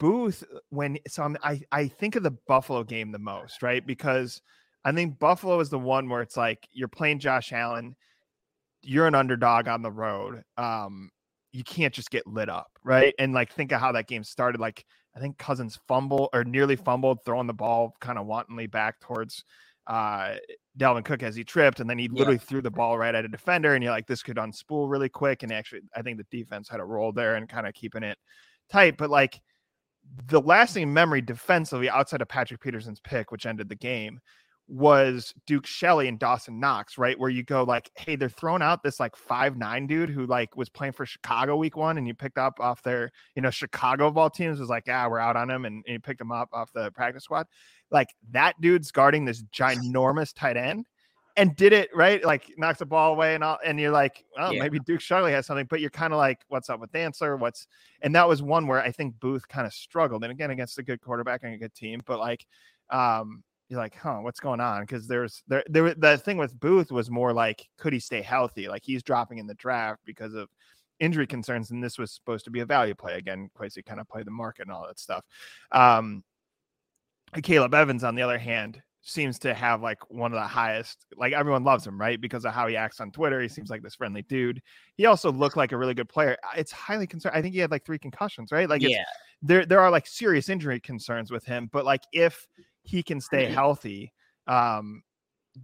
Booth 0.00 0.44
when 0.70 0.98
so 1.08 1.22
I'm, 1.22 1.36
I 1.42 1.60
I 1.70 1.88
think 1.88 2.16
of 2.16 2.22
the 2.22 2.36
Buffalo 2.46 2.84
game 2.84 3.12
the 3.12 3.18
most, 3.18 3.62
right? 3.62 3.84
Because 3.84 4.40
I 4.88 4.92
think 4.92 5.18
Buffalo 5.18 5.60
is 5.60 5.68
the 5.68 5.78
one 5.78 6.08
where 6.08 6.22
it's 6.22 6.36
like 6.36 6.66
you're 6.72 6.88
playing 6.88 7.18
Josh 7.18 7.52
Allen, 7.52 7.94
you're 8.82 9.06
an 9.06 9.14
underdog 9.14 9.68
on 9.68 9.82
the 9.82 9.90
road. 9.90 10.42
Um, 10.56 11.10
you 11.52 11.64
can't 11.64 11.92
just 11.92 12.10
get 12.10 12.26
lit 12.26 12.48
up, 12.48 12.70
right? 12.84 13.14
And 13.18 13.32
like 13.32 13.52
think 13.52 13.72
of 13.72 13.80
how 13.80 13.92
that 13.92 14.06
game 14.06 14.24
started. 14.24 14.60
Like 14.60 14.84
I 15.16 15.20
think 15.20 15.38
Cousins 15.38 15.78
fumble 15.88 16.30
or 16.32 16.44
nearly 16.44 16.76
fumbled, 16.76 17.18
throwing 17.24 17.46
the 17.46 17.54
ball 17.54 17.94
kind 18.00 18.18
of 18.18 18.26
wantonly 18.26 18.66
back 18.66 19.00
towards 19.00 19.44
uh 19.86 20.36
Dalvin 20.78 21.04
Cook 21.04 21.22
as 21.22 21.34
he 21.34 21.44
tripped, 21.44 21.80
and 21.80 21.90
then 21.90 21.98
he 21.98 22.08
literally 22.08 22.34
yeah. 22.34 22.46
threw 22.48 22.62
the 22.62 22.70
ball 22.70 22.96
right 22.96 23.14
at 23.14 23.24
a 23.24 23.28
defender, 23.28 23.74
and 23.74 23.82
you're 23.82 23.92
like, 23.92 24.06
this 24.06 24.22
could 24.22 24.36
unspool 24.36 24.88
really 24.88 25.08
quick. 25.08 25.42
And 25.42 25.52
actually, 25.52 25.82
I 25.94 26.02
think 26.02 26.18
the 26.18 26.26
defense 26.30 26.68
had 26.68 26.80
a 26.80 26.84
role 26.84 27.12
there 27.12 27.34
and 27.34 27.48
kind 27.48 27.66
of 27.66 27.74
keeping 27.74 28.02
it 28.02 28.16
tight. 28.70 28.96
But 28.96 29.10
like 29.10 29.40
the 30.26 30.40
lasting 30.40 30.92
memory 30.92 31.20
defensively 31.20 31.90
outside 31.90 32.22
of 32.22 32.28
Patrick 32.28 32.60
Peterson's 32.60 33.00
pick, 33.00 33.32
which 33.32 33.46
ended 33.46 33.68
the 33.68 33.74
game, 33.74 34.20
was 34.68 35.34
Duke 35.46 35.66
Shelley 35.66 36.08
and 36.08 36.18
Dawson 36.18 36.60
Knox, 36.60 36.98
right? 36.98 37.18
Where 37.18 37.30
you 37.30 37.42
go 37.42 37.64
like, 37.64 37.90
hey, 37.96 38.16
they're 38.16 38.28
throwing 38.28 38.60
out 38.60 38.82
this 38.82 39.00
like 39.00 39.16
five 39.16 39.56
nine 39.56 39.86
dude 39.86 40.10
who 40.10 40.26
like 40.26 40.56
was 40.56 40.68
playing 40.68 40.92
for 40.92 41.06
Chicago 41.06 41.56
week 41.56 41.76
one, 41.76 41.96
and 41.96 42.06
you 42.06 42.14
picked 42.14 42.38
up 42.38 42.60
off 42.60 42.82
their, 42.82 43.10
you 43.34 43.42
know, 43.42 43.50
Chicago 43.50 44.10
ball 44.10 44.28
teams 44.28 44.60
was 44.60 44.68
like, 44.68 44.86
yeah, 44.86 45.06
we're 45.08 45.18
out 45.18 45.36
on 45.36 45.50
him, 45.50 45.64
and, 45.64 45.82
and 45.86 45.94
you 45.94 46.00
picked 46.00 46.20
him 46.20 46.30
up 46.30 46.50
off 46.52 46.70
the 46.72 46.90
practice 46.92 47.24
squad. 47.24 47.46
Like 47.90 48.08
that 48.32 48.60
dude's 48.60 48.90
guarding 48.90 49.24
this 49.24 49.42
ginormous 49.54 50.34
tight 50.34 50.58
end 50.58 50.86
and 51.38 51.56
did 51.56 51.72
it 51.72 51.88
right, 51.94 52.22
like 52.22 52.52
knocks 52.58 52.80
the 52.80 52.86
ball 52.86 53.12
away 53.12 53.34
and 53.34 53.42
all, 53.42 53.58
and 53.64 53.80
you're 53.80 53.92
like, 53.92 54.24
oh, 54.36 54.50
yeah. 54.50 54.60
maybe 54.60 54.80
Duke 54.80 55.00
Shelley 55.00 55.32
has 55.32 55.46
something, 55.46 55.66
but 55.70 55.80
you're 55.80 55.88
kind 55.88 56.12
of 56.12 56.18
like, 56.18 56.40
what's 56.48 56.68
up 56.68 56.80
with 56.80 56.92
Dantzler? 56.92 57.38
What's 57.38 57.66
and 58.02 58.14
that 58.14 58.28
was 58.28 58.42
one 58.42 58.66
where 58.66 58.82
I 58.82 58.92
think 58.92 59.18
Booth 59.18 59.48
kind 59.48 59.66
of 59.66 59.72
struggled, 59.72 60.24
and 60.24 60.32
again 60.32 60.50
against 60.50 60.78
a 60.78 60.82
good 60.82 61.00
quarterback 61.00 61.44
and 61.44 61.54
a 61.54 61.58
good 61.58 61.74
team, 61.74 62.02
but 62.04 62.18
like, 62.18 62.44
um, 62.90 63.44
you're 63.68 63.80
like, 63.80 63.94
huh, 63.94 64.18
what's 64.20 64.40
going 64.40 64.60
on? 64.60 64.82
Because 64.82 65.06
there's 65.06 65.42
there 65.46 65.64
there 65.68 65.94
the 65.94 66.18
thing 66.18 66.38
with 66.38 66.58
Booth 66.58 66.90
was 66.90 67.10
more 67.10 67.32
like, 67.32 67.66
could 67.78 67.92
he 67.92 68.00
stay 68.00 68.22
healthy? 68.22 68.68
Like 68.68 68.82
he's 68.84 69.02
dropping 69.02 69.38
in 69.38 69.46
the 69.46 69.54
draft 69.54 70.00
because 70.04 70.34
of 70.34 70.48
injury 71.00 71.26
concerns, 71.26 71.70
and 71.70 71.82
this 71.82 71.98
was 71.98 72.12
supposed 72.12 72.44
to 72.46 72.50
be 72.50 72.60
a 72.60 72.66
value 72.66 72.94
play. 72.94 73.14
Again, 73.14 73.50
Kwesi 73.56 73.84
kind 73.84 74.00
of 74.00 74.08
play 74.08 74.22
the 74.22 74.30
market 74.30 74.62
and 74.62 74.72
all 74.72 74.86
that 74.86 74.98
stuff. 74.98 75.24
Um, 75.70 76.24
Akayleb 77.34 77.74
Evans, 77.74 78.04
on 78.04 78.14
the 78.14 78.22
other 78.22 78.38
hand, 78.38 78.82
seems 79.02 79.38
to 79.38 79.54
have 79.54 79.80
like 79.80 79.98
one 80.10 80.32
of 80.32 80.40
the 80.40 80.46
highest 80.46 81.06
like 81.16 81.32
everyone 81.32 81.64
loves 81.64 81.86
him 81.86 81.98
right 81.98 82.20
because 82.20 82.44
of 82.44 82.52
how 82.52 82.66
he 82.66 82.76
acts 82.76 83.00
on 83.00 83.10
twitter 83.10 83.40
he 83.40 83.48
seems 83.48 83.70
like 83.70 83.82
this 83.82 83.94
friendly 83.94 84.22
dude 84.22 84.60
he 84.96 85.06
also 85.06 85.32
looked 85.32 85.56
like 85.56 85.72
a 85.72 85.76
really 85.76 85.94
good 85.94 86.08
player 86.08 86.36
it's 86.56 86.72
highly 86.72 87.06
concerned 87.06 87.34
i 87.34 87.40
think 87.40 87.54
he 87.54 87.60
had 87.60 87.70
like 87.70 87.84
three 87.86 87.98
concussions 87.98 88.52
right 88.52 88.68
like 88.68 88.82
yeah 88.82 89.02
there 89.40 89.64
there 89.64 89.80
are 89.80 89.90
like 89.90 90.06
serious 90.06 90.48
injury 90.48 90.78
concerns 90.80 91.30
with 91.30 91.44
him 91.44 91.70
but 91.72 91.84
like 91.84 92.02
if 92.12 92.46
he 92.88 93.02
can 93.02 93.20
stay 93.20 93.44
healthy. 93.44 94.14
Um, 94.46 95.02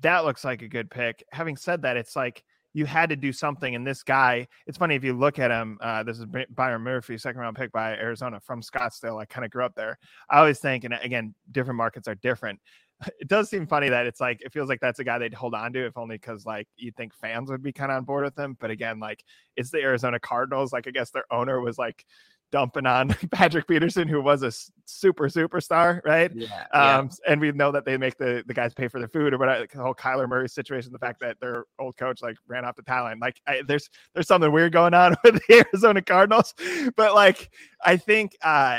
that 0.03 0.27
looks 0.27 0.45
like 0.45 0.61
a 0.61 0.69
good 0.69 0.91
pick. 0.91 1.25
Having 1.33 1.57
said 1.57 1.83
that, 1.83 1.97
it's 1.97 2.15
like 2.15 2.45
you 2.75 2.85
had 2.85 3.09
to 3.09 3.17
do 3.17 3.33
something. 3.33 3.75
And 3.75 3.87
this 3.87 4.03
guy, 4.03 4.47
it's 4.67 4.77
funny 4.77 4.95
if 4.95 5.03
you 5.03 5.15
look 5.15 5.39
at 5.39 5.51
him. 5.51 5.79
Uh, 5.81 6.03
this 6.03 6.19
is 6.19 6.27
Byron 6.51 6.83
Murphy, 6.83 7.17
second 7.17 7.41
round 7.41 7.57
pick 7.57 7.73
by 7.73 7.93
Arizona 7.93 8.41
from 8.41 8.61
Scottsdale. 8.61 9.23
I 9.23 9.25
kind 9.25 9.45
of 9.45 9.51
grew 9.51 9.65
up 9.65 9.75
there. 9.75 9.99
I 10.29 10.39
always 10.39 10.59
think, 10.59 10.85
and 10.85 10.93
again, 11.03 11.35
different 11.51 11.79
markets 11.79 12.09
are 12.09 12.15
different. 12.17 12.61
It 13.19 13.29
does 13.29 13.51
seem 13.51 13.67
funny 13.67 13.89
that 13.89 14.07
it's 14.07 14.21
like 14.21 14.41
it 14.41 14.53
feels 14.53 14.69
like 14.69 14.81
that's 14.81 15.01
a 15.01 15.05
guy 15.05 15.19
they'd 15.19 15.35
hold 15.35 15.53
on 15.53 15.73
to 15.73 15.85
if 15.85 15.99
only 15.99 16.15
because 16.15 16.47
like 16.47 16.69
you 16.77 16.93
think 16.93 17.13
fans 17.13 17.51
would 17.51 17.63
be 17.63 17.73
kind 17.73 17.91
of 17.91 17.99
on 17.99 18.05
board 18.05 18.25
with 18.25 18.39
him. 18.39 18.57
But 18.59 18.71
again, 18.71 19.01
like 19.01 19.25
it's 19.57 19.71
the 19.71 19.83
Arizona 19.83 20.21
Cardinals. 20.21 20.73
Like 20.73 20.87
I 20.87 20.91
guess 20.91 21.11
their 21.11 21.25
owner 21.31 21.61
was 21.61 21.77
like 21.77 22.07
dumping 22.55 22.87
on 22.87 23.09
Patrick 23.33 23.67
Peterson, 23.67 24.07
who 24.07 24.23
was 24.23 24.45
a 24.45 24.53
super 24.85 25.29
superstar, 25.29 26.01
right? 26.05 26.31
Yeah, 26.33 26.47
um, 26.73 27.11
yeah. 27.11 27.33
And 27.33 27.41
we 27.41 27.51
know 27.51 27.73
that 27.73 27.85
they 27.85 27.97
make 27.97 28.17
the, 28.17 28.45
the 28.47 28.55
guys 28.55 28.73
pay 28.73 28.87
for 28.87 29.01
the 29.01 29.09
food 29.09 29.35
or 29.35 29.39
whatever. 29.39 29.67
The 29.67 29.83
whole 29.83 29.93
Kyler 29.93 30.29
Murray 30.29 30.49
situation, 30.49 30.93
the 30.93 31.01
fact 31.01 31.19
that 31.19 31.41
their 31.41 31.65
old 31.81 31.97
coach 31.97 32.23
like 32.23 32.37
ran 32.47 32.65
off 32.65 32.77
the 32.77 32.85
talent, 32.85 33.21
like 33.21 33.41
I, 33.49 33.63
there's 33.67 33.91
there's 34.15 34.29
something 34.29 34.53
weird 34.53 34.73
going 34.73 34.95
on 34.95 35.17
with 35.25 35.43
the 35.49 35.67
Arizona 35.67 36.01
Cardinals. 36.01 36.55
But 36.97 37.13
like 37.13 37.51
I 37.85 37.97
think 37.97 38.37
uh, 38.41 38.79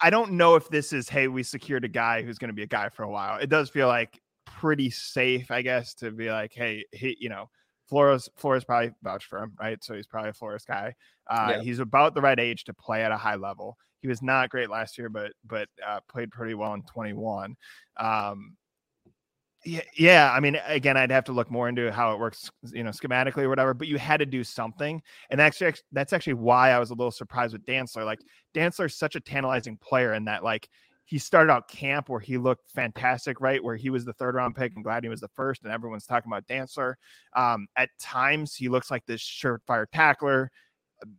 I 0.00 0.10
don't 0.10 0.34
know 0.34 0.54
if 0.54 0.68
this 0.68 0.92
is 0.92 1.08
hey 1.08 1.26
we 1.26 1.42
secured 1.42 1.84
a 1.84 1.88
guy 1.88 2.22
who's 2.22 2.38
going 2.38 2.50
to 2.50 2.54
be 2.54 2.62
a 2.62 2.66
guy 2.66 2.90
for 2.90 3.02
a 3.02 3.10
while. 3.10 3.40
It 3.40 3.50
does 3.50 3.70
feel 3.70 3.88
like 3.88 4.20
pretty 4.46 4.90
safe, 4.90 5.50
I 5.50 5.62
guess, 5.62 5.94
to 5.94 6.12
be 6.12 6.30
like 6.30 6.52
hey 6.54 6.84
he 6.92 7.16
you 7.18 7.28
know 7.28 7.50
Flores 7.94 8.28
Flores 8.34 8.64
probably 8.64 8.90
vouched 9.04 9.26
for 9.26 9.40
him, 9.40 9.52
right? 9.60 9.82
So 9.84 9.94
he's 9.94 10.08
probably 10.08 10.30
a 10.30 10.32
Flores 10.32 10.64
guy. 10.64 10.96
Uh, 11.30 11.52
yeah. 11.52 11.62
He's 11.62 11.78
about 11.78 12.16
the 12.16 12.20
right 12.20 12.40
age 12.40 12.64
to 12.64 12.74
play 12.74 13.04
at 13.04 13.12
a 13.12 13.16
high 13.16 13.36
level. 13.36 13.78
He 14.00 14.08
was 14.08 14.20
not 14.20 14.50
great 14.50 14.68
last 14.68 14.98
year, 14.98 15.08
but 15.08 15.30
but 15.46 15.68
uh, 15.86 16.00
played 16.10 16.32
pretty 16.32 16.54
well 16.54 16.74
in 16.74 16.82
21. 16.82 17.54
Um, 17.96 18.56
yeah, 19.64 19.82
yeah. 19.96 20.32
I 20.32 20.40
mean, 20.40 20.58
again, 20.66 20.96
I'd 20.96 21.12
have 21.12 21.22
to 21.26 21.32
look 21.32 21.52
more 21.52 21.68
into 21.68 21.92
how 21.92 22.12
it 22.12 22.18
works, 22.18 22.50
you 22.72 22.82
know, 22.82 22.90
schematically 22.90 23.44
or 23.44 23.48
whatever. 23.48 23.74
But 23.74 23.86
you 23.86 23.96
had 23.96 24.16
to 24.16 24.26
do 24.26 24.42
something, 24.42 25.00
and 25.30 25.40
actually, 25.40 25.72
that's 25.92 26.12
actually 26.12 26.34
why 26.34 26.70
I 26.70 26.80
was 26.80 26.90
a 26.90 26.94
little 26.94 27.12
surprised 27.12 27.52
with 27.52 27.64
Dantzler. 27.64 28.04
Like 28.04 28.22
Dantzler's 28.56 28.96
such 28.96 29.14
a 29.14 29.20
tantalizing 29.20 29.76
player 29.76 30.14
in 30.14 30.24
that, 30.24 30.42
like, 30.42 30.68
he 31.04 31.18
started 31.18 31.52
out 31.52 31.68
camp 31.68 32.08
where 32.08 32.20
he 32.20 32.38
looked 32.38 32.70
fantastic, 32.70 33.40
right? 33.40 33.62
Where 33.62 33.76
he 33.76 33.90
was 33.90 34.04
the 34.04 34.14
third 34.14 34.34
round 34.34 34.56
pick 34.56 34.74
and 34.74 34.84
Gladney 34.84 35.08
was 35.08 35.20
the 35.20 35.28
first, 35.28 35.62
and 35.62 35.72
everyone's 35.72 36.06
talking 36.06 36.30
about 36.32 36.46
Dantzler. 36.46 36.94
Um, 37.36 37.66
at 37.76 37.90
times, 38.00 38.54
he 38.54 38.68
looks 38.68 38.90
like 38.90 39.04
this 39.06 39.22
surefire 39.22 39.86
tackler. 39.92 40.50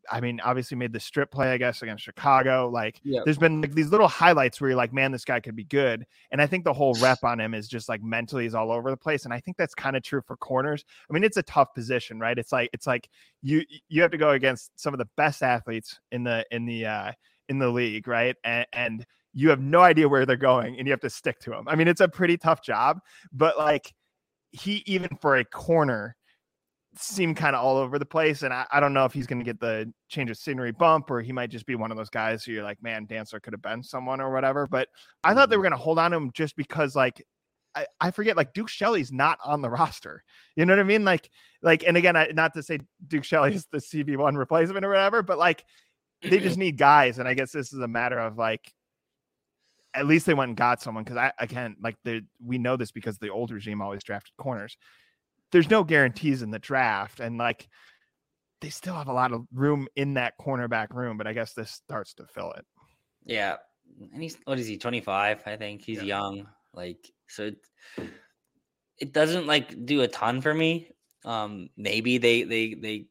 I 0.10 0.20
mean, 0.20 0.40
obviously 0.40 0.78
made 0.78 0.94
the 0.94 1.00
strip 1.00 1.30
play, 1.30 1.52
I 1.52 1.58
guess, 1.58 1.84
against 1.84 2.04
Chicago. 2.04 2.70
Like, 2.70 3.00
there's 3.24 3.38
been 3.38 3.62
like, 3.62 3.76
these 3.76 3.92
little 3.92 4.08
highlights 4.08 4.60
where 4.60 4.72
you're 4.72 4.78
like, 4.78 4.94
man, 4.94 5.12
this 5.12 5.26
guy 5.26 5.40
could 5.40 5.56
be 5.56 5.66
good. 5.66 6.06
And 6.32 6.42
I 6.42 6.48
think 6.48 6.64
the 6.64 6.74
whole 6.74 6.96
rep 6.96 7.24
on 7.24 7.40
him 7.40 7.54
is 7.54 7.68
just 7.68 7.88
like 7.88 8.02
mentally 8.02 8.48
is 8.48 8.56
all 8.56 8.72
over 8.72 8.90
the 8.90 8.98
place. 8.98 9.26
And 9.26 9.34
I 9.34 9.40
think 9.40 9.58
that's 9.58 9.76
kind 9.76 9.96
of 9.96 10.02
true 10.02 10.22
for 10.26 10.38
corners. 10.38 10.84
I 11.08 11.14
mean, 11.14 11.24
it's 11.24 11.38
a 11.38 11.44
tough 11.44 11.76
position, 11.76 12.20
right? 12.20 12.40
It's 12.40 12.52
like 12.52 12.72
it's 12.74 12.88
like 12.88 13.08
you 13.44 13.64
you 13.90 14.02
have 14.02 14.12
to 14.12 14.18
go 14.18 14.32
against 14.32 14.72
some 14.80 14.94
of 14.94 14.98
the 14.98 15.10
best 15.18 15.44
athletes 15.44 16.00
in 16.12 16.24
the 16.24 16.44
in 16.50 16.66
the 16.66 16.86
uh 16.88 17.12
in 17.50 17.60
the 17.60 17.70
league, 17.70 18.08
right? 18.08 18.36
And, 18.44 18.66
and 18.74 19.06
you 19.36 19.50
have 19.50 19.60
no 19.60 19.82
idea 19.82 20.08
where 20.10 20.26
they're 20.26 20.38
going 20.38 20.78
and 20.78 20.88
you 20.88 20.92
have 20.92 21.02
to 21.02 21.10
stick 21.10 21.40
to 21.42 21.52
them. 21.52 21.68
I 21.68 21.76
mean, 21.76 21.88
it's 21.88 22.02
a 22.02 22.08
pretty 22.08 22.38
tough 22.38 22.64
job, 22.64 23.00
but 23.32 23.58
like 23.58 23.94
he, 24.52 24.82
even 24.88 25.10
for 25.22 25.36
a 25.36 25.46
corner, 25.46 26.16
seemed 26.98 27.36
kind 27.36 27.54
of 27.54 27.62
all 27.62 27.76
over 27.76 28.00
the 28.00 28.06
place. 28.06 28.44
And 28.44 28.54
I, 28.54 28.66
I 28.72 28.80
don't 28.80 28.94
know 28.94 29.04
if 29.04 29.12
he's 29.12 29.28
going 29.28 29.40
to 29.40 29.46
get 29.46 29.60
the 29.60 29.92
change 30.08 30.32
of 30.32 30.38
scenery 30.38 30.72
bump 30.72 31.12
or 31.12 31.22
he 31.22 31.34
might 31.34 31.50
just 31.50 31.66
be 31.66 31.76
one 31.76 31.92
of 31.92 31.98
those 31.98 32.10
guys 32.10 32.46
who 32.46 32.54
you're 32.54 32.64
like, 32.64 32.82
man, 32.82 33.06
Dantzler 33.06 33.42
could 33.42 33.52
have 33.52 33.62
been 33.62 33.84
someone 33.84 34.22
or 34.22 34.32
whatever. 34.32 34.66
But 34.66 34.88
I 35.22 35.34
thought 35.34 35.50
they 35.50 35.56
mm-hmm. 35.56 35.60
were 35.60 35.70
going 35.70 35.78
to 35.78 35.84
hold 35.84 36.00
on 36.00 36.12
to 36.12 36.18
him 36.18 36.32
just 36.34 36.56
because, 36.56 36.96
like, 36.96 37.22
I, 37.76 37.86
I 38.00 38.12
forget, 38.12 38.38
like, 38.38 38.54
Duke 38.54 38.70
Shelley's 38.70 39.12
not 39.12 39.38
on 39.44 39.62
the 39.62 39.70
roster. 39.70 40.24
You 40.56 40.66
know 40.66 40.72
what 40.74 40.80
I 40.80 40.84
mean? 40.84 41.04
Like, 41.04 41.30
like, 41.62 41.84
and 41.86 41.98
again, 41.98 42.16
I, 42.16 42.28
not 42.34 42.54
to 42.54 42.64
say 42.64 42.80
Duke 43.06 43.26
Shelley 43.26 43.56
is 43.56 43.68
the 43.70 43.80
CB1 43.80 44.38
replacement 44.38 44.86
or 44.86 44.90
whatever, 44.90 45.22
but 45.22 45.38
like, 45.38 45.66
they 46.22 46.40
just 46.40 46.58
need 46.58 46.78
guys. 46.78 47.20
And 47.20 47.28
I 47.28 47.34
guess 47.34 47.52
this 47.52 47.74
is 47.74 47.80
a 47.80 47.88
matter 47.88 48.18
of 48.18 48.38
like, 48.38 48.72
at 49.96 50.08
least 50.08 50.26
they 50.26 50.34
went 50.34 50.50
and 50.50 50.58
got 50.58 50.82
someone 50.82 51.04
because 51.04 51.18
I 51.18 51.32
again 51.40 51.76
like 51.82 51.96
the 52.04 52.22
we 52.44 52.58
know 52.58 52.76
this 52.76 52.92
because 52.92 53.18
the 53.18 53.30
old 53.30 53.52
regime 53.52 53.82
always 53.82 54.04
drafted 54.04 54.36
corners. 54.38 54.78
There's 55.52 55.70
no 55.70 55.84
guarantees 55.84 56.42
in 56.42 56.52
the 56.52 56.60
draft, 56.60 57.20
and 57.20 57.38
like 57.38 57.68
they 58.62 58.70
still 58.70 58.96
have 58.96 59.08
a 59.08 59.14
lot 59.14 59.32
of 59.32 59.46
room 59.54 59.88
in 59.96 60.16
that 60.16 60.34
cornerback 60.40 60.94
room, 60.94 61.18
but 61.18 61.28
I 61.28 61.34
guess 61.34 61.54
this 61.54 61.72
starts 61.72 62.14
to 62.16 62.26
fill 62.26 62.52
it. 62.52 62.66
Yeah, 63.26 63.58
and 64.14 64.22
he's 64.22 64.38
what 64.46 64.60
is 64.60 64.68
he? 64.68 64.78
25, 64.78 65.42
I 65.46 65.56
think. 65.56 65.84
He's 65.84 65.98
yeah. 65.98 66.04
young, 66.04 66.48
like 66.74 67.12
so. 67.28 67.46
It, 67.46 67.58
it 68.98 69.14
doesn't 69.14 69.46
like 69.46 69.86
do 69.86 70.02
a 70.02 70.08
ton 70.08 70.42
for 70.42 70.54
me. 70.54 70.90
Um, 71.26 71.70
maybe 71.78 72.18
they 72.18 72.44
they 72.44 72.74
they 72.74 73.08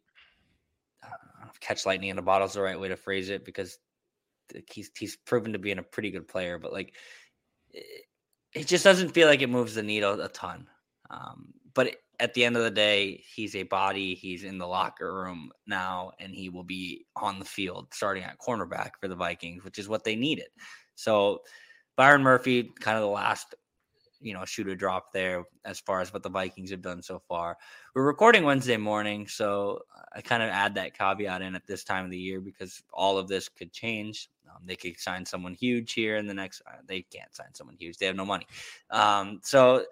catch 1.60 1.86
lightning 1.86 2.10
in 2.10 2.18
a 2.18 2.22
bottle 2.22 2.46
is 2.46 2.52
the 2.52 2.60
right 2.60 2.78
way 2.78 2.88
to 2.88 2.96
phrase 2.96 3.30
it 3.30 3.44
because 3.44 3.78
he's 4.70 4.90
he's 4.96 5.16
proven 5.16 5.52
to 5.52 5.58
be 5.58 5.72
a 5.72 5.82
pretty 5.82 6.10
good 6.10 6.28
player, 6.28 6.58
but 6.58 6.72
like 6.72 6.94
it, 7.70 8.04
it 8.54 8.66
just 8.66 8.84
doesn't 8.84 9.10
feel 9.10 9.28
like 9.28 9.42
it 9.42 9.50
moves 9.50 9.74
the 9.74 9.82
needle 9.82 10.20
a 10.20 10.28
ton. 10.28 10.66
Um, 11.10 11.52
but 11.74 11.96
at 12.20 12.34
the 12.34 12.44
end 12.44 12.56
of 12.56 12.62
the 12.62 12.70
day, 12.70 13.22
he's 13.34 13.56
a 13.56 13.64
body. 13.64 14.14
He's 14.14 14.44
in 14.44 14.58
the 14.58 14.66
locker 14.66 15.12
room 15.14 15.50
now, 15.66 16.12
and 16.20 16.32
he 16.32 16.48
will 16.48 16.64
be 16.64 17.06
on 17.16 17.38
the 17.38 17.44
field 17.44 17.88
starting 17.92 18.22
at 18.22 18.38
cornerback 18.38 18.90
for 19.00 19.08
the 19.08 19.16
Vikings, 19.16 19.64
which 19.64 19.78
is 19.78 19.88
what 19.88 20.04
they 20.04 20.14
needed. 20.14 20.46
So 20.94 21.40
Byron 21.96 22.22
Murphy, 22.22 22.72
kind 22.80 22.96
of 22.96 23.02
the 23.02 23.08
last 23.08 23.54
you 24.24 24.32
know, 24.32 24.44
shoot 24.46 24.66
a 24.68 24.74
drop 24.74 25.12
there 25.12 25.44
as 25.64 25.78
far 25.78 26.00
as 26.00 26.12
what 26.12 26.22
the 26.22 26.30
Vikings 26.30 26.70
have 26.70 26.80
done 26.80 27.02
so 27.02 27.20
far. 27.28 27.58
We're 27.94 28.06
recording 28.06 28.42
Wednesday 28.42 28.78
morning, 28.78 29.28
so 29.28 29.80
I 30.14 30.22
kind 30.22 30.42
of 30.42 30.48
add 30.48 30.74
that 30.76 30.96
caveat 30.96 31.42
in 31.42 31.54
at 31.54 31.66
this 31.66 31.84
time 31.84 32.06
of 32.06 32.10
the 32.10 32.18
year 32.18 32.40
because 32.40 32.82
all 32.92 33.18
of 33.18 33.28
this 33.28 33.50
could 33.50 33.70
change. 33.70 34.30
Um, 34.48 34.62
they 34.64 34.76
could 34.76 34.98
sign 34.98 35.26
someone 35.26 35.52
huge 35.52 35.92
here 35.92 36.16
in 36.16 36.26
the 36.26 36.32
next. 36.32 36.62
Uh, 36.66 36.78
they 36.86 37.02
can't 37.02 37.34
sign 37.34 37.54
someone 37.54 37.76
huge. 37.78 37.98
They 37.98 38.06
have 38.06 38.16
no 38.16 38.24
money. 38.24 38.46
Um, 38.90 39.40
so, 39.42 39.84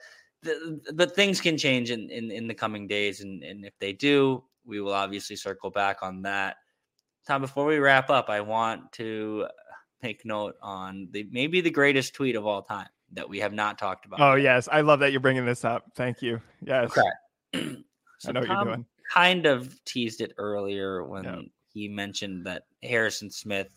the, 0.43 0.81
but 0.95 1.15
things 1.15 1.41
can 1.41 1.59
change 1.59 1.91
in, 1.91 2.09
in 2.11 2.31
in 2.31 2.49
the 2.49 2.55
coming 2.55 2.87
days, 2.87 3.21
and 3.21 3.43
and 3.43 3.65
if 3.67 3.79
they 3.79 3.93
do, 3.93 4.43
we 4.65 4.81
will 4.81 4.95
obviously 4.95 5.37
circle 5.37 5.71
back 5.71 6.03
on 6.03 6.23
that. 6.23 6.57
Tom, 7.27 7.43
before 7.43 7.67
we 7.67 7.79
wrap 7.79 8.09
up, 8.11 8.31
I 8.31 8.41
want 8.41 8.93
to 8.93 9.47
make 10.03 10.25
note 10.25 10.57
on 10.63 11.09
the 11.11 11.29
maybe 11.31 11.61
the 11.61 11.71
greatest 11.71 12.15
tweet 12.15 12.35
of 12.35 12.47
all 12.47 12.63
time 12.63 12.89
that 13.13 13.29
we 13.29 13.41
have 13.41 13.53
not 13.53 13.79
talked 13.79 14.07
about. 14.07 14.21
Oh 14.21 14.35
yes, 14.35 14.69
I 14.71 14.81
love 14.81 15.01
that 15.01 15.13
you're 15.13 15.21
bringing 15.21 15.47
this 15.47 15.65
up. 15.65 15.85
Thank 15.95 16.23
you. 16.23 16.41
Yes, 16.63 16.91
okay. 16.97 17.77
so 18.19 18.31
I 18.31 18.33
know 18.33 18.41
Tom 18.45 18.57
what 18.57 18.65
you're 18.65 18.75
doing. 18.75 18.87
Kind 19.13 19.47
of 19.47 19.85
teased 19.85 20.21
it 20.21 20.33
earlier 20.39 21.05
when 21.05 21.25
yep. 21.25 21.39
he 21.73 21.89
mentioned 21.89 22.47
that 22.47 22.63
Harrison 22.83 23.31
Smith. 23.31 23.75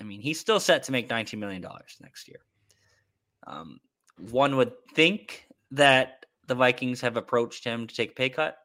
I 0.00 0.04
mean, 0.04 0.20
he's 0.20 0.40
still 0.40 0.60
set 0.60 0.84
to 0.84 0.92
make 0.92 1.08
19 1.08 1.40
million 1.40 1.62
dollars 1.62 1.96
next 2.00 2.28
year. 2.28 2.40
Um, 3.46 3.80
one 4.30 4.56
would 4.56 4.72
think 4.94 5.46
that 5.72 6.26
the 6.46 6.54
Vikings 6.54 7.00
have 7.00 7.16
approached 7.16 7.64
him 7.64 7.86
to 7.86 7.94
take 7.94 8.10
a 8.12 8.14
pay 8.14 8.28
cut. 8.28 8.56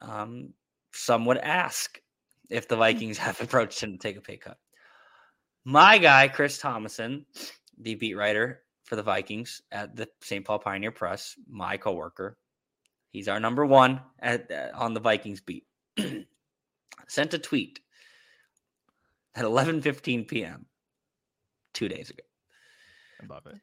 Um, 0.00 0.52
some 0.92 1.24
would 1.26 1.38
ask 1.38 2.00
if 2.48 2.68
the. 2.68 2.76
Vikings 2.76 3.18
have 3.18 3.40
approached 3.40 3.82
him 3.82 3.92
to 3.92 3.98
take 3.98 4.16
a 4.16 4.20
pay 4.20 4.36
cut. 4.36 4.58
My 5.64 5.98
guy, 5.98 6.28
Chris 6.28 6.60
Tomasson, 6.60 7.24
the 7.78 7.96
beat 7.96 8.14
writer 8.14 8.62
for 8.86 8.96
the 8.96 9.02
Vikings 9.02 9.62
at 9.72 9.94
the 9.96 10.08
St. 10.22 10.44
Paul 10.44 10.60
Pioneer 10.60 10.92
Press, 10.92 11.36
my 11.48 11.76
coworker, 11.76 12.38
he's 13.10 13.28
our 13.28 13.40
number 13.40 13.66
one 13.66 14.00
at, 14.20 14.50
uh, 14.50 14.68
on 14.74 14.94
the 14.94 15.00
Vikings 15.00 15.40
beat, 15.40 15.66
sent 17.08 17.34
a 17.34 17.38
tweet 17.38 17.80
at 19.34 19.44
11:15 19.44 20.26
p.m. 20.26 20.66
two 21.74 21.88
days 21.88 22.10
ago. 22.10 22.22
I 23.22 23.26
love 23.32 23.46
it. 23.46 23.56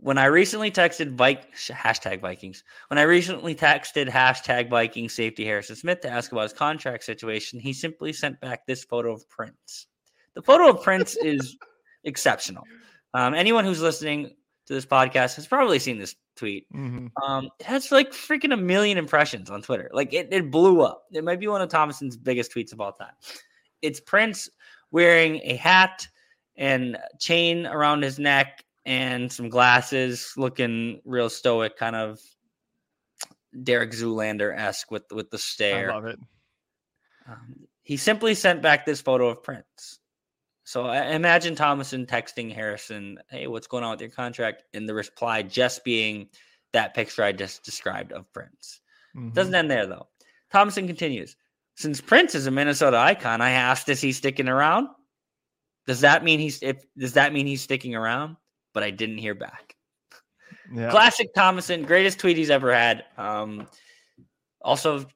When 0.00 0.16
I 0.16 0.26
recently 0.26 0.70
texted 0.70 1.10
Vik- 1.18 1.52
hashtag 1.56 2.20
Vikings, 2.20 2.62
when 2.86 2.98
I 2.98 3.02
recently 3.02 3.56
texted 3.56 4.08
hashtag 4.08 4.70
Viking 4.70 5.08
safety 5.08 5.44
Harrison 5.44 5.74
Smith 5.74 6.00
to 6.02 6.08
ask 6.08 6.30
about 6.30 6.42
his 6.42 6.52
contract 6.52 7.02
situation, 7.02 7.58
he 7.58 7.72
simply 7.72 8.12
sent 8.12 8.40
back 8.40 8.64
this 8.64 8.84
photo 8.84 9.12
of 9.12 9.28
Prince. 9.28 9.88
The 10.34 10.42
photo 10.42 10.70
of 10.70 10.84
Prince 10.84 11.16
is 11.22 11.56
exceptional. 12.04 12.62
Um, 13.12 13.34
anyone 13.34 13.64
who's 13.64 13.82
listening 13.82 14.36
to 14.68 14.74
this 14.74 14.86
podcast 14.86 15.34
has 15.36 15.46
probably 15.46 15.78
seen 15.78 15.98
this 15.98 16.14
tweet. 16.36 16.70
Mm-hmm. 16.72 17.06
Um, 17.22 17.48
it 17.58 17.64
has 17.64 17.90
like 17.90 18.12
freaking 18.12 18.52
a 18.52 18.56
million 18.56 18.98
impressions 18.98 19.50
on 19.50 19.62
Twitter. 19.62 19.90
Like 19.92 20.12
it, 20.12 20.28
it 20.30 20.50
blew 20.50 20.82
up. 20.82 21.04
It 21.10 21.24
might 21.24 21.40
be 21.40 21.48
one 21.48 21.62
of 21.62 21.70
Tomasson's 21.70 22.18
biggest 22.18 22.52
tweets 22.54 22.72
of 22.72 22.80
all 22.80 22.92
time. 22.92 23.14
It's 23.80 23.98
Prince 23.98 24.48
wearing 24.90 25.40
a 25.42 25.56
hat 25.56 26.06
and 26.54 26.98
chain 27.18 27.66
around 27.66 28.02
his 28.02 28.18
neck 28.18 28.62
and 28.84 29.32
some 29.32 29.48
glasses, 29.48 30.34
looking 30.36 31.00
real 31.06 31.30
stoic, 31.30 31.78
kind 31.78 31.96
of 31.96 32.20
Derek 33.62 33.92
Zoolander 33.92 34.54
esque 34.54 34.90
with 34.90 35.04
with 35.10 35.30
the 35.30 35.38
stare. 35.38 35.90
I 35.90 35.94
love 35.94 36.04
it. 36.04 36.18
Um, 37.26 37.54
he 37.82 37.96
simply 37.96 38.34
sent 38.34 38.60
back 38.60 38.84
this 38.84 39.00
photo 39.00 39.28
of 39.28 39.42
Prince. 39.42 40.00
So 40.68 40.84
I 40.84 41.12
imagine 41.14 41.54
Tomasson 41.54 42.04
texting 42.04 42.54
Harrison, 42.54 43.18
"Hey, 43.30 43.46
what's 43.46 43.66
going 43.66 43.84
on 43.84 43.92
with 43.92 44.02
your 44.02 44.10
contract?" 44.10 44.64
And 44.74 44.86
the 44.86 44.92
reply 44.92 45.40
just 45.40 45.82
being 45.82 46.28
that 46.74 46.92
picture 46.92 47.22
I 47.22 47.32
just 47.32 47.64
described 47.64 48.12
of 48.12 48.30
Prince. 48.34 48.82
Mm-hmm. 49.16 49.30
Doesn't 49.30 49.54
end 49.54 49.70
there 49.70 49.86
though. 49.86 50.08
Tomasson 50.52 50.86
continues, 50.86 51.36
"Since 51.76 52.02
Prince 52.02 52.34
is 52.34 52.46
a 52.46 52.50
Minnesota 52.50 52.98
icon, 52.98 53.40
I 53.40 53.52
asked, 53.52 53.88
is 53.88 54.02
he 54.02 54.12
sticking 54.12 54.46
around? 54.46 54.88
Does 55.86 56.02
that 56.02 56.22
mean 56.22 56.38
he's 56.38 56.62
if 56.62 56.84
does 56.98 57.14
that 57.14 57.32
mean 57.32 57.46
he's 57.46 57.62
sticking 57.62 57.94
around?" 57.94 58.36
But 58.74 58.82
I 58.82 58.90
didn't 58.90 59.16
hear 59.16 59.34
back. 59.34 59.74
Yeah. 60.70 60.90
Classic 60.90 61.28
Tomasson, 61.34 61.86
greatest 61.86 62.18
tweet 62.18 62.36
he's 62.36 62.50
ever 62.50 62.74
had. 62.74 63.06
Um, 63.16 63.66
also, 64.60 65.06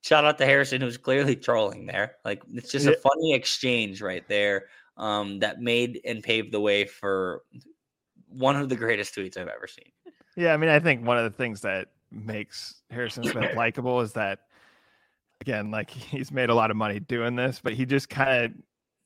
shout 0.00 0.24
out 0.24 0.38
to 0.38 0.46
Harrison, 0.46 0.80
who's 0.80 0.96
clearly 0.96 1.36
trolling 1.36 1.84
there. 1.84 2.16
Like 2.24 2.40
it's 2.54 2.72
just 2.72 2.86
yeah. 2.86 2.92
a 2.92 2.96
funny 2.96 3.34
exchange 3.34 4.00
right 4.00 4.26
there 4.26 4.68
um, 5.02 5.40
that 5.40 5.60
made 5.60 6.00
and 6.04 6.22
paved 6.22 6.52
the 6.52 6.60
way 6.60 6.84
for 6.84 7.42
one 8.28 8.54
of 8.54 8.68
the 8.68 8.76
greatest 8.76 9.14
tweets 9.14 9.36
I've 9.36 9.48
ever 9.48 9.66
seen. 9.66 9.90
Yeah, 10.36 10.54
I 10.54 10.56
mean, 10.56 10.70
I 10.70 10.78
think 10.78 11.04
one 11.04 11.18
of 11.18 11.24
the 11.24 11.36
things 11.36 11.60
that 11.62 11.88
makes 12.12 12.82
Harrison 12.88 13.24
Smith 13.24 13.50
likable 13.56 14.00
is 14.00 14.12
that, 14.12 14.38
again, 15.40 15.72
like 15.72 15.90
he's 15.90 16.30
made 16.30 16.50
a 16.50 16.54
lot 16.54 16.70
of 16.70 16.76
money 16.76 17.00
doing 17.00 17.34
this, 17.34 17.60
but 17.62 17.72
he 17.72 17.84
just 17.84 18.08
kind 18.08 18.44
of 18.44 18.52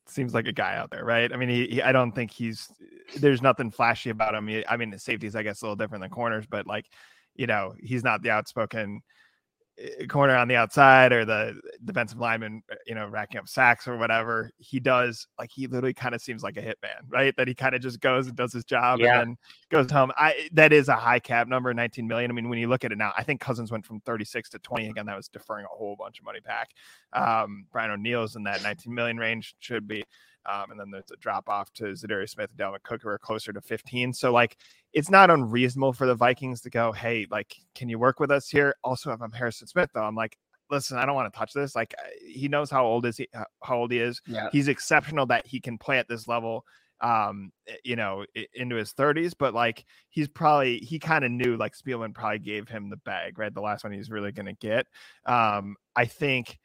seems 0.07 0.35
like 0.35 0.47
a 0.47 0.53
guy 0.53 0.77
out 0.77 0.91
there, 0.91 1.05
right? 1.05 1.33
I 1.33 1.37
mean, 1.37 1.49
he, 1.49 1.67
he, 1.67 1.83
I 1.83 1.93
don't 1.93 2.13
think 2.13 2.31
he's 2.31 2.71
there's 3.17 3.41
nothing 3.41 3.71
flashy 3.71 4.11
about 4.11 4.35
him. 4.35 4.47
He, 4.49 4.67
I 4.67 4.77
mean, 4.77 4.91
the 4.91 4.99
safeties, 4.99 5.35
I 5.35 5.43
guess, 5.43 5.63
a 5.63 5.65
little 5.65 5.77
different 5.77 6.03
than 6.03 6.11
corners, 6.11 6.45
but 6.47 6.67
like, 6.67 6.91
you 7.35 7.47
know, 7.47 7.75
he's 7.81 8.05
not 8.05 8.23
the 8.23 8.31
outspoken 8.31 9.01
corner 10.09 10.35
on 10.35 10.49
the 10.49 10.57
outside 10.57 11.13
or 11.13 11.25
the 11.25 11.61
defensive 11.85 12.19
lineman, 12.19 12.63
eh, 12.71 12.75
you 12.87 12.95
know, 12.95 13.07
racking 13.07 13.39
up 13.39 13.49
sacks 13.49 13.87
or 13.87 13.97
whatever, 13.97 14.51
he 14.59 14.81
does 14.81 15.27
like 15.39 15.51
he 15.53 15.67
literally 15.67 15.93
kind 15.93 16.15
of 16.15 16.23
seems 16.23 16.43
like 16.43 16.57
a 16.57 16.63
hitman, 16.63 17.03
right? 17.09 17.35
That 17.37 17.47
he 17.47 17.55
kind 17.55 17.75
of 17.75 17.83
just 17.83 18.01
goes 18.01 18.27
and 18.27 18.37
does 18.37 18.53
his 18.53 18.65
job 18.65 19.01
yeah. 19.01 19.21
and 19.21 19.31
then 19.31 19.37
goes 19.71 19.91
home. 19.91 20.13
I 20.17 20.49
that 20.53 20.73
is 20.73 20.89
a 20.89 20.97
high 20.97 21.19
cap 21.19 21.49
number, 21.49 21.73
19 21.75 22.07
million. 22.07 22.31
I 22.31 22.35
mean, 22.35 22.49
when 22.49 22.59
you 22.59 22.69
look 22.69 22.85
at 22.85 22.93
it 22.93 22.99
now, 22.99 23.13
I 23.17 23.23
think 23.23 23.41
Cousins 23.41 23.71
went 23.71 23.85
from 23.85 24.01
36 24.01 24.51
to 24.51 24.59
20. 24.61 24.89
Again, 24.89 25.07
that 25.07 25.17
was 25.17 25.29
deferring 25.29 25.67
a 25.67 25.77
whole 25.77 25.97
bunch 25.97 26.19
of 26.19 26.25
money 26.25 26.41
back. 26.41 26.71
Um, 27.13 27.67
Brian 27.71 27.91
O'Neill's 27.91 28.37
in 28.37 28.45
that 28.45 28.63
19 28.63 28.95
million 28.95 29.19
range, 29.19 29.55
should 29.61 29.87
be. 29.87 30.05
Um, 30.49 30.71
and 30.71 30.81
then 30.81 30.91
there's 30.91 31.11
a 31.13 31.17
drop 31.17 31.49
off 31.49 31.73
to 31.75 31.85
Za'Darius 31.85 32.31
Smith 32.31 32.51
and 32.51 32.59
Dalvin 32.59 32.83
Cook, 32.83 33.03
who 33.03 33.09
are 33.09 33.19
closer 33.19 33.53
to 33.53 33.61
15. 33.61 34.13
So, 34.13 34.33
like, 34.33 34.57
it's 34.93 35.11
not 35.11 35.31
unreasonable 35.31 35.93
for 35.93 36.07
the 36.07 36.15
Vikings 36.15 36.61
to 36.63 36.71
go, 36.71 36.93
hey, 36.93 37.27
like, 37.31 37.55
can 37.75 37.89
you 37.89 37.99
work 37.99 38.21
with 38.21 38.31
us 38.31 38.49
here? 38.49 38.75
Also, 38.85 39.11
if 39.13 39.21
I'm 39.21 39.33
Harrison 39.33 39.67
Smith, 39.67 39.91
though, 39.95 40.05
I'm 40.05 40.17
like, 40.17 40.37
listen, 40.71 40.99
I 40.99 41.07
don't 41.07 41.15
want 41.15 41.33
to 41.33 41.39
touch 41.39 41.53
this. 41.53 41.75
Like, 41.75 41.95
he 42.27 42.49
knows 42.49 42.71
how 42.71 42.85
old 42.85 43.07
is 43.07 43.17
he, 43.17 43.29
how 43.63 43.77
old 43.77 43.93
he 43.93 43.99
is. 43.99 44.21
Yeah. 44.27 44.49
He's 44.53 44.69
exceptional 44.69 45.27
that 45.27 45.47
he 45.47 45.61
can 45.61 45.79
play 45.79 45.99
at 45.99 46.09
this 46.09 46.29
level 46.29 46.65
um 47.03 47.53
you 47.85 47.95
know 47.95 48.25
into 48.55 48.77
his 48.77 48.93
30s 48.95 49.35
but 49.39 49.53
like 49.53 49.85
he's 50.09 50.29
probably 50.29 50.79
he 50.79 50.99
kind 50.99 51.25
of 51.25 51.31
knew 51.31 51.57
like 51.57 51.77
Spielman 51.77 52.15
probably 52.15 52.39
gave 52.39 52.69
him 52.69 52.89
the 52.89 52.97
bag 52.99 53.39
right 53.39 53.53
the 53.53 53.61
last 53.61 53.85
one 53.85 53.93
he's 53.93 54.11
really 54.11 54.33
going 54.33 54.47
to 54.47 54.55
get 54.55 54.87
um 55.27 55.77
i 55.95 56.07
think 56.07 56.59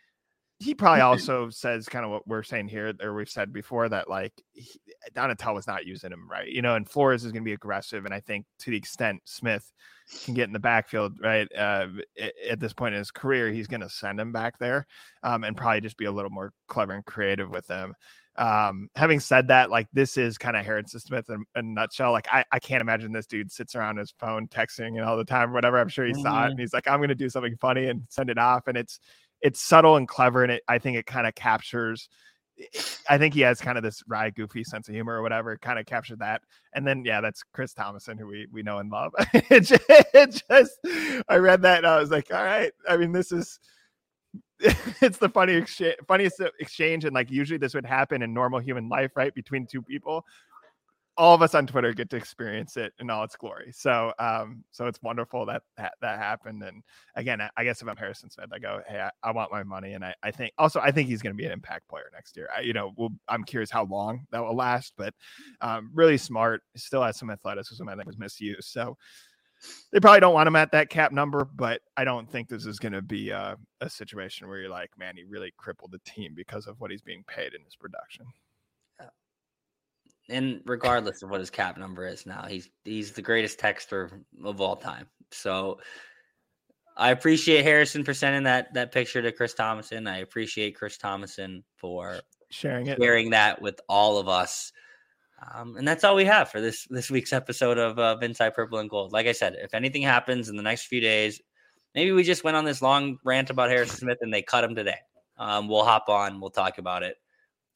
he 0.62 0.76
probably 0.76 1.02
also 1.02 1.50
says 1.50 1.90
kind 1.90 2.06
of 2.06 2.12
what 2.12 2.28
we're 2.28 2.44
saying 2.44 2.68
here, 2.68 2.94
or 3.02 3.16
we've 3.16 3.30
said 3.30 3.52
before 3.52 3.90
that 3.90 4.10
like 4.10 4.32
he, 4.54 4.80
Donatello 5.16 5.56
was 5.56 5.66
not 5.66 5.88
using 5.88 6.12
him 6.12 6.30
right, 6.30 6.48
you 6.48 6.62
know, 6.62 6.76
and 6.76 6.88
Flores 6.88 7.26
is 7.26 7.32
going 7.32 7.44
to 7.44 7.50
be 7.50 7.54
aggressive, 7.54 8.06
and 8.06 8.14
I 8.14 8.20
think 8.20 8.46
to 8.60 8.70
the 8.70 8.78
extent 8.78 9.22
Smith 9.26 9.72
can 10.24 10.36
get 10.36 10.48
in 10.48 10.54
the 10.54 10.60
backfield, 10.60 11.14
right, 11.20 11.48
uh, 11.58 11.88
at 12.48 12.60
this 12.60 12.74
point 12.74 12.94
in 12.94 13.00
his 13.00 13.10
career, 13.10 13.52
he's 13.52 13.68
going 13.68 13.82
to 13.82 13.90
send 13.90 14.20
him 14.20 14.32
back 14.32 14.60
there, 14.60 14.86
um, 15.24 15.44
and 15.44 15.58
probably 15.58 15.82
just 15.82 15.98
be 15.98 16.06
a 16.06 16.12
little 16.12 16.30
more 16.30 16.54
clever 16.68 16.94
and 16.94 17.06
creative 17.06 17.50
with 17.50 17.66
them. 17.66 17.96
Um, 18.38 18.90
having 18.96 19.20
said 19.20 19.48
that, 19.48 19.72
like 19.72 19.88
this 19.92 20.16
is 20.16 20.38
kind 20.38 20.56
of 20.56 20.64
Harrison 20.64 21.00
Smith 21.00 21.28
in, 21.30 21.36
in, 21.36 21.44
a 21.56 21.62
nutshell. 21.64 22.12
Like 22.12 22.28
I, 22.32 22.46
I 22.52 22.60
can't 22.60 22.82
imagine 22.82 23.12
this 23.12 23.26
dude 23.26 23.52
sits 23.52 23.76
around 23.76 23.98
his 23.98 24.14
phone 24.20 24.48
texting 24.48 24.96
and 24.96 25.02
all 25.02 25.18
the 25.18 25.26
time, 25.26 25.54
whatever. 25.54 25.80
I'm 25.80 25.90
sure 25.90 26.06
he 26.06 26.14
mm-hmm. 26.14 26.22
saw 26.22 26.46
it, 26.46 26.52
and 26.52 26.60
he's 26.60 26.74
like, 26.74 26.88
I'm 26.88 27.00
going 27.00 27.10
to 27.10 27.16
do 27.16 27.30
something 27.30 27.58
funny 27.60 27.88
and 27.88 28.04
send 28.10 28.30
it 28.30 28.38
off, 28.38 28.68
and 28.68 28.78
it's 28.78 29.00
it's 29.42 29.62
subtle 29.62 29.98
and 29.98 30.08
clever, 30.08 30.44
and 30.44 30.52
it 30.52 30.64
I 30.68 30.80
think 30.80 30.98
it 30.98 31.06
kind 31.06 31.28
of 31.28 31.36
captures. 31.36 32.10
I 33.10 33.18
think 33.18 33.34
he 33.34 33.42
has 33.42 33.60
kind 33.60 33.78
of 33.78 33.84
this 33.84 34.04
wry, 34.08 34.30
goofy 34.30 34.64
sense 34.64 34.88
of 34.88 34.94
humor 34.94 35.14
or 35.14 35.22
whatever. 35.22 35.58
Kind 35.58 35.80
of 35.80 35.86
captured 35.86 36.20
that, 36.20 36.42
and 36.74 36.86
then 36.86 37.04
yeah, 37.06 37.22
that's 37.22 37.44
Chris 37.54 37.74
Tomasson, 37.74 38.20
who 38.20 38.28
we 38.28 38.48
we 38.52 38.64
know 38.64 38.78
and 38.80 38.92
love. 38.92 39.14
it, 39.34 39.62
just, 39.62 39.84
it 39.90 40.44
just, 40.50 40.80
I 41.28 41.38
read 41.38 41.62
that 41.64 41.80
and 41.80 41.88
I 41.88 42.00
was 42.00 42.12
like, 42.12 42.32
all 42.34 42.44
right. 42.44 42.72
I 42.88 42.98
mean, 42.98 43.12
this 43.12 43.32
is 43.32 43.60
it's 45.02 45.18
the 45.18 45.30
funny 45.30 45.54
exchange, 45.54 45.96
funniest 46.08 46.40
uh, 46.40 46.50
exchange, 46.60 47.06
and 47.06 47.16
like 47.16 47.32
usually 47.32 47.58
this 47.58 47.74
would 47.74 47.86
happen 47.86 48.22
in 48.22 48.34
normal 48.34 48.60
human 48.60 48.90
life, 48.90 49.12
right, 49.16 49.34
between 49.34 49.66
two 49.66 49.82
people 49.82 50.24
all 51.18 51.36
of 51.36 51.42
us 51.42 51.54
on 51.54 51.68
Twitter 51.68 51.94
get 51.94 52.10
to 52.10 52.16
experience 52.16 52.78
it 52.78 52.94
in 53.00 53.10
all 53.10 53.24
its 53.24 53.36
glory. 53.36 53.72
So, 53.74 54.14
um, 54.18 54.64
so 54.72 54.88
it's 54.88 55.02
wonderful 55.02 55.46
that 55.48 55.64
that, 55.78 55.94
that 56.02 56.20
happened. 56.20 56.64
And 56.64 56.84
again, 57.16 57.42
I, 57.42 57.50
I 57.58 57.64
guess 57.64 57.82
if 57.82 57.88
I'm 57.88 57.98
Harrison 57.98 58.30
Smith, 58.30 58.50
I 58.54 58.60
go, 58.60 58.82
hey, 58.88 59.00
I, 59.00 59.12
I 59.22 59.32
want 59.32 59.52
my 59.52 59.64
money, 59.64 59.94
and 59.94 60.06
I, 60.06 60.14
I 60.24 60.32
think 60.32 60.54
also 60.58 60.80
I 60.80 60.92
think 60.92 61.10
he's 61.10 61.22
going 61.22 61.34
to 61.34 61.38
be 61.38 61.46
an 61.46 61.52
impact 61.52 61.88
player 61.90 62.10
next 62.14 62.38
year. 62.38 62.50
I, 62.56 62.62
you 62.62 62.74
know, 62.74 62.94
we'll, 62.98 63.12
I'm 63.28 63.44
curious 63.44 63.70
how 63.70 63.86
long 63.86 64.26
that 64.32 64.42
will 64.42 64.56
last, 64.56 64.94
but 64.98 65.14
um, 65.60 65.92
really 65.94 66.18
smart. 66.18 66.62
Still 66.76 67.04
has 67.04 67.18
some 67.18 67.30
athleticism. 67.30 67.88
I 67.88 67.96
think 67.96 68.08
was 68.08 68.18
misused. 68.18 68.70
So 68.70 68.98
they 69.92 70.00
probably 70.00 70.22
don't 70.22 70.34
want 70.34 70.48
him 70.48 70.56
at 70.56 70.72
that 70.72 70.90
cap 70.90 71.12
number, 71.12 71.48
but 71.54 71.82
I 71.96 72.04
don't 72.04 72.30
think 72.32 72.48
this 72.48 72.66
is 72.66 72.80
going 72.80 72.94
to 72.94 73.02
be 73.02 73.30
a, 73.30 73.58
a 73.80 73.90
situation 73.90 74.48
where 74.48 74.60
you're 74.60 74.70
like, 74.70 74.90
man, 74.98 75.16
he 75.16 75.24
really 75.24 75.54
crippled 75.58 75.92
the 75.92 76.00
team 76.00 76.34
because 76.36 76.66
of 76.66 76.80
what 76.80 76.90
he's 76.90 77.04
being 77.04 77.24
paid 77.28 77.54
in 77.54 77.64
his 77.64 77.76
production 77.76 78.26
and 80.32 80.62
regardless 80.66 81.22
of 81.22 81.30
what 81.30 81.40
his 81.40 81.50
cap 81.50 81.78
number 81.78 82.08
is 82.08 82.26
now, 82.26 82.46
he's 82.48 82.70
he's 82.84 83.12
the 83.12 83.22
greatest 83.22 83.60
texter 83.60 84.10
of 84.44 84.62
all 84.62 84.76
time. 84.76 85.08
So 85.32 85.80
I 86.98 87.12
appreciate 87.12 87.64
Harrison 87.64 88.04
for 88.04 88.14
sending 88.14 88.44
that 88.44 88.74
that 88.74 88.92
picture 88.92 89.22
to 89.22 89.32
Chris 89.32 89.54
Tomasson. 89.54 90.10
I 90.10 90.18
appreciate 90.18 90.76
Chris 90.76 90.98
Tomasson 90.98 91.64
for 91.76 92.20
sharing 92.50 92.88
it, 92.88 92.98
sharing 93.02 93.32
that 93.32 93.62
with 93.62 93.80
all 93.88 94.18
of 94.18 94.28
us. 94.28 94.72
Um, 95.54 95.76
and 95.76 95.88
that's 95.88 96.04
all 96.04 96.16
we 96.16 96.26
have 96.26 96.50
for 96.50 96.62
this 96.62 96.86
this 96.90 97.10
week's 97.10 97.34
episode 97.34 97.78
of, 97.78 97.98
of 97.98 98.22
Inside 98.24 98.54
Purple 98.54 98.80
and 98.80 98.90
Gold. 98.90 99.12
Like 99.12 99.28
I 99.28 99.32
said, 99.32 99.56
if 99.58 99.74
anything 99.74 100.04
happens 100.04 100.50
in 100.50 100.56
the 100.56 100.64
next 100.64 100.86
few 100.86 101.02
days, 101.02 101.42
maybe 101.96 102.12
we 102.12 102.24
just 102.24 102.44
went 102.44 102.58
on 102.58 102.66
this 102.66 102.82
long 102.82 103.18
rant 103.26 103.50
about 103.50 103.70
Harrison 103.70 103.98
Smith 103.98 104.20
and 104.22 104.34
they 104.34 104.42
cut 104.42 104.64
him 104.64 104.76
today. 104.76 105.00
Um, 105.38 105.68
we'll 105.68 105.84
hop 105.84 106.10
on, 106.10 106.40
we'll 106.40 106.52
talk 106.52 106.78
about 106.78 107.04
it. 107.04 107.16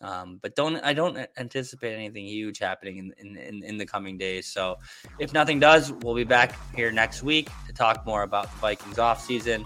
Um, 0.01 0.39
but 0.41 0.55
don't 0.55 0.77
I 0.77 0.93
don't 0.93 1.17
anticipate 1.37 1.93
anything 1.93 2.25
huge 2.25 2.59
happening 2.59 2.97
in, 2.97 3.13
in, 3.17 3.37
in, 3.37 3.63
in, 3.63 3.77
the 3.77 3.85
coming 3.85 4.17
days. 4.17 4.45
So 4.47 4.77
if 5.19 5.33
nothing 5.33 5.59
does, 5.59 5.93
we'll 6.01 6.15
be 6.15 6.25
back 6.25 6.53
here 6.75 6.91
next 6.91 7.23
week 7.23 7.49
to 7.67 7.73
talk 7.73 8.05
more 8.05 8.23
about 8.23 8.51
the 8.51 8.57
Vikings 8.57 8.99
off 8.99 9.23
season. 9.23 9.63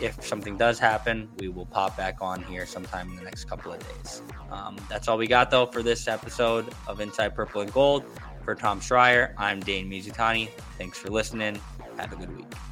If 0.00 0.24
something 0.24 0.56
does 0.56 0.78
happen, 0.78 1.28
we 1.38 1.48
will 1.48 1.66
pop 1.66 1.96
back 1.96 2.16
on 2.20 2.42
here 2.42 2.66
sometime 2.66 3.10
in 3.10 3.16
the 3.16 3.22
next 3.22 3.44
couple 3.44 3.72
of 3.72 3.80
days. 3.80 4.22
Um, 4.50 4.76
that's 4.88 5.06
all 5.06 5.18
we 5.18 5.26
got 5.26 5.50
though 5.50 5.66
for 5.66 5.82
this 5.82 6.08
episode 6.08 6.72
of 6.88 7.00
Inside 7.00 7.34
Purple 7.34 7.60
and 7.60 7.72
Gold. 7.72 8.04
For 8.44 8.56
Tom 8.56 8.80
Schreier, 8.80 9.34
I'm 9.38 9.60
Dane 9.60 9.88
Mizutani. 9.88 10.48
Thanks 10.76 10.98
for 10.98 11.10
listening. 11.10 11.60
Have 11.96 12.12
a 12.12 12.16
good 12.16 12.36
week. 12.36 12.71